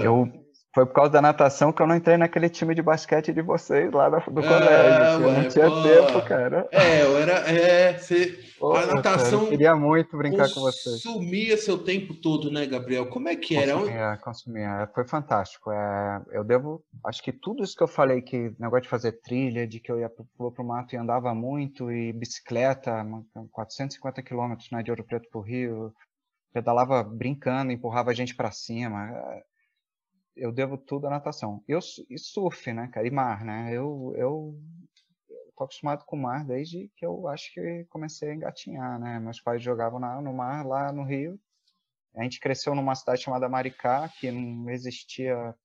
[0.03, 0.31] eu
[0.73, 3.91] foi por causa da natação que eu não entrei naquele time de basquete de vocês
[3.91, 5.25] lá do, do ah, colégio.
[5.25, 5.81] Ué, não tinha pô.
[5.81, 6.67] tempo, cara.
[6.71, 7.33] É, eu era.
[7.51, 9.39] É, você, pô, a natação.
[9.39, 11.01] Cara, queria muito brincar com vocês.
[11.01, 13.09] Consumia seu tempo todo, né, Gabriel?
[13.09, 13.73] Como é que era?
[13.73, 14.89] Consumia, consumia.
[14.93, 15.71] Foi fantástico.
[15.71, 16.83] É, eu devo.
[17.03, 19.99] Acho que tudo isso que eu falei, que negócio de fazer trilha, de que eu
[19.99, 23.03] ia pro, pro mato e andava muito, e bicicleta,
[23.51, 25.91] 450 quilômetros né, de Ouro Preto pro Rio,
[26.53, 29.09] pedalava brincando, empurrava a gente para cima
[30.39, 31.63] eu devo tudo à natação.
[31.67, 31.79] Eu,
[32.09, 33.69] e surf, né, cara, e mar, né?
[33.71, 34.59] Eu, eu,
[35.29, 39.19] eu tô acostumado com o mar desde que eu acho que comecei a engatinhar, né?
[39.19, 41.39] Meus pais jogavam na, no mar lá no Rio.
[42.15, 45.55] A gente cresceu numa cidade chamada Maricá, que não existia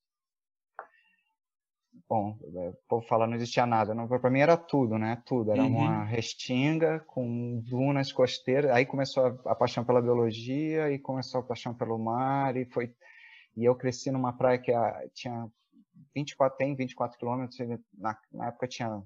[2.09, 5.23] bom, é, o povo fala não existia nada, para mim era tudo, né?
[5.25, 5.77] Tudo, era uhum.
[5.77, 11.45] uma restinga com dunas costeiras, aí começou a, a, paixão pela biologia e começou a
[11.45, 12.95] paixão pelo mar e foi
[13.57, 15.49] e eu cresci numa praia que a, tinha
[16.15, 17.59] 24, tem 24 quilômetros,
[17.97, 19.03] na, na época tinha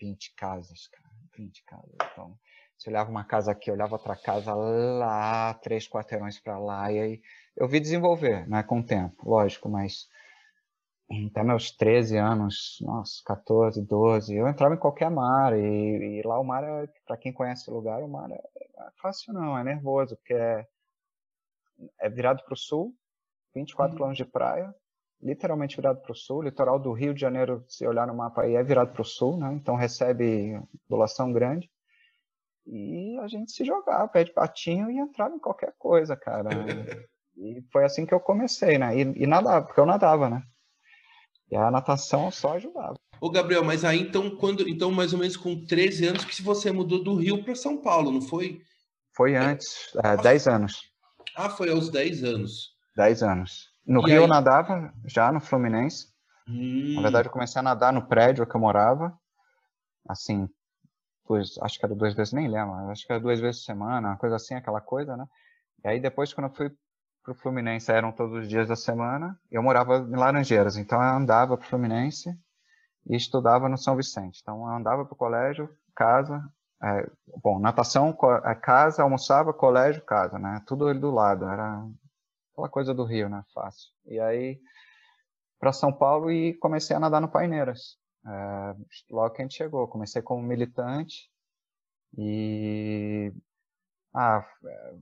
[0.00, 1.94] 20 casas, cara, 20 casas.
[2.12, 2.38] Então,
[2.76, 7.22] você olhava uma casa aqui, olhava outra casa lá, três quarteirões para lá, e aí
[7.56, 10.08] eu vi desenvolver, né, com o tempo, lógico, mas
[11.28, 16.40] até meus 13 anos, nossa, 14, 12, eu entrava em qualquer mar, e, e lá
[16.40, 19.62] o mar, é, para quem conhece o lugar, o mar é, é fácil não, é
[19.62, 20.66] nervoso, porque é,
[22.00, 22.94] é virado para o sul,
[23.54, 24.74] 24 km de praia,
[25.20, 26.42] literalmente virado para o sul.
[26.42, 29.36] Litoral do Rio de Janeiro, se olhar no mapa aí, é virado para o sul,
[29.36, 29.52] né?
[29.54, 31.70] Então recebe população grande.
[32.66, 36.48] E a gente se jogava, pé de patinho e entrava em qualquer coisa, cara.
[37.36, 38.96] e foi assim que eu comecei, né?
[38.96, 40.42] E, e nadava, porque eu nadava, né?
[41.50, 42.94] E a natação só ajudava.
[43.20, 46.72] Ô, Gabriel, mas aí então, quando, então mais ou menos com 13 anos que você
[46.72, 48.60] mudou do Rio para São Paulo, não foi?
[49.14, 50.90] Foi antes, é, 10 anos.
[51.36, 52.71] Ah, foi aos 10 anos.
[52.96, 53.70] 10 anos.
[53.86, 54.22] No e Rio aí?
[54.24, 56.08] eu nadava já no Fluminense.
[56.48, 56.94] Hum.
[56.96, 59.16] Na verdade, eu comecei a nadar no prédio que eu morava.
[60.08, 60.48] Assim,
[61.26, 62.74] dois, acho que era duas vezes, nem lembro.
[62.90, 65.26] Acho que era duas vezes por semana, uma coisa assim, aquela coisa, né?
[65.84, 66.70] E aí depois, quando eu fui
[67.22, 69.38] pro Fluminense, eram todos os dias da semana.
[69.50, 72.30] Eu morava em Laranjeiras, então eu andava pro Fluminense
[73.06, 74.40] e estudava no São Vicente.
[74.42, 76.42] Então eu andava pro colégio, casa,
[76.82, 77.08] é,
[77.42, 80.62] bom, natação, é, casa, almoçava, colégio, casa, né?
[80.66, 81.46] Tudo do lado.
[81.46, 81.84] Era
[82.52, 83.42] aquela coisa do Rio, né?
[83.54, 83.90] Fácil.
[84.06, 84.60] E aí,
[85.58, 87.96] para São Paulo e comecei a nadar no Paineiras.
[88.26, 88.74] É,
[89.10, 91.28] logo que a gente chegou, comecei como militante
[92.16, 93.32] e.
[94.14, 94.94] Ah, é,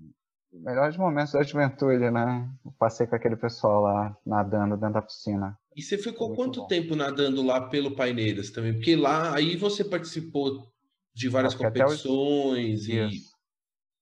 [0.53, 2.49] melhores momentos da juventude, né?
[2.79, 5.59] passei com aquele pessoal lá nadando dentro da piscina.
[5.75, 6.67] E você ficou quanto bom.
[6.67, 8.75] tempo nadando lá pelo Paineiras também?
[8.75, 10.71] Porque lá aí você participou
[11.15, 12.89] de várias competições os...
[12.89, 13.11] e.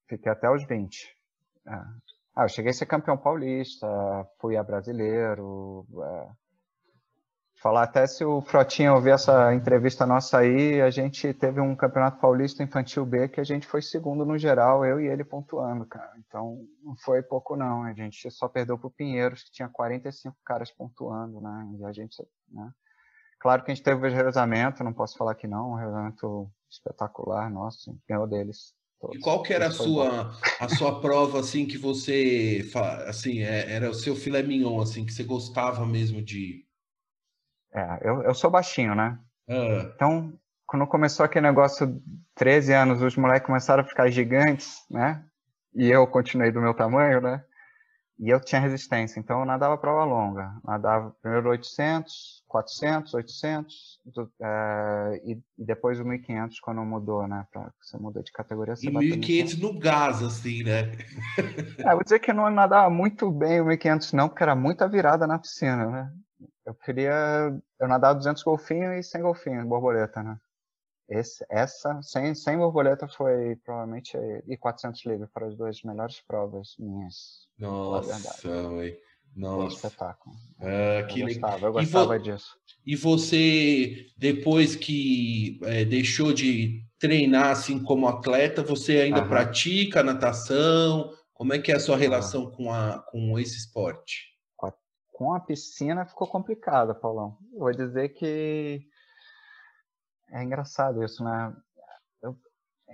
[0.08, 1.14] Fiquei até os 20.
[1.66, 1.72] É.
[2.38, 3.84] Ah, eu cheguei a ser campeão paulista,
[4.38, 5.84] fui a brasileiro.
[6.04, 6.28] É...
[7.60, 12.20] Falar até se o Frotinha ouvir essa entrevista nossa aí, a gente teve um campeonato
[12.20, 16.12] paulista infantil B que a gente foi segundo no geral, eu e ele pontuando, cara.
[16.16, 20.70] Então não foi pouco não, a gente só perdeu pro Pinheiros, que tinha 45 caras
[20.70, 21.68] pontuando, né?
[21.80, 22.70] E a gente, né?
[23.40, 27.50] Claro que a gente teve o revezamento, não posso falar que não, um revezamento espetacular,
[27.50, 28.77] nossa, ganhou deles.
[29.12, 32.68] E qual que era a sua, a sua prova, assim, que você,
[33.06, 36.64] assim, é, era o seu filé mignon, assim, que você gostava mesmo de...
[37.72, 39.18] É, eu, eu sou baixinho, né?
[39.48, 39.92] Ah.
[39.94, 40.32] Então,
[40.66, 42.02] quando começou aquele negócio,
[42.34, 45.24] 13 anos, os moleques começaram a ficar gigantes, né?
[45.74, 47.44] E eu continuei do meu tamanho, né?
[48.18, 50.52] E eu tinha resistência, então eu nadava prova longa.
[50.64, 54.00] Nadava primeiro 800, 400, 800,
[54.42, 57.46] é, e, e, depois o 1500 quando mudou, né?
[57.52, 58.74] Pra, você mudou de categoria.
[58.74, 60.96] Você e 1500 no gás, assim, né?
[61.78, 65.24] é, vou dizer que não nadava muito bem o 1500 não, porque era muita virada
[65.24, 66.12] na piscina, né?
[66.66, 67.56] Eu queria...
[67.78, 70.36] Eu nadava 200 golfinhos e 100 golfinhos, borboleta, né?
[71.08, 74.16] Esse, essa, sem, sem borboleta, foi provavelmente
[74.46, 77.48] e 400 livres para as duas melhores provas minhas.
[77.58, 78.98] Nossa, ué.
[79.34, 79.86] Nossa.
[79.86, 80.36] espetáculo.
[80.60, 82.58] Ah, que eu gostava, eu gostava e disso.
[82.84, 89.28] E você, depois que é, deixou de treinar assim como atleta, você ainda Aham.
[89.28, 91.12] pratica natação?
[91.32, 94.28] Como é que é a sua relação com, a, com esse esporte?
[95.18, 97.36] com a piscina ficou complicado, Paulão.
[97.52, 98.87] Vou dizer que
[100.30, 101.54] é engraçado isso, né?
[102.22, 102.36] Eu,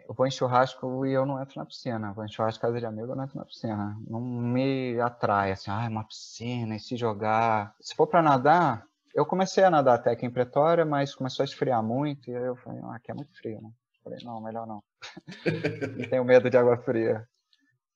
[0.09, 2.09] eu vou em churrasco e eu não entro na piscina.
[2.09, 3.97] Eu vou em churrasco casa de amigo, eu não entro na piscina.
[4.07, 7.75] Não me atrai, assim, ah, uma piscina e se jogar.
[7.81, 11.47] Se for para nadar, eu comecei a nadar até aqui em Pretória, mas começou a
[11.47, 13.71] esfriar muito e aí eu falei, ah, aqui é muito frio, né?
[14.03, 14.83] Falei, não, melhor não.
[15.99, 17.27] não tenho medo de água fria.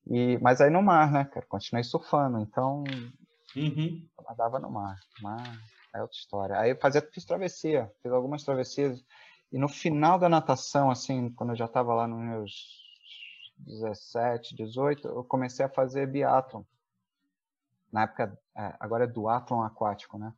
[0.07, 1.45] E, mas aí no mar, né, cara?
[1.47, 2.85] Continuei surfando, então
[3.57, 4.07] Uhum.
[4.19, 4.97] eu nadava no mar.
[5.21, 5.59] Mar
[5.95, 6.59] é outra história.
[6.59, 9.03] Aí eu fazia, fiz travessia, fiz algumas travessias.
[9.51, 12.53] E no final da natação, assim, quando eu já estava lá nos meus
[13.59, 16.63] 17, 18, eu comecei a fazer biathlon.
[17.91, 20.33] Na época, é, agora é duatlon aquático, né?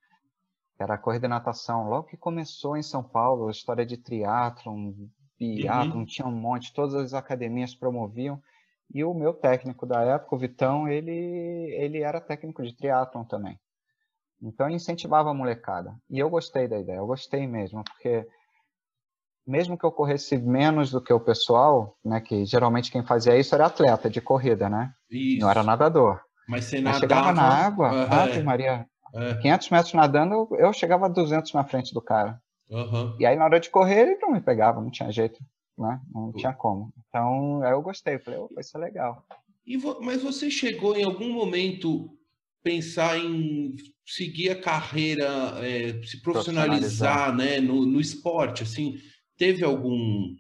[0.79, 1.89] Era a corrida de natação.
[1.89, 4.95] Logo que começou em São Paulo, a história de triatlon,
[5.39, 8.41] biathlon, tinha um monte, todas as academias promoviam.
[8.93, 13.59] E o meu técnico da época, o Vitão, ele, ele era técnico de triatlon também.
[14.41, 15.95] Então ele incentivava a molecada.
[16.09, 18.27] E eu gostei da ideia, eu gostei mesmo, porque
[19.47, 23.55] mesmo que eu corresse menos do que o pessoal, né, que geralmente quem fazia isso
[23.55, 24.93] era atleta de corrida, né?
[25.11, 25.41] Isso.
[25.41, 26.21] Não era nadador.
[26.49, 27.01] Mas você Mas nadava...
[27.01, 31.65] chegava na água, É, Ave Maria, é, 500 metros nadando, eu- chegava a 200 na
[31.65, 32.41] frente do cara.
[33.19, 35.41] E aí na hora de correr ele não me pegava, não tinha jeito,
[35.77, 36.01] né?
[36.15, 36.93] Não tinha como.
[37.09, 39.25] Então aí eu gostei, falei, isso é legal.
[39.67, 42.09] E vo- Mas você chegou em algum momento
[42.63, 43.75] pensar em
[44.07, 45.27] seguir a carreira,
[45.65, 48.97] é, se profissionalizar, né, no, no esporte, assim,
[49.41, 50.37] teve algum...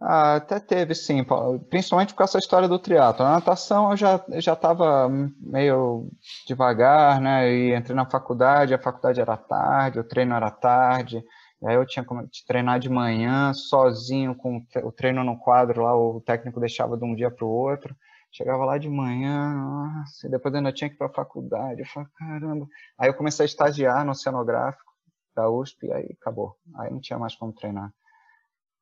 [0.00, 1.24] Ah, até teve sim,
[1.68, 3.24] principalmente com essa história do triatlo.
[3.24, 5.08] A natação eu já já estava
[5.40, 6.08] meio
[6.46, 7.50] devagar, né?
[7.52, 11.20] E entrei na faculdade, a faculdade era tarde, o treino era tarde.
[11.60, 15.36] E aí eu tinha de treinar de manhã, sozinho, com o tre- o treino no
[15.36, 17.92] quadro lá, o técnico deixava de um dia para o outro.
[18.30, 21.80] Chegava lá de manhã, nossa, e depois ainda tinha que ir para a faculdade.
[21.80, 22.66] Eu falei, caramba.
[22.98, 24.87] Aí eu comecei a estagiar no oceanográfico
[25.38, 26.56] da USP e aí acabou.
[26.76, 27.92] Aí não tinha mais como treinar.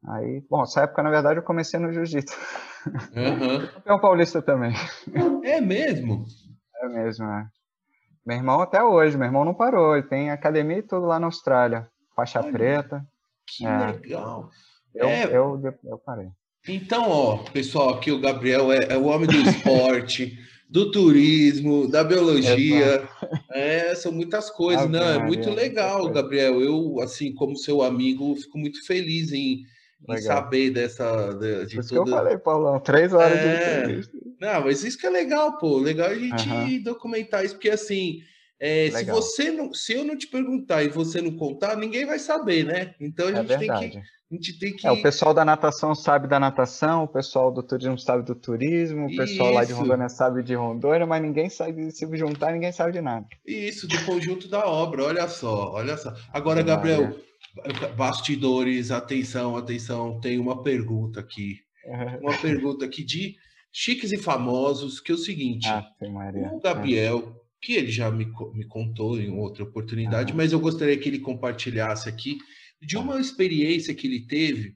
[0.09, 2.35] Aí, bom, essa época, na verdade, eu comecei no jiu-jitsu.
[3.15, 3.67] Aham.
[3.75, 4.73] Campeão paulista também.
[5.45, 6.25] É mesmo?
[6.83, 7.47] É mesmo, é.
[8.25, 9.97] Meu irmão até hoje, meu irmão não parou.
[9.97, 11.89] Ele tem academia e tudo lá na Austrália.
[12.15, 13.05] Faixa preta.
[13.47, 13.87] Que É.
[13.93, 14.51] legal.
[14.95, 15.25] Eu, É.
[15.25, 16.29] eu, eu parei.
[16.69, 20.37] Então, ó, pessoal, aqui o Gabriel é, é o homem do esporte,
[20.69, 23.09] do turismo, da biologia.
[23.51, 25.17] É, são muitas coisas, Ave né?
[25.17, 26.11] É muito legal.
[26.11, 26.61] Gabriel.
[26.61, 29.63] Eu, assim, como seu amigo, fico muito feliz em,
[30.09, 32.81] em saber dessa de, de isso que eu toda- falei, Paulão.
[32.81, 33.79] Três horas de É.
[33.81, 34.17] entrevista.
[34.41, 35.79] Não, mas isso que é legal, pô.
[35.79, 36.83] Legal a gente Aham.
[36.83, 38.21] documentar isso, porque assim,
[38.59, 42.19] é, se você não, se eu não te perguntar e você não contar, ninguém vai
[42.19, 42.95] saber, né?
[43.01, 45.95] Então a É gente tem que, a gente tem que É, o pessoal da natação
[45.95, 49.81] sabe da natação, o pessoal do turismo sabe do turismo, o pessoal lá de Isso.
[49.81, 53.27] Rondônia sabe de Rondônia, mas ninguém sabe se juntar, ninguém sabe de nada.
[53.47, 56.15] Isso, do conjunto da obra, olha só, olha só.
[56.33, 57.15] Agora, Gabriel,
[57.97, 61.61] bastidores, atenção, atenção, tem uma pergunta aqui.
[62.21, 63.37] Uma pergunta aqui de
[63.71, 65.69] chiques e famosos, que é o seguinte,
[66.11, 66.51] Maria.
[66.53, 71.09] o Gabriel, que ele já me, me contou em outra oportunidade, mas eu gostaria que
[71.09, 72.39] ele compartilhasse aqui
[72.81, 74.75] de uma experiência que ele teve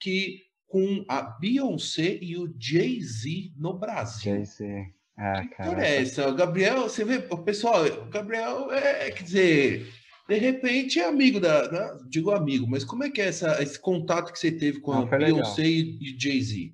[0.00, 4.32] que com a Beyoncé e o Jay-Z no Brasil.
[4.36, 4.86] Jay-Z.
[5.18, 5.86] É, Que cara.
[5.86, 6.28] é essa?
[6.28, 9.92] O Gabriel, você vê, o pessoal, o Gabriel é, quer dizer,
[10.28, 13.78] de repente é amigo da, da- digo amigo, mas como é que é essa, esse
[13.78, 15.16] contato que você teve com Não, a.
[15.18, 16.72] Beyoncé e, e Jay-Z?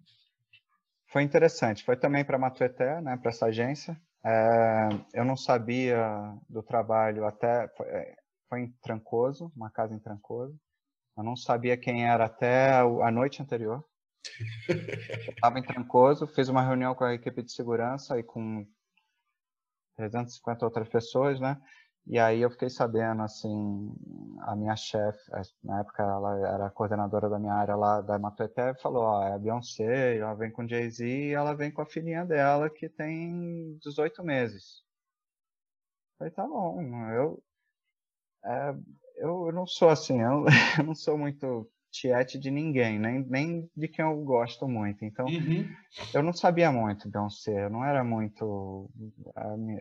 [1.08, 1.82] Foi interessante.
[1.82, 4.00] Foi também para a Matueté, né, para essa agência.
[4.24, 7.68] É, eu não sabia do trabalho até.
[7.76, 8.16] Foi, é,
[8.48, 10.58] foi em Trancoso, uma casa em Trancoso.
[11.16, 13.84] Eu não sabia quem era até a noite anterior.
[15.28, 18.66] Estava em Trancoso, fiz uma reunião com a equipe de segurança e com
[19.96, 21.60] 350 outras pessoas, né?
[22.08, 23.94] E aí eu fiquei sabendo, assim,
[24.40, 25.30] a minha chefe,
[25.62, 29.38] na época ela era coordenadora da minha área lá da Matueté, falou, ó, é a
[29.38, 34.24] Beyoncé, ela vem com Jay-Z e ela vem com a filhinha dela que tem 18
[34.24, 34.82] meses.
[36.18, 36.80] Falei, tá bom,
[37.10, 37.42] eu,
[38.44, 38.74] é,
[39.16, 40.46] eu não sou assim, eu,
[40.78, 45.26] eu não sou muito tiete de ninguém, nem, nem de quem eu gosto muito, então
[45.26, 45.68] Uhum.
[46.14, 48.90] eu não sabia muito Beyoncé, eu não era muito.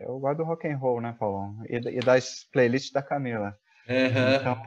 [0.00, 1.56] Eu gosto do rock and roll, né, Paulão?
[1.68, 3.56] E, da- e das playlists da Camila.
[3.88, 4.36] Aham.
[4.40, 4.62] Então,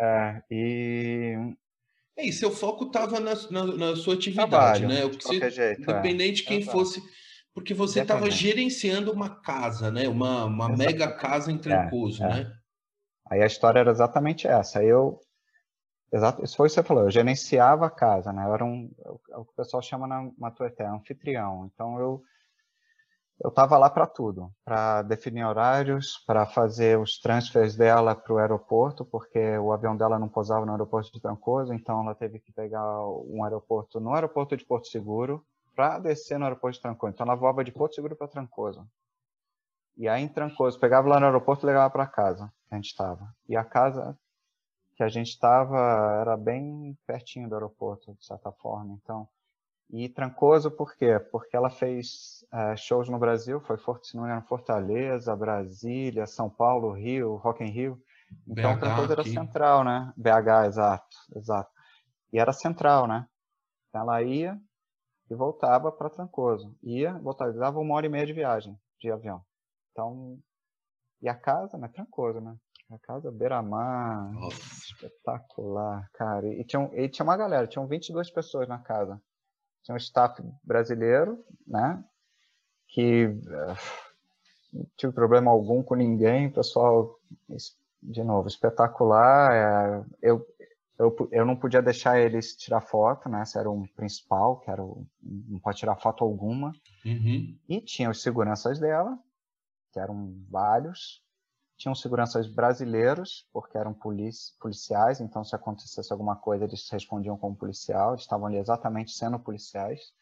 [0.00, 1.34] é, e
[2.16, 5.04] É, e seu foco estava na, na, na sua atividade, trabalho, né?
[5.04, 5.80] O de que você, jeito.
[5.80, 5.94] é.
[5.94, 6.76] independente de quem Exato.
[6.78, 7.00] fosse,
[7.54, 10.08] porque você estava gerenciando uma casa, né?
[10.08, 12.28] Uma, uma mega casa em Trancoso, é.
[12.28, 12.52] né?
[13.30, 14.82] Aí a história era exatamente essa.
[14.82, 15.20] Eu,
[16.12, 18.44] exato, isso foi o que você falou, eu gerenciava a casa, né?
[18.46, 21.70] Eu era um, é o que o pessoal chama na Matueté, anfitrião.
[21.72, 22.22] Então eu,
[23.42, 28.38] eu estava lá para tudo, para definir horários, para fazer os transfers dela para o
[28.38, 32.52] aeroporto, porque o avião dela não pousava no aeroporto de Trancoso, então ela teve que
[32.52, 32.84] pegar
[33.26, 35.44] um aeroporto no aeroporto de Porto Seguro
[35.74, 37.12] para descer no aeroporto de Trancoso.
[37.14, 38.84] Então ela voava de Porto Seguro para Trancoso.
[39.96, 42.86] E aí em Trancoso, pegava lá no aeroporto e levava para casa, que a gente
[42.86, 43.28] estava.
[43.48, 44.18] E a casa
[44.98, 45.78] que a gente estava
[46.20, 48.98] era bem pertinho do aeroporto, de certa forma.
[49.00, 49.28] Então,
[49.88, 51.20] e Trancoso por quê?
[51.30, 56.50] Porque ela fez é, shows no Brasil, foi se não me engano, Fortaleza, Brasília, São
[56.50, 58.02] Paulo, Rio, Rock in Rio.
[58.46, 60.12] Então BH Trancoso era central, né?
[60.16, 61.70] BH, exato, exato.
[62.32, 63.24] E era central, né?
[63.88, 64.60] Então ela ia
[65.30, 66.76] e voltava para Trancoso.
[66.82, 69.44] Ia, voltava, dava uma hora e meia de viagem de avião.
[69.92, 70.36] Então,
[71.22, 71.86] e a casa, né?
[71.86, 72.56] Trancoso, né?
[72.90, 74.32] A casa beira-mar,
[74.82, 76.48] espetacular, cara.
[76.48, 79.20] E tinha, e tinha uma galera, tinham 22 pessoas na casa
[79.88, 82.04] tinha um staff brasileiro, né?
[82.88, 83.76] Que uh,
[84.72, 87.18] não tive problema algum com ninguém, pessoal,
[88.02, 89.52] de novo, espetacular.
[89.54, 90.46] É, eu,
[90.98, 93.42] eu, eu não podia deixar eles tirar foto, né?
[93.42, 96.72] Esse era o principal, que era o, não pode tirar foto alguma.
[97.04, 97.58] Uhum.
[97.66, 99.18] E tinha os seguranças dela,
[99.92, 101.22] que eram vários,
[101.78, 107.56] tinham seguranças brasileiros, porque eram polici policiais, então se acontecesse alguma coisa eles respondiam como
[107.56, 110.12] policial, eles estavam ali exatamente sendo policiais.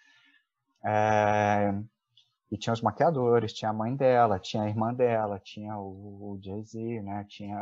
[0.85, 1.75] É...
[2.49, 7.03] E tinha os maquiadores, tinha a mãe dela, tinha a irmã dela, tinha o, Jay-Z,
[7.03, 7.27] né?
[7.29, 7.59] tinha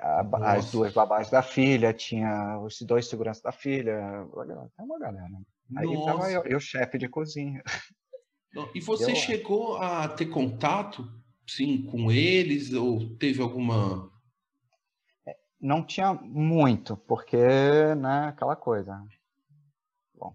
[0.00, 5.28] a, as duas babás da filha, tinha os dois seguranças da filha, é uma galera.
[5.76, 7.62] Aí estava eu, eu chefe de cozinha.
[8.74, 9.16] E você eu...
[9.16, 11.08] chegou a ter contato
[11.46, 14.10] sim com eles ou teve alguma?
[15.60, 17.36] Não tinha muito porque
[17.96, 19.04] né aquela coisa.
[20.14, 20.34] Bom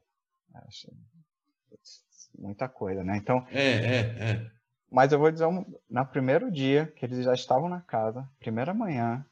[2.38, 3.18] muita coisa né?
[3.18, 4.00] Então é é
[4.32, 4.52] é.
[4.92, 8.74] mas eu vou dizer um, no primeiro dia que eles já estavam na casa primeira
[8.74, 9.26] manhã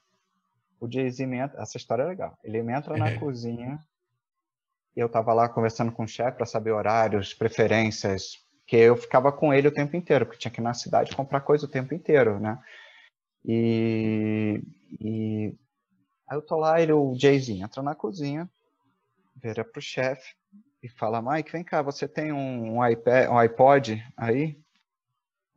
[0.79, 1.25] o Jay-Z
[1.57, 2.37] essa história é legal.
[2.43, 3.17] Ele entra na é.
[3.17, 3.79] cozinha
[4.95, 9.31] e eu estava lá conversando com o chefe para saber horários preferências porque eu ficava
[9.31, 11.93] com ele o tempo inteiro, porque tinha que ir na cidade comprar coisa o tempo
[11.93, 12.59] inteiro, né?
[13.45, 14.59] E,
[14.99, 15.55] e
[16.27, 18.49] aí eu tô lá, ele, o Jayzinho, entra na cozinha,
[19.35, 20.33] vira pro chefe
[20.81, 24.59] e fala, Mike, vem cá, você tem um, um, iPad, um iPod aí?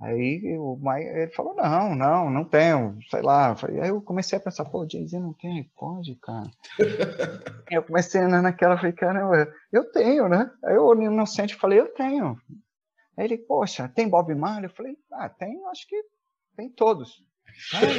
[0.02, 3.56] Aí o Mike, ele falou, não, não, não tenho, sei lá.
[3.82, 6.50] Aí eu comecei a pensar, pô, o Jay-Z não tem iPod, cara.
[7.72, 10.50] eu comecei a naquela, falei, caramba, eu tenho, né?
[10.62, 12.38] Aí eu, inocente, falei, eu tenho.
[13.18, 14.66] Aí ele, poxa, tem Bob Marley?
[14.66, 16.00] Eu falei, ah, tem, acho que
[16.56, 17.20] tem todos.
[17.74, 17.98] Aí,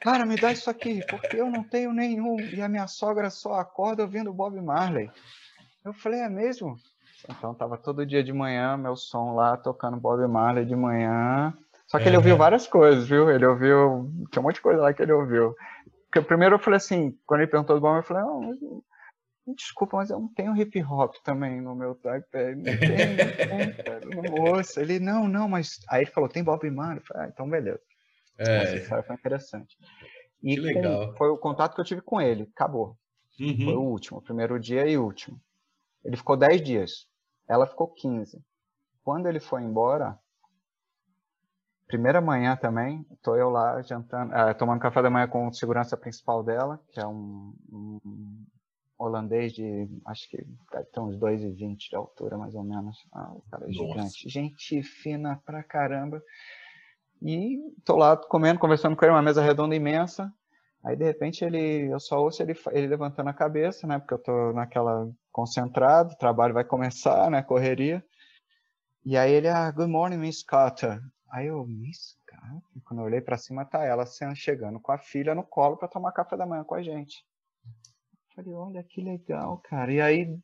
[0.00, 2.40] cara, me dá isso aqui, porque eu não tenho nenhum.
[2.40, 5.10] E a minha sogra só acorda ouvindo Bob Marley.
[5.84, 6.76] Eu falei, é mesmo?
[7.28, 11.52] Então tava todo dia de manhã, meu som lá, tocando Bob Marley de manhã.
[11.86, 12.06] Só que é.
[12.08, 13.30] ele ouviu várias coisas, viu?
[13.30, 14.10] Ele ouviu.
[14.30, 15.54] Tinha um monte de coisa lá que ele ouviu.
[16.06, 18.82] Porque primeiro eu falei assim, quando ele perguntou do Bob, eu falei, não,
[19.54, 22.56] Desculpa, mas eu não tenho hip hop também no meu iPad.
[22.56, 25.78] Não tem, não tem, Moça, ele, não, não, mas.
[25.88, 26.98] Aí ele falou, tem Bob Marley?
[26.98, 27.80] Eu falei, ah, então beleza.
[28.38, 28.76] É.
[28.76, 29.76] Essa foi interessante.
[30.42, 31.08] E que legal.
[31.08, 32.96] Com, foi o contato que eu tive com ele, acabou.
[33.38, 33.64] Uhum.
[33.64, 35.40] Foi o último, primeiro dia e último.
[36.04, 36.90] Ele ficou 10 dias,
[37.48, 38.42] ela ficou 15.
[39.02, 40.18] Quando ele foi embora,
[41.86, 45.96] primeira manhã também, tô eu lá jantando, uh, tomando café da manhã com o segurança
[45.96, 48.46] principal dela, que é um, um
[49.00, 52.98] holandês de, acho que ter uns 2,20 de altura, mais ou menos.
[53.12, 54.28] Ah, o cara é gigante.
[54.28, 56.22] Gente fina pra caramba.
[57.22, 60.32] E tô lá comendo, conversando com ele, uma mesa redonda imensa.
[60.84, 63.98] Aí, de repente, ele, eu só ouço ele, ele levantando a cabeça, né?
[63.98, 67.42] Porque eu tô naquela concentrado, o trabalho vai começar, né?
[67.42, 68.04] Correria.
[69.04, 71.00] E aí ele, ah, good morning, Miss Carter.
[71.30, 72.60] Aí eu, Miss Carter?
[72.84, 74.04] Quando eu olhei para cima, tá ela
[74.34, 77.24] chegando com a filha no colo para tomar café da manhã com a gente.
[78.34, 79.92] Falei, olha que legal, cara.
[79.92, 80.38] E aí,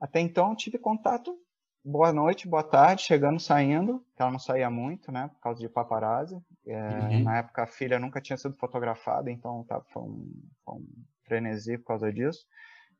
[0.00, 1.38] até então, tive contato.
[1.84, 4.04] Boa noite, boa tarde, chegando, saindo.
[4.18, 5.28] Ela não saía muito, né?
[5.28, 6.36] Por causa de paparazzi.
[6.66, 7.24] É, uhum.
[7.24, 10.32] Na época, a filha nunca tinha sido fotografada, então tá, foi, um,
[10.64, 10.86] foi um
[11.24, 12.46] frenesi por causa disso.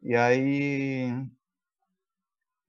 [0.03, 1.11] E aí.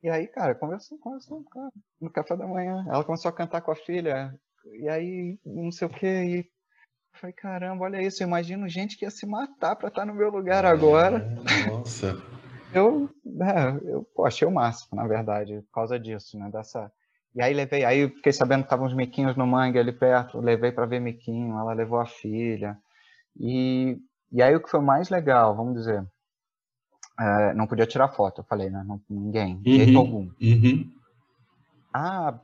[0.01, 2.85] E aí, cara, conversou, conversou, cara, no café da manhã.
[2.87, 4.33] Ela começou a cantar com a filha.
[4.79, 6.51] E aí, não sei o que, e
[7.15, 10.05] eu falei, caramba, olha isso, eu imagino gente que ia se matar para estar tá
[10.05, 11.17] no meu lugar agora.
[11.17, 12.21] É, nossa.
[12.73, 13.09] eu,
[13.41, 16.49] é, eu pô, achei o máximo, na verdade, por causa disso, né?
[16.51, 16.91] Dessa...
[17.33, 20.71] E aí levei, aí fiquei sabendo que estavam uns miquinhos no mangue ali perto, levei
[20.71, 22.77] para ver miquinho, ela levou a filha.
[23.37, 23.97] E,
[24.31, 26.05] e aí o que foi mais legal, vamos dizer,
[27.19, 28.83] é, não podia tirar foto, eu falei, né?
[28.85, 30.29] Não, ninguém, de uhum, jeito algum.
[30.41, 30.91] Uhum.
[31.93, 32.39] A,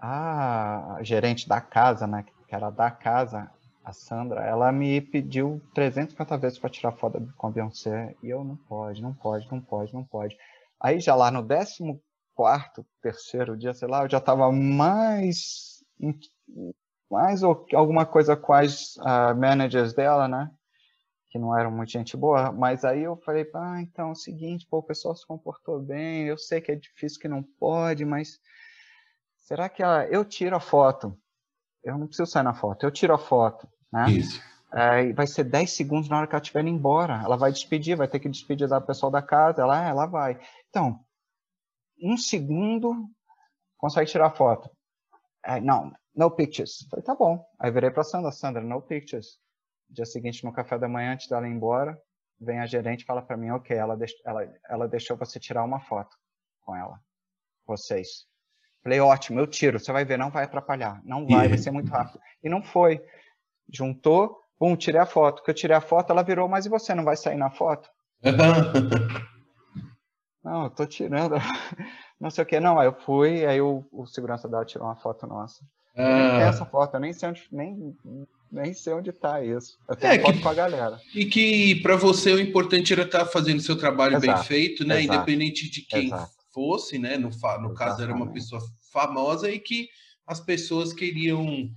[0.00, 3.50] a gerente da casa, né, que era da casa,
[3.86, 8.42] a Sandra, ela me pediu 350 vezes para tirar foto com a Beyoncé e eu
[8.42, 10.36] não pode, não pode, não pode, não pode.
[10.80, 11.96] Aí já lá no 14
[12.34, 15.84] quarto, terceiro dia, sei lá, eu já estava mais
[17.08, 20.50] mais alguma coisa com as uh, managers dela, né?
[21.30, 24.66] Que não eram muito gente boa, mas aí eu falei, ah, então é o seguinte,
[24.68, 28.40] pô, o pessoal se comportou bem, eu sei que é difícil que não pode, mas
[29.36, 30.06] será que ela...
[30.08, 31.16] eu tiro a foto?
[31.84, 34.10] Eu não preciso sair na foto, eu tiro a foto né?
[34.10, 34.40] Isso.
[34.72, 37.22] É, vai ser 10 segundos na hora que ela estiver indo embora.
[37.24, 39.62] Ela vai despedir, vai ter que despedir da pessoal da casa.
[39.62, 40.38] Ela, ela vai.
[40.68, 41.00] Então,
[42.02, 43.08] um segundo,
[43.78, 44.70] consegue tirar foto.
[45.44, 46.86] É, não, no pictures.
[46.90, 47.44] Falei, tá bom.
[47.58, 49.38] Aí virei para Sandra, Sandra, no pictures.
[49.88, 51.96] Dia seguinte, no café da manhã, antes dela ir embora,
[52.40, 55.62] vem a gerente e fala para mim, ok, ela, deix ela, ela deixou você tirar
[55.62, 56.16] uma foto
[56.60, 57.00] com ela,
[57.64, 58.26] vocês.
[58.82, 61.90] Falei, ótimo, eu tiro, você vai ver, não vai atrapalhar, não vai, vai ser muito
[61.90, 62.20] rápido.
[62.42, 63.00] E não foi
[63.72, 65.42] juntou, bum, tirei a foto.
[65.42, 67.88] Que eu tirei a foto, ela virou, mas e você não vai sair na foto?
[70.42, 71.36] não, eu tô tirando.
[72.18, 72.78] Não sei o que, não.
[72.78, 75.62] Aí eu fui, aí o, o segurança dela tirou uma foto nossa.
[75.94, 76.40] Ah.
[76.42, 77.96] essa foto, eu nem sei onde, nem,
[78.52, 79.78] nem sei onde tá isso.
[79.88, 81.00] Eu tenho é, foto que, com a galera.
[81.14, 84.86] E que para você o importante era estar tá fazendo seu trabalho exato, bem feito,
[84.86, 85.02] né?
[85.02, 86.32] Exato, Independente de quem exato.
[86.52, 87.16] fosse, né?
[87.16, 87.30] No,
[87.60, 88.60] no caso era uma pessoa
[88.92, 89.88] famosa e que
[90.26, 91.70] as pessoas queriam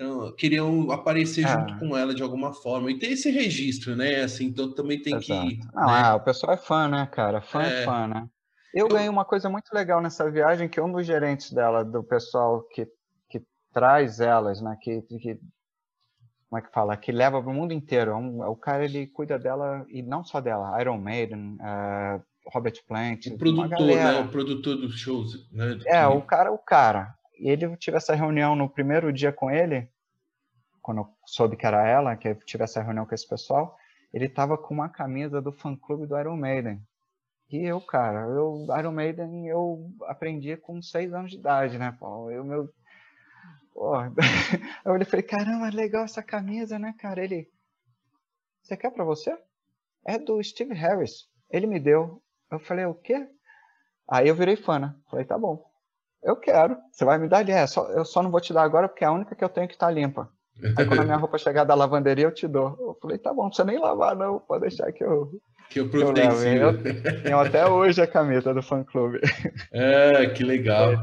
[0.00, 1.48] então, queriam aparecer é.
[1.48, 2.88] junto com ela de alguma forma.
[2.88, 4.22] E tem esse registro, né?
[4.22, 5.48] Assim, então também tem Exato.
[5.48, 5.58] que.
[5.74, 6.02] Não, né?
[6.04, 7.40] ah, o pessoal é fã, né, cara?
[7.40, 8.28] Fã é, é fã, né?
[8.72, 12.04] Eu, eu ganhei uma coisa muito legal nessa viagem, que um dos gerentes dela, do
[12.04, 12.86] pessoal que,
[13.28, 13.42] que
[13.72, 14.76] traz elas, né?
[14.80, 15.40] Que, que
[16.48, 16.96] como é que fala?
[16.96, 18.12] Que leva para o mundo inteiro.
[18.12, 20.80] É um, o cara ele cuida dela e não só dela.
[20.80, 24.20] Iron Maiden, uh, Robert Plant, o produtor, né?
[24.20, 25.78] O produtor dos shows, né?
[25.86, 27.17] É, o cara, o cara.
[27.38, 29.88] Ele tive essa reunião no primeiro dia com ele,
[30.82, 33.76] quando eu soube que era ela, que eu tive essa reunião com esse pessoal,
[34.12, 36.82] ele estava com uma camisa do fã-clube do Iron Maiden.
[37.50, 42.30] E eu, cara, eu, Iron Maiden, eu aprendi com seis anos de idade, né, Paulo?
[42.30, 42.68] Eu, meu...
[43.72, 43.94] Pô,
[44.84, 47.22] eu falei, caramba, legal essa camisa, né, cara?
[47.22, 47.50] Ele,
[48.62, 49.36] você quer pra você?
[50.04, 51.28] É do Steve Harris.
[51.50, 52.22] Ele me deu.
[52.50, 53.28] Eu falei, o quê?
[54.08, 54.94] Aí eu virei fã, né?
[55.10, 55.67] Falei, tá bom.
[56.22, 56.76] Eu quero.
[56.90, 57.52] Você vai me dar ali.
[57.52, 59.48] É, só, eu só não vou te dar agora porque é a única que eu
[59.48, 60.28] tenho que estar tá limpa.
[60.76, 62.76] Aí quando a minha roupa chegar da lavanderia, eu te dou.
[62.80, 64.40] Eu falei, tá bom, não precisa nem lavar, não.
[64.40, 65.40] Pode deixar que eu.
[65.70, 66.48] Que eu providencio.
[66.48, 66.82] Eu
[67.22, 69.20] tenho até hoje a camisa do fã clube.
[69.70, 70.92] É, que legal.
[70.92, 70.98] É.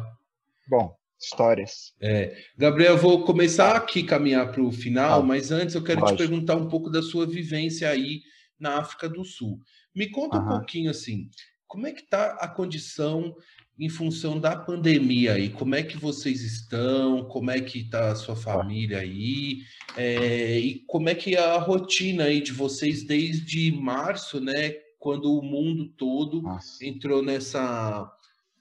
[0.68, 1.94] Bom, histórias.
[2.02, 2.36] É.
[2.58, 6.16] Gabriel, vou começar aqui a caminhar para o final, ah, mas antes eu quero te
[6.16, 8.22] perguntar um pouco da sua vivência aí
[8.60, 9.60] na África do Sul.
[9.96, 11.30] Me conta um pouquinho assim,
[11.68, 13.36] como é que está a condição
[13.78, 17.26] em função da pandemia aí, como é que vocês estão?
[17.26, 19.64] Como é que está a sua família aí?
[19.98, 24.72] É, e como é que é a rotina aí de vocês desde março, né?
[24.98, 26.84] Quando o mundo todo Nossa.
[26.86, 28.12] entrou nessa.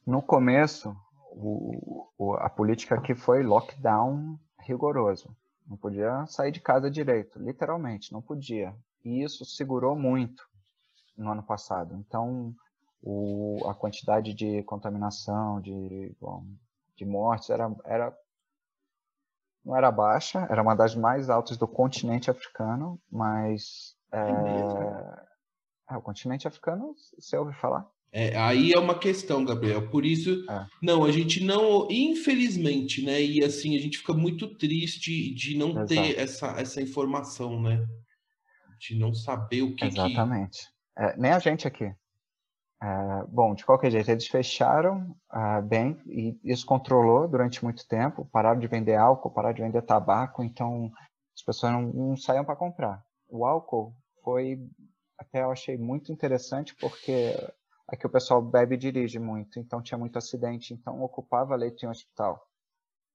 [0.07, 0.95] No começo,
[1.31, 5.35] o, o, a política aqui foi lockdown rigoroso.
[5.67, 8.75] Não podia sair de casa direito, literalmente, não podia.
[9.05, 10.47] E isso segurou muito
[11.17, 11.97] no ano passado.
[12.07, 12.55] Então,
[13.07, 16.43] o, a quantidade de contaminação, de, bom,
[16.97, 18.17] de mortes era, era
[19.63, 25.97] não era baixa, era uma das mais altas do continente africano, mas é, é, é
[25.97, 27.87] o continente africano, você ouve falar?
[28.11, 29.91] É, aí é uma questão, Gabriel.
[29.91, 30.67] Por isso, é.
[30.81, 33.21] não, a gente não, infelizmente, né?
[33.21, 35.87] E assim, a gente fica muito triste de não Exato.
[35.89, 37.85] ter essa, essa informação, né?
[38.79, 39.85] De não saber o que.
[39.85, 40.59] Exatamente.
[40.97, 41.03] Que...
[41.03, 41.93] É, nem a gente aqui.
[42.83, 48.29] Uh, bom, de qualquer jeito, eles fecharam uh, bem e isso controlou durante muito tempo.
[48.31, 50.93] Pararam de vender álcool, pararam de vender tabaco, então
[51.35, 53.03] as pessoas não, não saíam para comprar.
[53.29, 54.59] O álcool foi,
[55.19, 57.35] até eu achei muito interessante, porque
[57.89, 61.89] aqui o pessoal bebe e dirige muito, então tinha muito acidente, então ocupava leito em
[61.89, 62.47] hospital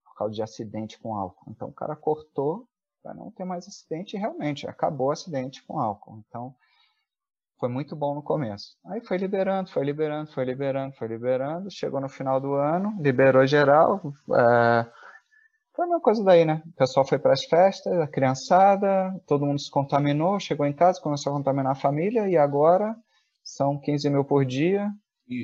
[0.04, 1.50] por causa de acidente com álcool.
[1.50, 2.68] Então o cara cortou
[3.02, 6.22] para não ter mais acidente e realmente acabou o acidente com álcool.
[6.28, 6.54] Então
[7.60, 8.74] foi muito bom no começo.
[8.86, 11.70] Aí foi liberando, foi liberando, foi liberando, foi liberando.
[11.70, 14.00] Chegou no final do ano, liberou geral.
[14.34, 14.86] É...
[15.76, 16.62] Foi a mesma coisa daí, né?
[16.66, 21.00] O pessoal foi para as festas, a criançada, todo mundo se contaminou, chegou em casa,
[21.00, 22.96] começou a contaminar a família e agora
[23.42, 24.90] são 15 mil por dia,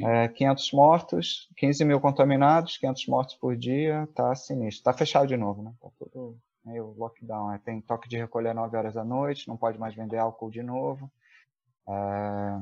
[0.05, 4.85] é, 500 mortos, 15 mil contaminados, 500 mortos por dia, tá sinistro.
[4.85, 5.73] Tá fechado de novo, né?
[5.81, 7.51] Tá tudo meio lockdown.
[7.51, 7.61] Né?
[7.65, 11.11] Tem toque de recolher 9 horas da noite, não pode mais vender álcool de novo.
[11.89, 12.59] É,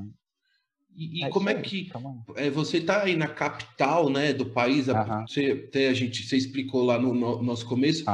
[0.96, 1.90] E, e é como é que
[2.36, 4.86] é, você está aí na capital, né, do país?
[5.26, 8.05] Você até a gente você explicou lá no, no nosso começo,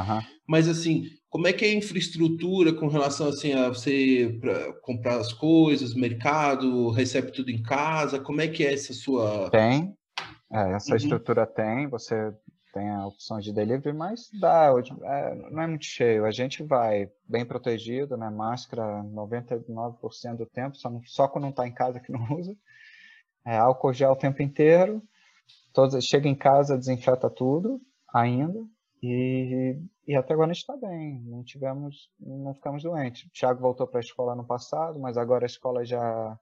[0.49, 4.41] mas assim, como é que é a infraestrutura com relação assim a você
[4.83, 8.19] comprar as coisas, mercado, recebe tudo em casa?
[8.19, 9.51] Como é que é essa sua?
[9.51, 9.95] Tem,
[10.53, 10.97] é, essa uhum.
[10.97, 11.87] estrutura tem.
[11.89, 12.33] Você
[12.73, 14.73] tem a opção de delivery, mas dá,
[15.03, 16.25] é, não é muito cheio.
[16.25, 18.31] A gente vai bem protegido, né?
[18.31, 22.55] Máscara 99% do tempo, só, não, só quando não está em casa que não usa.
[23.47, 25.03] É, álcool gel o tempo inteiro.
[25.73, 27.81] Todos, chega em casa, desinfeta tudo
[28.13, 28.61] ainda.
[29.03, 33.25] E, e até agora a gente está bem, não tivemos, não ficamos doentes.
[33.25, 36.39] O Thiago voltou para a escola no passado, mas agora a escola já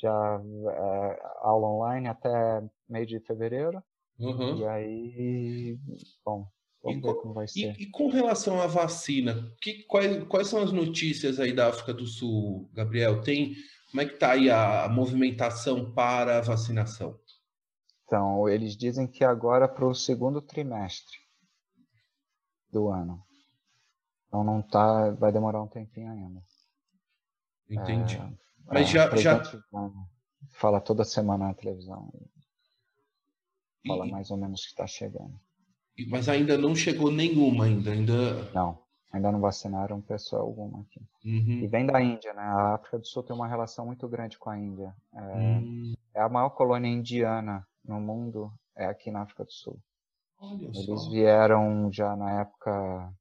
[0.00, 0.40] já
[0.70, 3.82] é, aula online até meio de fevereiro.
[4.18, 4.58] Uhum.
[4.58, 5.78] E aí,
[6.24, 6.46] bom,
[6.82, 7.78] vamos e, ver como vai ser.
[7.78, 11.94] E, e com relação à vacina, que, quais, quais são as notícias aí da África
[11.94, 13.22] do Sul, Gabriel?
[13.22, 13.54] Tem,
[13.90, 17.18] como é que está aí a movimentação para a vacinação?
[18.04, 21.18] Então, eles dizem que agora para o segundo trimestre
[22.72, 23.22] do ano.
[24.26, 26.42] Então não tá, vai demorar um tempinho ainda.
[27.70, 28.16] Entendi.
[28.16, 28.30] É,
[28.66, 29.42] Mas é, já, já
[30.52, 32.10] fala toda semana na televisão
[33.88, 35.34] fala e, mais ou menos que está chegando.
[36.08, 38.52] Mas ainda não chegou nenhuma ainda, ainda.
[38.52, 38.78] Não,
[39.12, 41.00] ainda não vacinaram pessoa alguma aqui.
[41.24, 41.64] Uhum.
[41.64, 42.42] E vem da Índia, né?
[42.42, 44.94] A África do Sul tem uma relação muito grande com a Índia.
[45.12, 45.94] É, uhum.
[46.14, 49.78] é a maior colônia indiana no mundo, é aqui na África do Sul.
[50.40, 51.10] Olha Eles só.
[51.10, 53.12] vieram já na época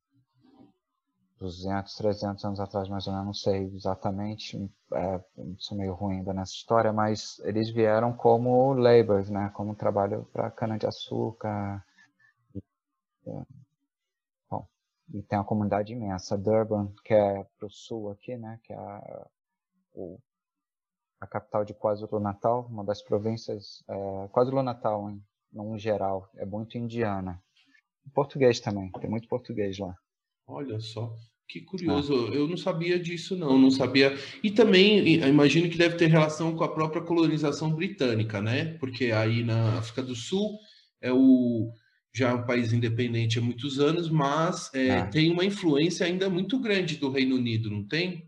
[1.39, 4.57] 200, 300 anos atrás, mais ou menos, não sei exatamente,
[4.93, 5.23] é,
[5.59, 10.49] sou meio ruim ainda nessa história, mas eles vieram como laborers, né, como trabalho para
[10.51, 11.83] cana-de-açúcar.
[13.27, 13.57] É,
[15.13, 16.37] e tem uma comunidade imensa.
[16.37, 19.27] Durban, que é para o sul aqui, né, que é a,
[19.93, 20.19] o,
[21.19, 27.41] a capital de KwaZulu-Natal, uma das províncias, é, KwaZulu-Natal, em, geral, é muito indiana.
[28.13, 29.95] Português também, tem muito português lá.
[30.47, 31.13] Olha só,
[31.47, 32.29] que curioso.
[32.31, 32.35] Ah.
[32.35, 33.57] Eu não sabia disso, não.
[33.57, 34.17] Não sabia.
[34.43, 38.77] E também imagino que deve ter relação com a própria colonização britânica, né?
[38.79, 40.57] Porque aí na África do Sul
[41.01, 41.71] é o
[42.13, 45.05] já um país independente há muitos anos, mas é, ah.
[45.05, 48.27] tem uma influência ainda muito grande do Reino Unido, não tem?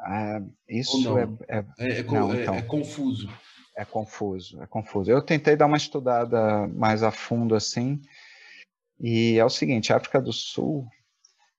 [0.00, 3.30] Ah, isso é, é, é, não, é, então, é confuso.
[3.76, 5.10] É confuso, é confuso.
[5.10, 8.00] Eu tentei dar uma estudada mais a fundo assim,
[8.98, 10.88] e é o seguinte: a África do Sul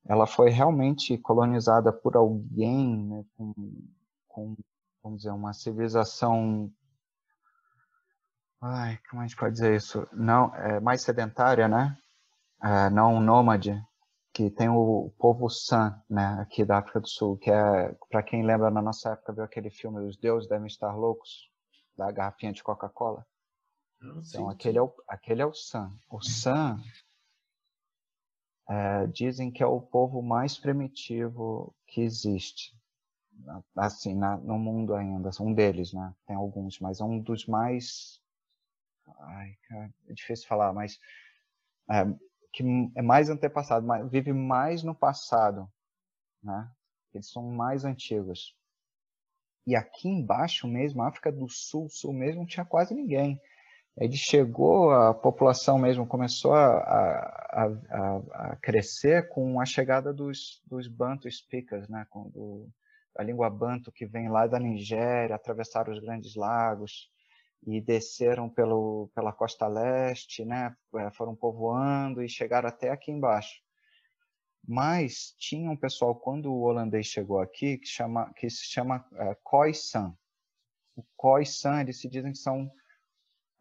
[0.05, 3.53] ela foi realmente colonizada por alguém né, com,
[4.27, 4.55] com,
[5.03, 6.71] vamos dizer, uma civilização.
[8.61, 10.07] Ai, como a gente pode dizer isso?
[10.11, 11.97] Não, é mais sedentária, né?
[12.63, 13.75] É, não nômade,
[14.33, 18.45] que tem o povo San, né, aqui da África do Sul, que é, para quem
[18.45, 21.49] lembra, na nossa época viu aquele filme Os Deuses Devem Estar Loucos,
[21.97, 23.25] da garrafinha de Coca-Cola.
[24.01, 25.91] Então, aquele é, o, aquele é o San.
[26.09, 26.79] O San
[28.71, 32.73] é, dizem que é o povo mais primitivo que existe,
[33.75, 35.29] assim, na, no mundo ainda.
[35.41, 36.15] Um deles, né?
[36.25, 38.21] Tem alguns, mas é um dos mais.
[39.19, 40.97] Ai, cara, é difícil falar, mas.
[41.89, 42.05] É,
[42.53, 42.63] que
[42.95, 45.69] é mais antepassado, vive mais no passado,
[46.41, 46.71] né?
[47.13, 48.55] Eles são mais antigos.
[49.67, 53.39] E aqui embaixo mesmo, África do Sul, Sul mesmo, não tinha quase ninguém
[53.97, 60.61] ele chegou, a população mesmo começou a, a, a, a crescer com a chegada dos,
[60.65, 62.69] dos Bantu speakers, né, com do,
[63.17, 67.09] a língua Bantu que vem lá da Nigéria, atravessaram os grandes lagos
[67.67, 73.61] e desceram pelo, pela costa leste, né, é, foram povoando e chegaram até aqui embaixo.
[74.65, 79.35] Mas tinha um pessoal, quando o holandês chegou aqui, que, chama, que se chama é,
[79.43, 80.15] Khoisan.
[80.95, 82.71] O Khoisan, eles se dizem que são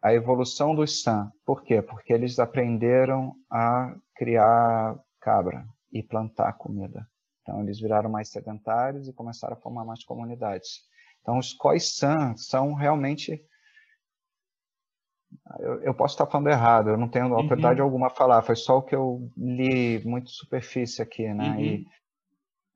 [0.01, 1.31] a evolução dos San.
[1.45, 1.81] Por quê?
[1.81, 7.07] Porque eles aprenderam a criar cabra e plantar comida.
[7.41, 10.81] Então, eles viraram mais sedentários e começaram a formar mais comunidades.
[11.21, 13.43] Então, os Khoisan são realmente.
[15.59, 17.35] Eu, eu, posso estar falando errado, eu não tenho uhum.
[17.35, 21.51] autoridade alguma a falar, foi só o que eu li muito superfície aqui, né?
[21.51, 21.59] Uhum.
[21.59, 21.85] E,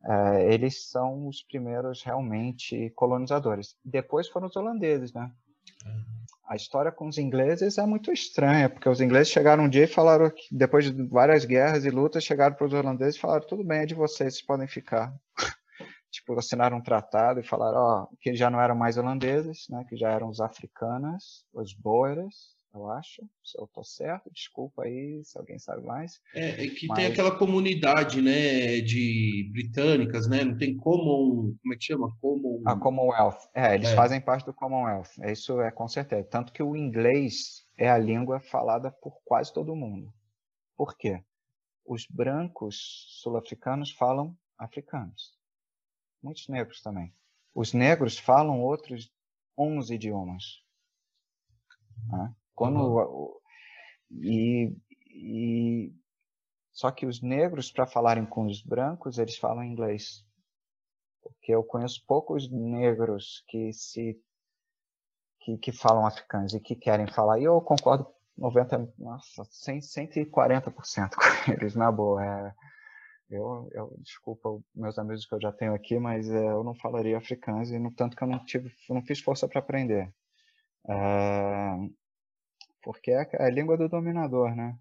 [0.08, 3.76] é, eles são os primeiros realmente colonizadores.
[3.84, 5.32] Depois foram os holandeses, né?
[6.48, 9.88] A história com os ingleses é muito estranha, porque os ingleses chegaram um dia e
[9.88, 13.64] falaram que depois de várias guerras e lutas, chegaram para os holandeses e falaram: tudo
[13.64, 15.14] bem, é de vocês, vocês podem ficar.
[16.12, 19.98] tipo, assinaram um tratado e falaram ó, que já não eram mais holandeses, né, que
[19.98, 23.22] já eram os africanos, os boeres, eu acho.
[23.44, 26.22] Se eu estou certo, desculpa aí se alguém sabe mais.
[26.34, 26.98] É, é que mas...
[26.98, 30.44] tem aquela comunidade, né, de britânicas, né?
[30.44, 32.16] Não tem Common, como é que chama?
[32.20, 32.62] Common...
[32.66, 33.50] A Commonwealth.
[33.54, 33.96] É, eles é.
[33.96, 35.18] fazem parte do Commonwealth.
[35.26, 36.28] Isso é com certeza.
[36.30, 40.14] Tanto que o inglês é a língua falada por quase todo mundo.
[40.76, 41.24] Por quê?
[41.86, 45.38] Os brancos sul-africanos falam africanos.
[46.22, 47.14] Muitos negros também.
[47.54, 49.12] Os negros falam outros
[49.58, 50.44] 11 idiomas.
[52.08, 52.36] Né?
[52.56, 53.40] Quando uhum.
[54.12, 54.76] e,
[55.12, 55.94] e
[56.72, 60.26] só que os negros para falarem com os brancos eles falam inglês.
[61.22, 64.20] Porque eu conheço poucos negros que se
[65.42, 67.40] que, que falam africanos e que querem falar.
[67.40, 68.08] E eu concordo
[68.38, 71.10] 90 nossa 100, 140%
[71.46, 72.54] com eles na boa é,
[73.30, 77.18] eu, eu desculpa meus amigos que eu já tenho aqui mas é, eu não falaria
[77.18, 80.14] africano e no tanto que eu não tive não fiz força para aprender.
[80.88, 81.76] É,
[82.86, 84.78] porque é a língua do dominador, né?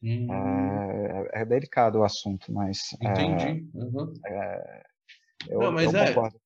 [0.00, 0.32] Hum.
[0.32, 2.78] É, é, delicado o assunto, mas.
[3.02, 3.68] É, Entendi.
[3.74, 4.14] Uhum.
[4.24, 4.82] É,
[5.50, 6.40] eu, Não, mas eu é, concordo.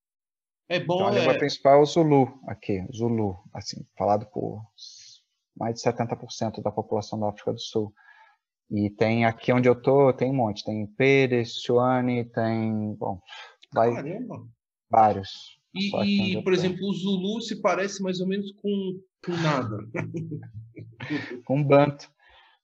[0.70, 0.94] É bom.
[0.94, 4.62] Então, a língua é principal é o Zulu aqui, Zulu, assim, falado por
[5.54, 7.92] mais de 70% da população da África do Sul.
[8.70, 10.64] E tem aqui onde eu tô, tem um monte.
[10.64, 12.94] Tem Pérez, Chuane, tem.
[12.94, 13.20] Bom,
[13.74, 13.92] vai.
[13.92, 14.46] Caramba.
[14.90, 15.60] Vários.
[15.74, 19.78] E, e por exemplo, o Zulu se parece mais ou menos com, com nada.
[21.44, 22.10] com Banto.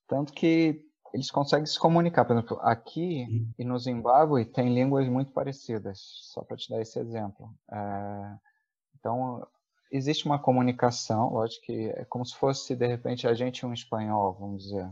[0.06, 2.24] Tanto que eles conseguem se comunicar.
[2.24, 3.52] Por exemplo, aqui uhum.
[3.58, 5.98] e no Zimbábue tem línguas muito parecidas,
[6.32, 7.54] só para te dar esse exemplo.
[7.70, 8.36] É,
[8.98, 9.46] então,
[9.90, 14.36] existe uma comunicação, lógico que é como se fosse, de repente, a gente um espanhol,
[14.38, 14.90] vamos dizer.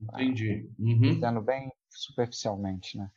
[0.00, 0.70] Entendi.
[0.78, 1.04] Uhum.
[1.04, 3.10] Entendo bem superficialmente, né?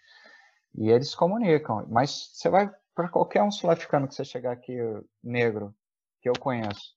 [0.75, 4.77] E eles se comunicam, mas você vai para qualquer um sul-africano que você chegar aqui,
[5.23, 5.73] negro,
[6.21, 6.94] que eu conheço,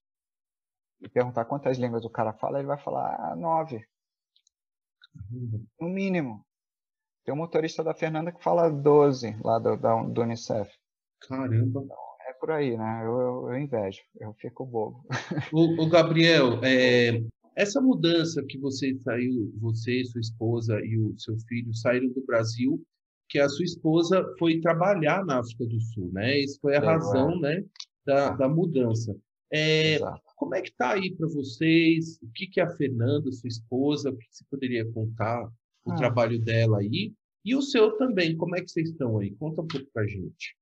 [1.00, 3.84] e perguntar quantas línguas o cara fala, ele vai falar ah, nove.
[5.80, 6.44] No mínimo.
[7.24, 10.70] Tem um motorista da Fernanda que fala 12 lá do, da, do Unicef.
[11.20, 11.56] Caramba.
[11.56, 11.88] Então,
[12.28, 13.02] é por aí, né?
[13.04, 15.04] Eu, eu, eu invejo, eu fico bobo.
[15.52, 17.22] O, o Gabriel, é,
[17.56, 22.80] essa mudança que você saiu, você, sua esposa e o seu filho saíram do Brasil,
[23.28, 26.38] que a sua esposa foi trabalhar na África do Sul, né?
[26.38, 27.40] Isso foi a razão, é.
[27.40, 27.64] né,
[28.06, 29.14] da, da mudança.
[29.52, 29.98] É,
[30.38, 32.16] como é que está aí para vocês?
[32.22, 35.44] O que, que é a Fernanda, sua esposa, o que você poderia contar?
[35.84, 35.96] O ah.
[35.96, 37.12] trabalho dela aí
[37.44, 38.36] e o seu também.
[38.36, 39.34] Como é que vocês estão aí?
[39.34, 40.56] Conta um pouco para gente.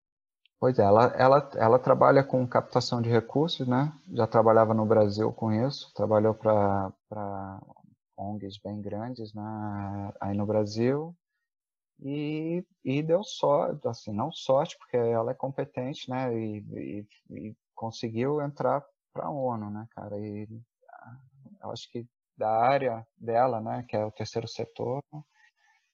[0.59, 3.93] Pois é, ela, ela, ela trabalha com captação de recursos, né?
[4.15, 7.61] Já trabalhava no Brasil com isso, trabalhou para
[8.17, 10.13] ONGs bem grandes né?
[10.19, 11.15] aí no Brasil
[12.01, 16.35] e, e deu sorte, assim, não sorte, porque ela é competente, né?
[16.35, 18.83] E, e, e conseguiu entrar
[19.17, 20.19] para a ONU, né, cara?
[20.19, 20.47] E
[20.91, 21.17] ah,
[21.63, 22.07] eu acho que
[22.37, 25.03] da área dela, né, que é o terceiro setor,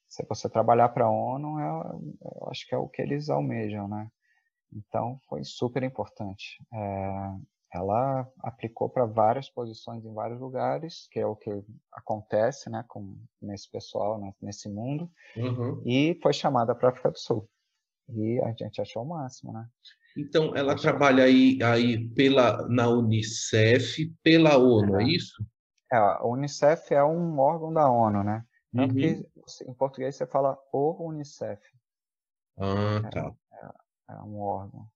[0.08, 3.88] se você trabalhar para a ONU, eu, eu, acho que é o que eles almejam,
[3.88, 4.08] né?
[4.72, 6.58] Então foi super importante.
[6.72, 7.36] É,
[7.74, 11.50] ela aplicou para várias posições em vários lugares, que é o que
[11.92, 15.80] acontece, né, com nesse pessoal, né, nesse mundo, uhum.
[15.86, 17.48] e foi chamada para a África do Sul.
[18.08, 19.66] E a gente achou o máximo, né?
[20.16, 25.44] Então, ela trabalha aí, aí pela, na Unicef, pela ONU, é, isso?
[25.92, 28.44] É, a Unicef é um órgão da ONU, né?
[28.74, 28.88] Uhum.
[28.88, 29.26] que
[29.68, 31.60] em português você fala o Unicef.
[32.58, 33.32] Ah, é, tá.
[33.52, 34.86] É, é um órgão.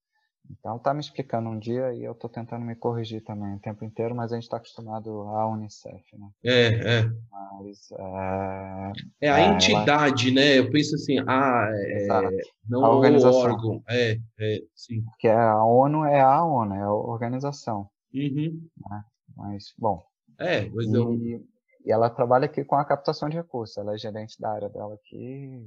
[0.50, 3.84] Então, tá me explicando um dia e eu tô tentando me corrigir também o tempo
[3.84, 6.30] inteiro, mas a gente está acostumado à Unicef, né?
[6.44, 7.10] É, é.
[7.30, 10.34] Mas, é, é a é, entidade, ela...
[10.34, 10.58] né?
[10.58, 12.06] Eu penso assim, ah, é,
[12.68, 13.40] não a organização.
[13.40, 13.82] o órgão.
[13.88, 15.02] É, é, sim.
[15.02, 17.88] Porque a ONU é a ONU, é a organização.
[18.14, 18.68] Uhum.
[18.90, 19.04] Né?
[19.36, 20.04] Mas, bom.
[20.38, 21.14] É, mas e, eu...
[21.84, 23.76] e ela trabalha aqui com a captação de recursos.
[23.76, 25.62] Ela é gerente da área dela aqui.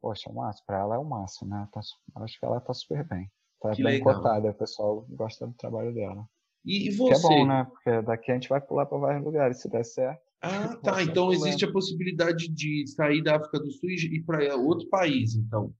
[0.00, 0.66] Poxa, o máximo.
[0.66, 1.68] Para ela é o máximo, né?
[1.72, 3.30] Tá, acho que ela tá super bem.
[3.60, 4.14] Tá que bem legal.
[4.14, 6.28] cotada, o pessoal gosta do trabalho dela.
[6.64, 7.20] E, e você?
[7.20, 7.64] Que é bom, né?
[7.64, 10.22] Porque daqui a gente vai pular para vários lugares, se der certo.
[10.40, 11.02] Ah, tá.
[11.02, 15.34] Então existe a possibilidade de sair da África do Sul e ir para outro país,
[15.34, 15.74] então.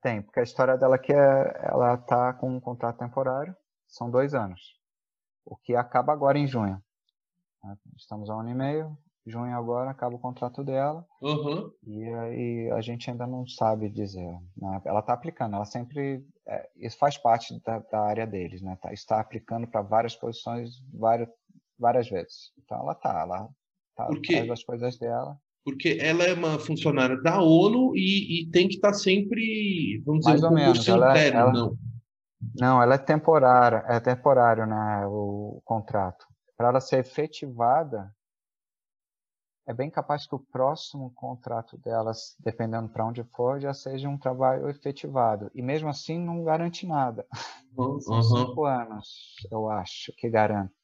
[0.00, 3.54] Tem, porque a história dela aqui é, ela tá com um contrato temporário,
[3.86, 4.60] são dois anos,
[5.44, 6.82] o que acaba agora em junho.
[7.96, 11.04] Estamos há um ano e meio, junho agora acaba o contrato dela.
[11.20, 11.70] Uhum.
[11.86, 14.38] E aí a gente ainda não sabe dizer.
[14.56, 14.80] Né?
[14.84, 16.24] Ela está aplicando, ela sempre.
[16.46, 18.76] É, isso faz parte da, da, área deles, né?
[18.80, 21.28] Tá, está aplicando para várias posições várias,
[21.78, 22.52] várias vezes.
[22.64, 23.48] Então ela está, ela
[23.96, 25.36] tá, faz as coisas dela.
[25.64, 30.24] Porque ela é uma funcionária da ONU e, e tem que estar tá sempre, vamos
[30.24, 31.78] Mais dizer, um concurso ela, interno, ela, não.
[32.58, 36.26] Não, ela é temporária, é temporário, né, o contrato
[36.62, 38.14] para ela ser efetivada,
[39.66, 44.18] é bem capaz que o próximo contrato delas, dependendo para onde for, já seja um
[44.18, 45.50] trabalho efetivado.
[45.54, 47.26] E mesmo assim não garante nada.
[47.76, 48.00] Uhum.
[48.00, 50.74] São cinco anos, eu acho, que garante.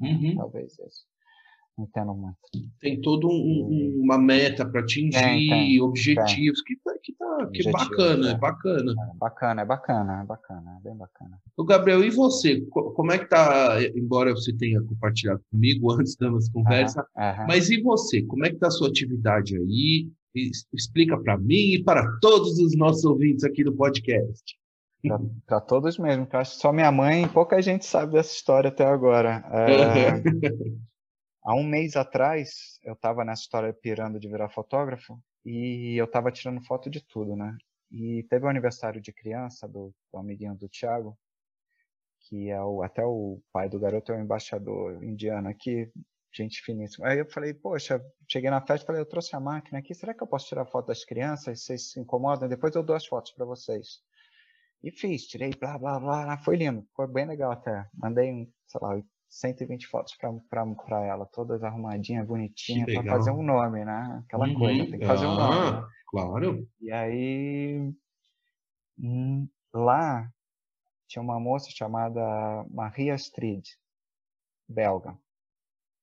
[0.00, 0.36] Uhum.
[0.36, 1.13] Talvez isso
[1.78, 2.36] entendo muito.
[2.80, 6.76] Tem todo um, uma meta para atingir, tem, tem, objetivos, tem.
[6.76, 8.32] que, tá, que, tá, que bacana, é.
[8.32, 8.92] é bacana.
[8.92, 11.38] É bacana, é bacana, é bacana, é bem bacana.
[11.56, 12.60] O Gabriel, e você?
[12.70, 17.06] Como é que tá, embora você tenha compartilhado comigo antes da nossa conversa,
[17.48, 18.22] mas e você?
[18.22, 20.08] Como é que tá a sua atividade aí?
[20.72, 24.56] Explica para mim e para todos os nossos ouvintes aqui do podcast.
[25.46, 28.34] Para todos mesmo, que eu acho que só minha mãe e pouca gente sabe dessa
[28.34, 29.44] história até agora.
[29.52, 30.22] É...
[31.44, 36.32] Há um mês atrás, eu estava nessa história pirando de virar fotógrafo e eu estava
[36.32, 37.54] tirando foto de tudo, né?
[37.90, 41.18] E teve o um aniversário de criança do, do amiguinho do Thiago,
[42.20, 45.92] que é o, até o pai do garoto é o embaixador indiano aqui,
[46.32, 47.08] gente finíssima.
[47.08, 50.22] Aí eu falei, poxa, cheguei na festa, falei, eu trouxe a máquina aqui, será que
[50.22, 51.62] eu posso tirar foto das crianças?
[51.62, 52.48] Vocês se incomodam?
[52.48, 54.00] Depois eu dou as fotos para vocês.
[54.82, 57.86] E fiz, tirei, blá, blá, blá, foi lindo, foi bem legal até.
[57.92, 59.02] Mandei, um, sei lá,
[59.34, 64.22] 120 fotos para ela, todas arrumadinhas, bonitinhas, para fazer um nome, né?
[64.24, 64.54] Aquela uhum.
[64.54, 65.70] coisa, tem que fazer ah, um nome.
[65.72, 65.88] Né?
[66.06, 66.68] Claro.
[66.80, 67.92] E aí,
[68.96, 70.30] hum, lá,
[71.08, 73.64] tinha uma moça chamada Maria Astrid,
[74.68, 75.18] belga.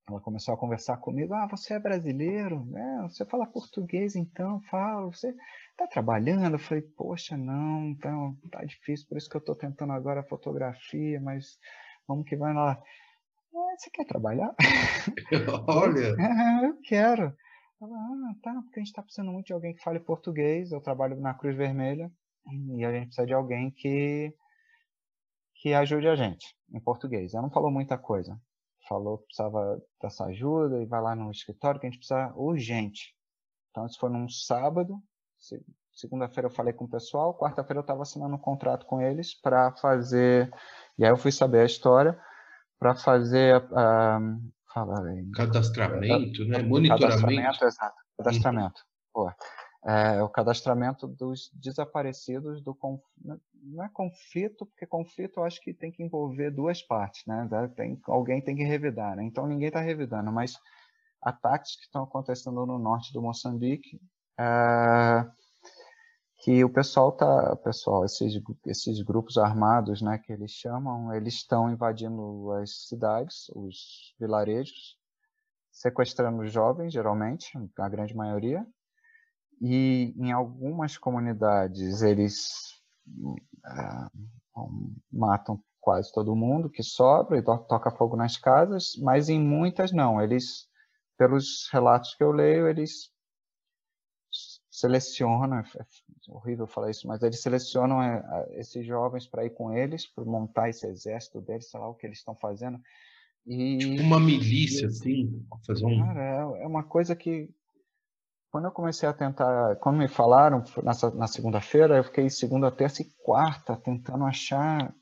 [0.09, 1.33] Ela começou a conversar comigo.
[1.33, 2.67] Ah, você é brasileiro?
[2.75, 4.59] É, você fala português então?
[4.63, 5.13] Falo.
[5.13, 5.33] Você
[5.71, 6.55] está trabalhando?
[6.55, 8.11] Eu falei, poxa, não, tá,
[8.51, 11.57] tá difícil, por isso que eu estou tentando agora fotografia, mas
[12.05, 12.81] vamos que vai lá.
[13.53, 14.55] Ah, você quer trabalhar?
[15.67, 16.15] Olha!
[16.17, 17.35] É, eu quero.
[17.81, 20.71] Ela, ah, tá, porque a gente está precisando muito de alguém que fale português.
[20.71, 22.09] Eu trabalho na Cruz Vermelha
[22.77, 24.33] e a gente precisa de alguém que
[25.55, 27.33] que ajude a gente em português.
[27.33, 28.39] Ela não falou muita coisa.
[28.87, 33.13] Falou que precisava dessa ajuda e vai lá no escritório que a gente precisa urgente.
[33.69, 34.97] Então isso foi num sábado.
[35.93, 37.37] Segunda-feira eu falei com o pessoal.
[37.37, 40.51] Quarta-feira eu estava assinando um contrato com eles para fazer.
[40.97, 42.19] E aí eu fui saber a história
[42.81, 44.19] para fazer a,
[44.73, 46.63] fala aí, cadastramento, né?
[46.63, 47.19] Monitoramento.
[47.21, 47.95] Cadastramento, exato.
[48.17, 48.81] Cadastramento.
[49.13, 49.31] Pô,
[49.85, 52.75] é, o cadastramento dos desaparecidos do
[53.63, 57.47] não é conflito, porque conflito eu acho que tem que envolver duas partes, né?
[57.75, 59.23] Tem, alguém tem que revidar, né?
[59.25, 60.57] Então ninguém está revidando, mas
[61.21, 64.01] ataques que estão acontecendo no norte do Moçambique,
[64.39, 65.23] é,
[66.41, 68.33] que o pessoal tá, pessoal, esses,
[68.65, 74.97] esses grupos armados, né, que eles chamam, eles estão invadindo as cidades, os vilarejos,
[75.71, 78.65] sequestrando jovens, geralmente, a grande maioria,
[79.61, 82.49] e em algumas comunidades eles
[83.07, 84.67] uh,
[85.11, 89.91] matam quase todo mundo que sobra e to toca fogo nas casas, mas em muitas
[89.91, 90.67] não, eles,
[91.19, 93.11] pelos relatos que eu leio, eles
[94.81, 95.83] seleciona, é
[96.29, 100.69] horrível falar isso, mas eles selecionam é, esses jovens para ir com eles, para montar
[100.69, 102.79] esse exército deles, sei lá o que eles estão fazendo.
[103.45, 105.99] E, tipo uma milícia, assim, fazer um...
[105.99, 107.49] Cara, é, é uma coisa que
[108.51, 113.01] quando eu comecei a tentar, quando me falaram nessa, na segunda-feira, eu fiquei segunda, terça
[113.01, 114.93] e quarta tentando achar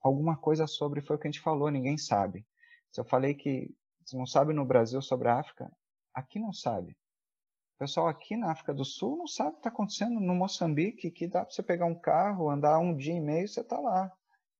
[0.00, 2.46] alguma coisa sobre, foi o que a gente falou, ninguém sabe.
[2.90, 3.70] Se eu falei que
[4.04, 5.70] você não sabe no Brasil sobre a África,
[6.14, 6.96] aqui não sabe.
[7.84, 11.26] Pessoal aqui na África do Sul não sabe o que está acontecendo no Moçambique, que
[11.26, 14.10] dá para você pegar um carro, andar um dia e meio, você está lá,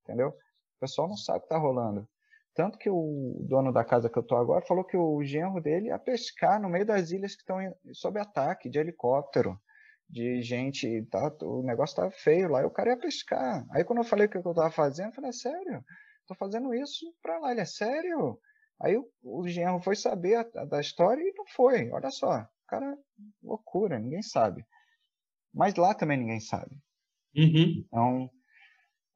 [0.03, 0.27] entendeu?
[0.27, 2.07] O pessoal não sabe o que está rolando.
[2.53, 5.87] Tanto que o dono da casa que eu estou agora falou que o genro dele
[5.87, 7.57] ia pescar no meio das ilhas que estão
[7.93, 9.59] sob ataque de helicóptero,
[10.07, 13.65] de gente, tá, o negócio tá feio lá, e o cara ia pescar.
[13.71, 15.83] Aí quando eu falei o que eu estava fazendo, eu falei, é sério?
[16.21, 18.39] Estou fazendo isso para lá, ele é sério?
[18.79, 22.47] Aí o, o genro foi saber a, a, da história e não foi, olha só.
[22.67, 22.97] Cara,
[23.43, 24.65] loucura, ninguém sabe.
[25.53, 26.75] Mas lá também ninguém sabe.
[27.35, 27.83] Uhum.
[27.85, 28.29] Então,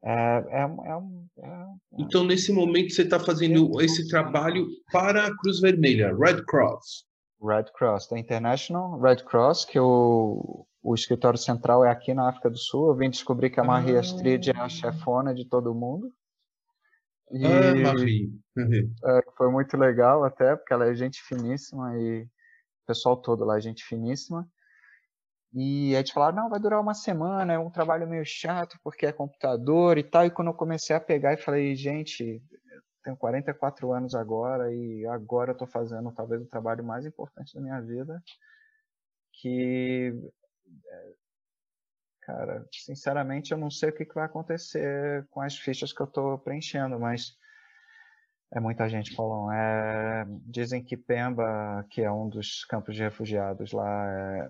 [0.04, 1.66] é, é, é, é,
[1.98, 7.06] então, nesse momento, você está fazendo esse trabalho para a Cruz Vermelha, Red Cross.
[7.42, 12.50] Red Cross, da International Red Cross, que o, o escritório central é aqui na África
[12.50, 12.90] do Sul.
[12.90, 14.00] Eu vim descobrir que a Marie ah.
[14.00, 16.12] Astrid é a chefona de todo mundo.
[17.32, 18.32] E, ah, Marie.
[18.58, 22.28] É, foi muito legal até, porque ela é gente finíssima e
[22.90, 24.49] pessoal todo lá, gente finíssima.
[25.53, 29.06] E aí gente falaram, não, vai durar uma semana, é um trabalho meio chato, porque
[29.06, 30.26] é computador e tal.
[30.26, 32.41] E quando eu comecei a pegar e falei, gente,
[33.03, 37.61] tenho 44 anos agora e agora eu estou fazendo talvez o trabalho mais importante da
[37.61, 38.22] minha vida,
[39.34, 40.14] que,
[40.88, 41.14] é,
[42.22, 46.38] cara, sinceramente eu não sei o que, vai acontecer com as fichas que eu estou
[46.38, 47.38] preenchendo, mas
[48.52, 49.52] É muita gente, Paulão.
[49.52, 50.26] É...
[50.46, 54.50] Dizem que Pemba, que é um dos campos de refugiados lá,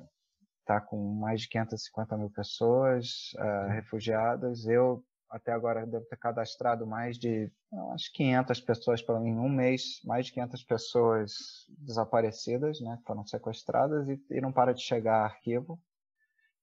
[0.62, 0.80] está é...
[0.82, 4.66] com mais de 550 mil pessoas é, refugiadas.
[4.66, 7.52] Eu, até agora, devo ter cadastrado mais de,
[7.94, 11.32] acho 500 pessoas para mim em um mês, mais de 500 pessoas
[11.78, 15.80] desaparecidas, né, foram sequestradas e, e não para de chegar arquivo.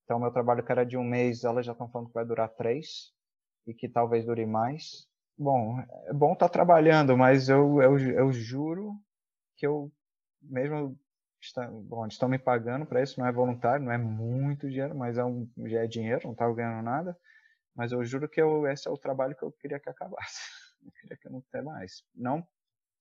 [0.05, 2.49] Então, meu trabalho que era de um mês, elas já estão falando que vai durar
[2.49, 3.13] três
[3.67, 5.07] e que talvez dure mais.
[5.39, 8.95] Bom, é bom estar tá trabalhando, mas eu, eu, eu juro
[9.57, 9.93] que eu,
[10.41, 10.99] mesmo
[11.41, 15.19] está, bom, estão me pagando para isso, não é voluntário, não é muito dinheiro, mas
[15.19, 17.17] é um, já é dinheiro, não estava ganhando nada.
[17.75, 20.41] Mas eu juro que eu, esse é o trabalho que eu queria que acabasse.
[20.85, 22.05] Eu queria que não tenha mais.
[22.15, 22.47] Não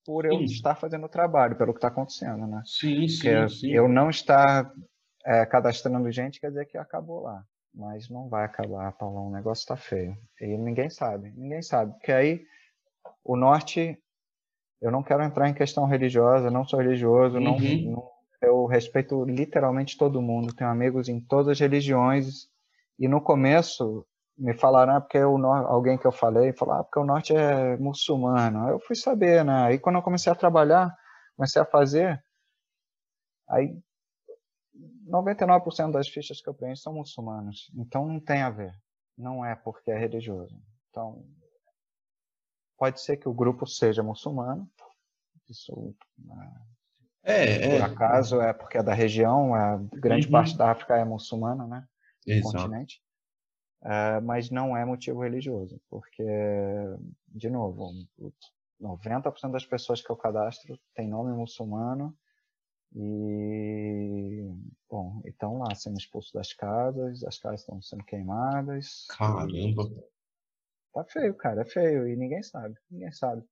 [0.06, 0.45] por eu sim.
[0.45, 2.62] estar fazendo o trabalho, pelo que está acontecendo, né?
[2.64, 3.72] Sim, sim, sim.
[3.72, 4.72] Eu não estar
[5.26, 7.44] é, cadastrando gente quer dizer que acabou lá.
[7.76, 9.27] Mas não vai acabar, Paulão.
[9.27, 10.18] O negócio está feio.
[10.39, 11.34] E ninguém sabe.
[11.35, 11.91] Ninguém sabe.
[11.93, 12.45] Porque aí
[13.23, 13.99] o norte.
[14.81, 17.43] Eu não quero entrar em questão religiosa, não sou religioso, uhum.
[17.43, 18.11] não, não,
[18.41, 20.53] eu respeito literalmente todo mundo.
[20.53, 22.47] Tenho amigos em todas as religiões.
[22.99, 24.06] E no começo
[24.38, 27.77] me falaram, ah, porque o alguém que eu falei falou, ah, porque o norte é
[27.77, 28.69] muçulmano.
[28.69, 29.64] Eu fui saber, né?
[29.64, 30.95] Aí quando eu comecei a trabalhar,
[31.35, 32.22] comecei a fazer,
[33.49, 33.77] aí
[35.06, 37.72] 99% das fichas que eu preencho são muçulmanos.
[37.76, 38.73] Então não tem a ver.
[39.18, 40.60] Não é porque é religioso.
[40.90, 41.26] Então,
[42.77, 44.69] pode ser que o grupo seja muçulmano.
[45.49, 45.95] Isso,
[47.23, 50.32] é, por é, acaso, é porque é da região, a grande uhum.
[50.32, 51.88] parte da África é muçulmana, né?
[52.26, 52.57] Exato.
[52.57, 53.02] continente.
[53.84, 56.23] É, mas não é motivo religioso, porque,
[57.27, 57.91] de novo,
[58.82, 62.15] 90% das pessoas que eu cadastro tem nome muçulmano
[62.94, 64.49] e,
[64.90, 69.06] bom, estão lá sendo expulsos das casas, as casas estão sendo queimadas.
[69.10, 69.90] Caramba!
[70.94, 73.44] Tá feio, cara, é feio e ninguém sabe, ninguém sabe.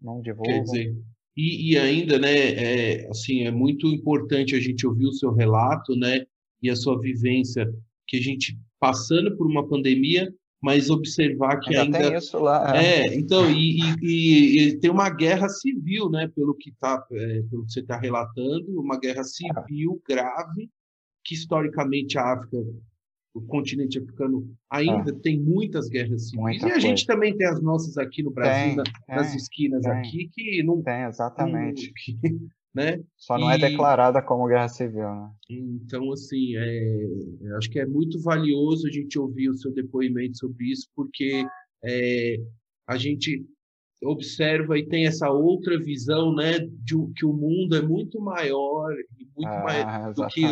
[0.00, 0.52] Não divulgam.
[0.52, 1.04] Quer dizer,
[1.36, 5.96] e, e ainda, né, é, assim, é muito importante a gente ouvir o seu relato,
[5.96, 6.26] né,
[6.62, 7.72] e a sua vivência,
[8.06, 12.76] que a gente passando por uma pandemia, mas observar que ainda, ainda tem isso lá.
[12.76, 16.30] É, é então e, e, e, tem uma guerra civil, né?
[16.34, 20.12] Pelo que tá, é, pelo que você está relatando, uma guerra civil é.
[20.12, 20.70] grave
[21.24, 22.56] que historicamente a África,
[23.32, 25.14] o continente africano ainda é.
[25.14, 26.80] tem muitas guerras civis Muita e a coisa.
[26.80, 29.92] gente também tem as nossas aqui no Brasil, tem, nas tem, esquinas tem.
[29.92, 31.92] aqui que não tem exatamente.
[32.04, 32.18] Que,
[32.74, 33.02] né?
[33.16, 33.62] Só não é e...
[33.62, 35.30] é declarada como guerra civil, né?
[35.48, 37.56] Então, assim, é...
[37.56, 41.44] acho que é muito valioso a gente ouvir o seu depoimento sobre isso, porque
[41.84, 42.36] é...
[42.86, 43.44] a gente
[44.02, 49.26] observa e tem essa outra visão, né, de que o mundo é muito maior e
[49.36, 50.42] muito ah, maior do que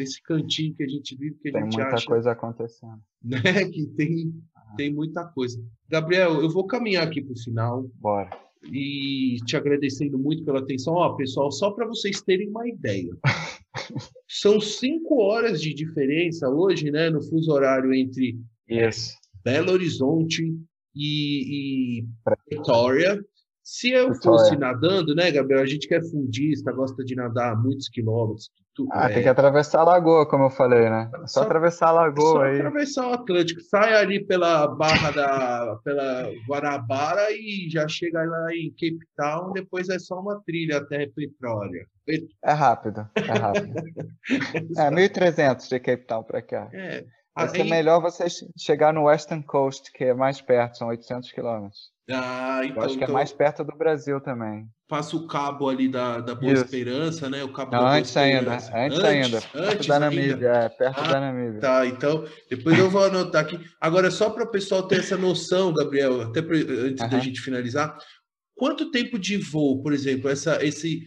[0.00, 3.40] esse cantinho que a gente vive, que a tem gente muita acha, coisa acontecendo, né,
[3.70, 4.74] que tem ah.
[4.74, 5.62] tem muita coisa.
[5.86, 7.86] Gabriel, eu vou caminhar aqui para o final.
[7.96, 10.94] Bora e te agradecendo muito pela atenção.
[10.94, 13.10] Ó, pessoal, só para vocês terem uma ideia.
[14.28, 18.38] São cinco horas de diferença hoje, né, no fuso horário entre
[18.70, 19.14] yes.
[19.44, 20.54] Belo Horizonte
[20.94, 22.06] e, e
[22.50, 23.24] Vitória.
[23.62, 25.62] Se eu fosse nadando, né, Gabriel?
[25.62, 28.50] A gente que é fundista, gosta de nadar muitos quilômetros.
[28.90, 29.14] Ah, é...
[29.14, 31.10] tem que atravessar a lagoa, como eu falei, né?
[31.14, 32.56] É só, só atravessar a lagoa só aí.
[32.56, 33.60] atravessar o Atlântico.
[33.62, 39.52] Sai ali pela barra da pela Guanabara e já chega lá em Cape Town.
[39.52, 41.86] Depois é só uma trilha até Petróleo.
[42.42, 43.74] É rápido, é rápido.
[44.78, 46.68] é 1.300 de Cape Town para cá.
[46.72, 47.04] É.
[47.46, 51.90] Vai ser melhor você chegar no Western Coast, que é mais perto, são 800 quilômetros.
[52.10, 54.66] Ah, então, Eu acho que é então mais perto do Brasil também.
[54.88, 56.64] Passa o cabo ali da, da Boa Isso.
[56.64, 57.44] Esperança, né?
[57.44, 61.00] O cabo Não, da antes ainda, antes, antes ainda, perto antes da Namíbia, é, perto
[61.00, 61.60] ah, da Namíbia.
[61.60, 63.60] Tá, então, depois eu vou anotar aqui.
[63.78, 67.10] Agora, só para o pessoal ter essa noção, Gabriel, até pra, antes uhum.
[67.10, 67.98] da gente finalizar,
[68.56, 71.02] quanto tempo de voo, por exemplo, essa, esse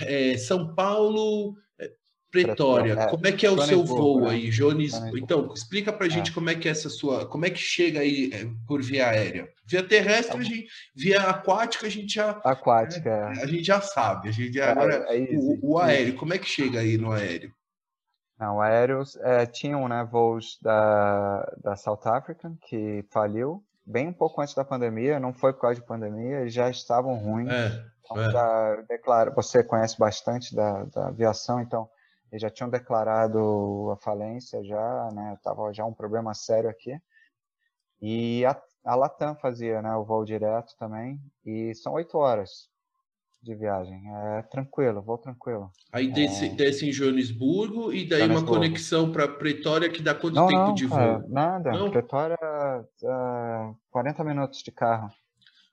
[0.00, 1.54] é, São Paulo,
[2.32, 4.30] Pretória, é, como é que é o seu voo né?
[4.30, 4.94] aí, Jones?
[5.14, 6.34] Então, explica pra gente é.
[6.34, 9.50] como é que é essa sua, como é que chega aí é, por via aérea.
[9.66, 14.30] Via terrestre, a gente, via aquática, a gente já aquática, é, a gente já sabe,
[14.30, 17.12] a gente já, é, agora é o, o, aéreo, como é que chega aí no
[17.12, 17.52] aéreo?
[18.40, 19.16] Não, aéreos
[19.52, 25.20] tinham, né, voos da da South African que faliu bem um pouco antes da pandemia,
[25.20, 27.50] não foi por causa de pandemia, eles já estavam ruins.
[28.04, 28.76] Então, já
[29.34, 31.88] você conhece bastante da, da aviação, então
[32.32, 35.38] eles já tinham declarado a falência já, né?
[35.42, 36.98] Tava já um problema sério aqui.
[38.00, 42.68] E a, a Latam fazia, né, o voo direto também, e são oito horas
[43.42, 44.02] de viagem.
[44.38, 45.70] É tranquilo, voo tranquilo.
[45.92, 46.48] Aí desce, é...
[46.48, 50.74] desce em Joanesburgo e daí uma conexão para Pretória que dá quanto não, tempo não,
[50.74, 50.98] de voo?
[50.98, 51.90] É, nada, não?
[51.90, 55.12] Pretória, uh, 40 minutos de carro.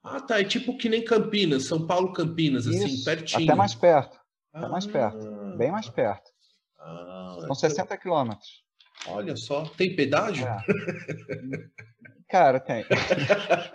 [0.03, 0.39] Ah, tá.
[0.39, 3.43] É tipo que nem Campinas, São Paulo, Campinas, assim, pertinho.
[3.43, 4.19] Até mais perto.
[4.53, 5.27] Até mais perto.
[5.27, 5.55] Ah.
[5.57, 6.31] Bem mais perto.
[6.79, 8.63] Ah, São então- 60 quilômetros.
[9.07, 10.45] Olha só, tem pedágio?
[10.45, 10.57] É.
[12.29, 12.85] Cara, tem.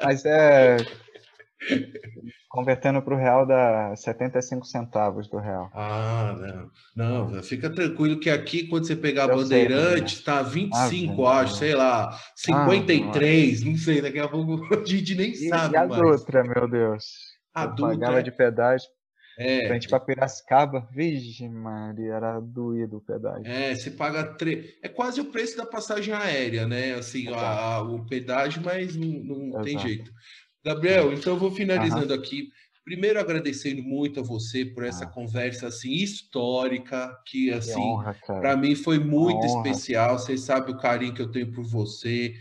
[0.03, 0.77] Mas é.
[2.49, 5.69] Convertendo para o real dá 75 centavos do real.
[5.75, 6.37] Ah,
[6.95, 7.31] não.
[7.35, 11.41] Não, fica tranquilo que aqui, quando você pegar a Eu sei, Bandeirantes, tá 25, Ah,
[11.41, 15.77] acho, sei lá, 53, não sei, daqui a pouco a gente nem E, sabe e
[15.77, 16.01] a mais.
[16.01, 17.05] Dutra, meu Deus.
[17.53, 18.89] A Eu Dutra, pagava de pedágio
[19.39, 20.89] é, gente ir pra Piracicaba.
[20.93, 23.47] Vixe, Maria, era doído o pedágio.
[23.47, 24.77] é, você paga tre...
[24.83, 26.95] é quase o preço da passagem aérea, né?
[26.95, 27.37] Assim, a-
[27.77, 29.09] a- o pedágio, mas não,
[29.51, 30.11] não tem jeito.
[30.65, 32.49] Gabriel, então eu vou finalizando aqui.
[32.85, 35.09] Primeiro agradecendo muito a você por essa Ah.
[35.09, 37.97] conversa assim histórica, que assim.
[38.27, 39.69] Para mim foi muito honra.
[39.69, 40.19] especial.
[40.19, 42.35] Vocês sabem o carinho que eu tenho por você.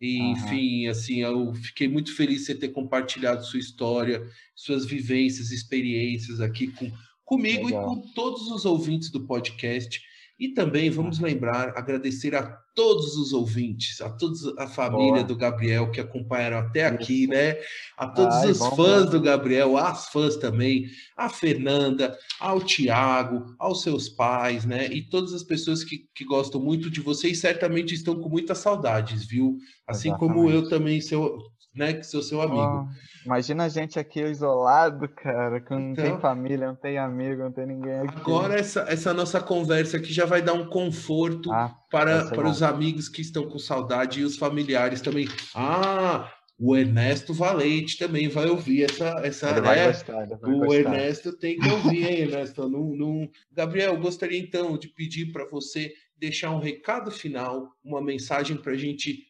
[0.00, 0.32] E, Aham.
[0.32, 6.40] enfim, assim, eu fiquei muito feliz de você ter compartilhado sua história, suas vivências, experiências
[6.40, 6.90] aqui com,
[7.24, 7.82] comigo Legal.
[7.82, 10.00] e com todos os ouvintes do podcast.
[10.40, 12.42] E também vamos lembrar, agradecer a
[12.74, 15.24] todos os ouvintes, a toda a família Boa.
[15.24, 17.58] do Gabriel que acompanharam até aqui, né?
[17.98, 19.10] A todos Ai, os vamos fãs lá.
[19.10, 24.86] do Gabriel, as fãs também, a Fernanda, ao Tiago, aos seus pais, né?
[24.86, 28.58] E todas as pessoas que, que gostam muito de você e certamente estão com muitas
[28.58, 29.58] saudades, viu?
[29.86, 30.70] Assim como eu Exatamente.
[30.70, 31.38] também, seu,
[31.74, 32.88] né, que sou seu amigo.
[32.88, 32.88] Oh,
[33.26, 36.04] imagina a gente aqui isolado, cara, que não Então.
[36.04, 38.16] tem família, não tem amigo, não tem ninguém aqui.
[38.18, 42.50] Agora essa, essa nossa conversa aqui já vai dar um conforto Ah, para, para bom.
[42.50, 45.28] os amigos que estão com saudade e os familiares também.
[45.54, 46.30] Ah,
[46.62, 49.86] o Ernesto Valente também vai ouvir essa, essa ele vai né?
[49.86, 50.74] gostar, ele O gostar.
[50.74, 52.68] Ernesto tem que ouvir, hein, Ernesto?
[52.68, 53.28] Não, não...
[53.52, 58.76] Gabriel, gostaria então de pedir para você deixar um recado final, uma mensagem para a
[58.76, 59.20] gente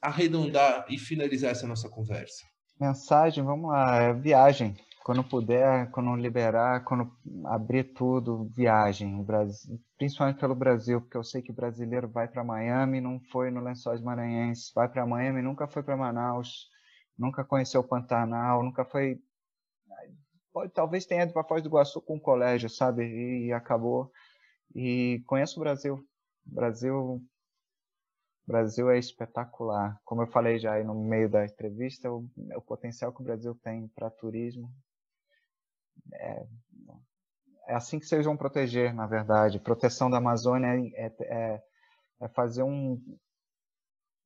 [0.00, 2.44] arredondar e finalizar essa nossa conversa.
[2.80, 4.76] Mensagem, vamos lá, é viagem.
[5.04, 7.10] Quando puder, quando liberar, quando
[7.46, 9.18] abrir tudo, viagem.
[9.18, 13.50] O Brasil, principalmente pelo Brasil, porque eu sei que brasileiro vai para Miami, não foi
[13.50, 16.68] no Lençóis Maranhenses, vai para Miami, nunca foi para Manaus,
[17.18, 19.18] nunca conheceu o Pantanal, nunca foi.
[20.52, 23.04] Pode, talvez tenha ido para Foz do Iguaçu com o colégio, sabe?
[23.04, 24.10] E, acabou.
[24.74, 26.04] E conheço o Brasil.
[26.44, 27.22] Brasil
[28.50, 30.00] Brasil é espetacular.
[30.04, 33.54] Como eu falei já aí no meio da entrevista, o, o potencial que o Brasil
[33.62, 34.70] tem para turismo
[36.14, 36.46] é,
[37.68, 39.60] é assim que vocês vão proteger, na verdade.
[39.60, 41.62] Proteção da Amazônia é, é,
[42.20, 43.00] é fazer um,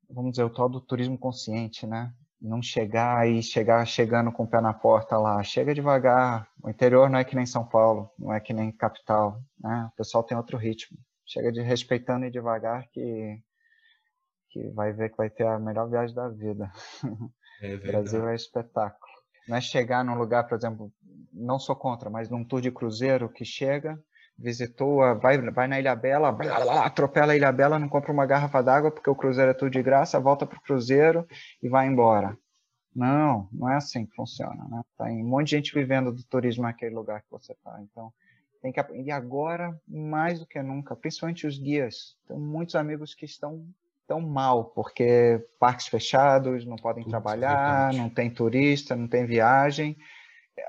[0.09, 2.13] vamos dizer, o tal do turismo consciente, né?
[2.41, 5.43] Não chegar e chegar chegando com o pé na porta lá.
[5.43, 6.49] Chega devagar.
[6.63, 9.89] O interior não é que nem São Paulo, não é que nem capital, né?
[9.93, 10.99] O pessoal tem outro ritmo.
[11.27, 13.43] Chega de respeitando e devagar que
[14.55, 16.71] que vai ver que vai ter a melhor viagem da vida.
[17.61, 19.13] É o Brasil é espetáculo.
[19.49, 20.93] Não é chegar num lugar, por exemplo,
[21.33, 24.01] não sou contra, mas num tour de cruzeiro que chega,
[24.39, 28.13] visitou, a, vai, vai na Ilha Bela, blá, blá, atropela a Ilha Bela, não compra
[28.13, 31.27] uma garrafa d'água porque o cruzeiro é tudo de graça, volta pro cruzeiro
[31.61, 32.39] e vai embora.
[32.95, 34.83] Não, não é assim que funciona, né?
[34.97, 37.77] Tem um monte de gente vivendo do turismo naquele lugar que você está.
[37.83, 38.13] Então,
[38.63, 42.17] tem que e agora mais do que nunca, principalmente os guias.
[42.29, 43.67] Tem muitos amigos que estão
[44.07, 49.97] tão mal, porque parques fechados, não podem trabalhar, não tem turista, não tem viagem.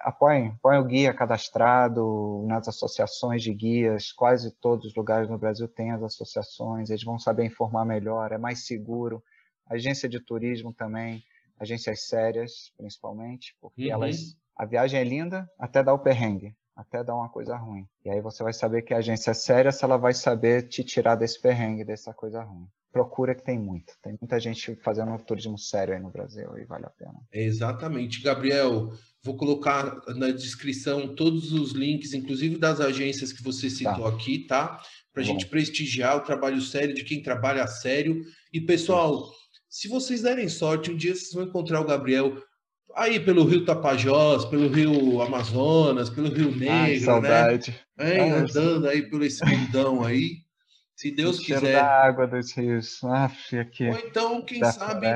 [0.02, 5.68] Apoiem, apoiem o guia cadastrado nas associações de guias, quase todos os lugares no Brasil
[5.68, 9.24] têm as associações, eles vão saber informar melhor, é mais seguro.
[9.70, 11.24] Agência de turismo também,
[11.60, 13.92] agências sérias, principalmente, porque Uhum.
[13.92, 17.86] elas a viagem é linda até dar o perrengue, até dar uma coisa ruim.
[18.06, 20.84] E aí você vai saber que a agência é séria se ela vai saber te
[20.84, 22.68] tirar desse perrengue, dessa coisa ruim.
[22.96, 23.92] Procura que tem muito.
[24.02, 27.16] Tem muita gente fazendo um turismo sério aí no Brasil e vale a pena.
[27.30, 28.22] Exatamente.
[28.22, 28.90] Gabriel,
[29.22, 34.82] vou colocar na descrição todos os links, inclusive das agências que você citou aqui, tá?
[35.12, 35.34] Para a Bom.
[35.34, 38.22] gente prestigiar o trabalho sério de quem trabalha a sério.
[38.54, 39.30] E, pessoal,
[39.68, 42.42] se vocês derem sorte, um dia vocês vão encontrar o Gabriel
[42.96, 47.00] aí pelo Rio Tapajós, pelo Rio Amazonas, pelo Rio Ai, Negro, né?
[47.02, 47.72] saudade.
[48.00, 48.32] Hein?
[48.32, 50.45] Ah, Andando aí pelo esse mundão aí.
[50.96, 51.74] Se Deus quiser.
[51.74, 53.04] da água dos rios.
[53.04, 53.88] Aff, aqui.
[53.88, 55.08] Ou então, quem da sabe,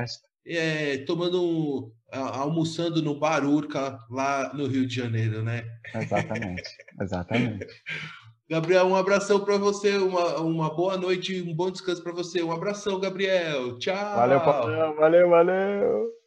[0.46, 5.64] é, tomando, almoçando no Bar Urca, lá no Rio de Janeiro, né?
[5.96, 6.70] Exatamente.
[7.02, 7.68] Exatamente.
[8.50, 12.42] Gabriel, um abração para você, uma, uma boa noite, um bom descanso para você.
[12.42, 13.78] Um abração, Gabriel.
[13.78, 14.16] Tchau.
[14.16, 14.96] Valeu, Paulão.
[14.96, 16.19] Valeu, valeu.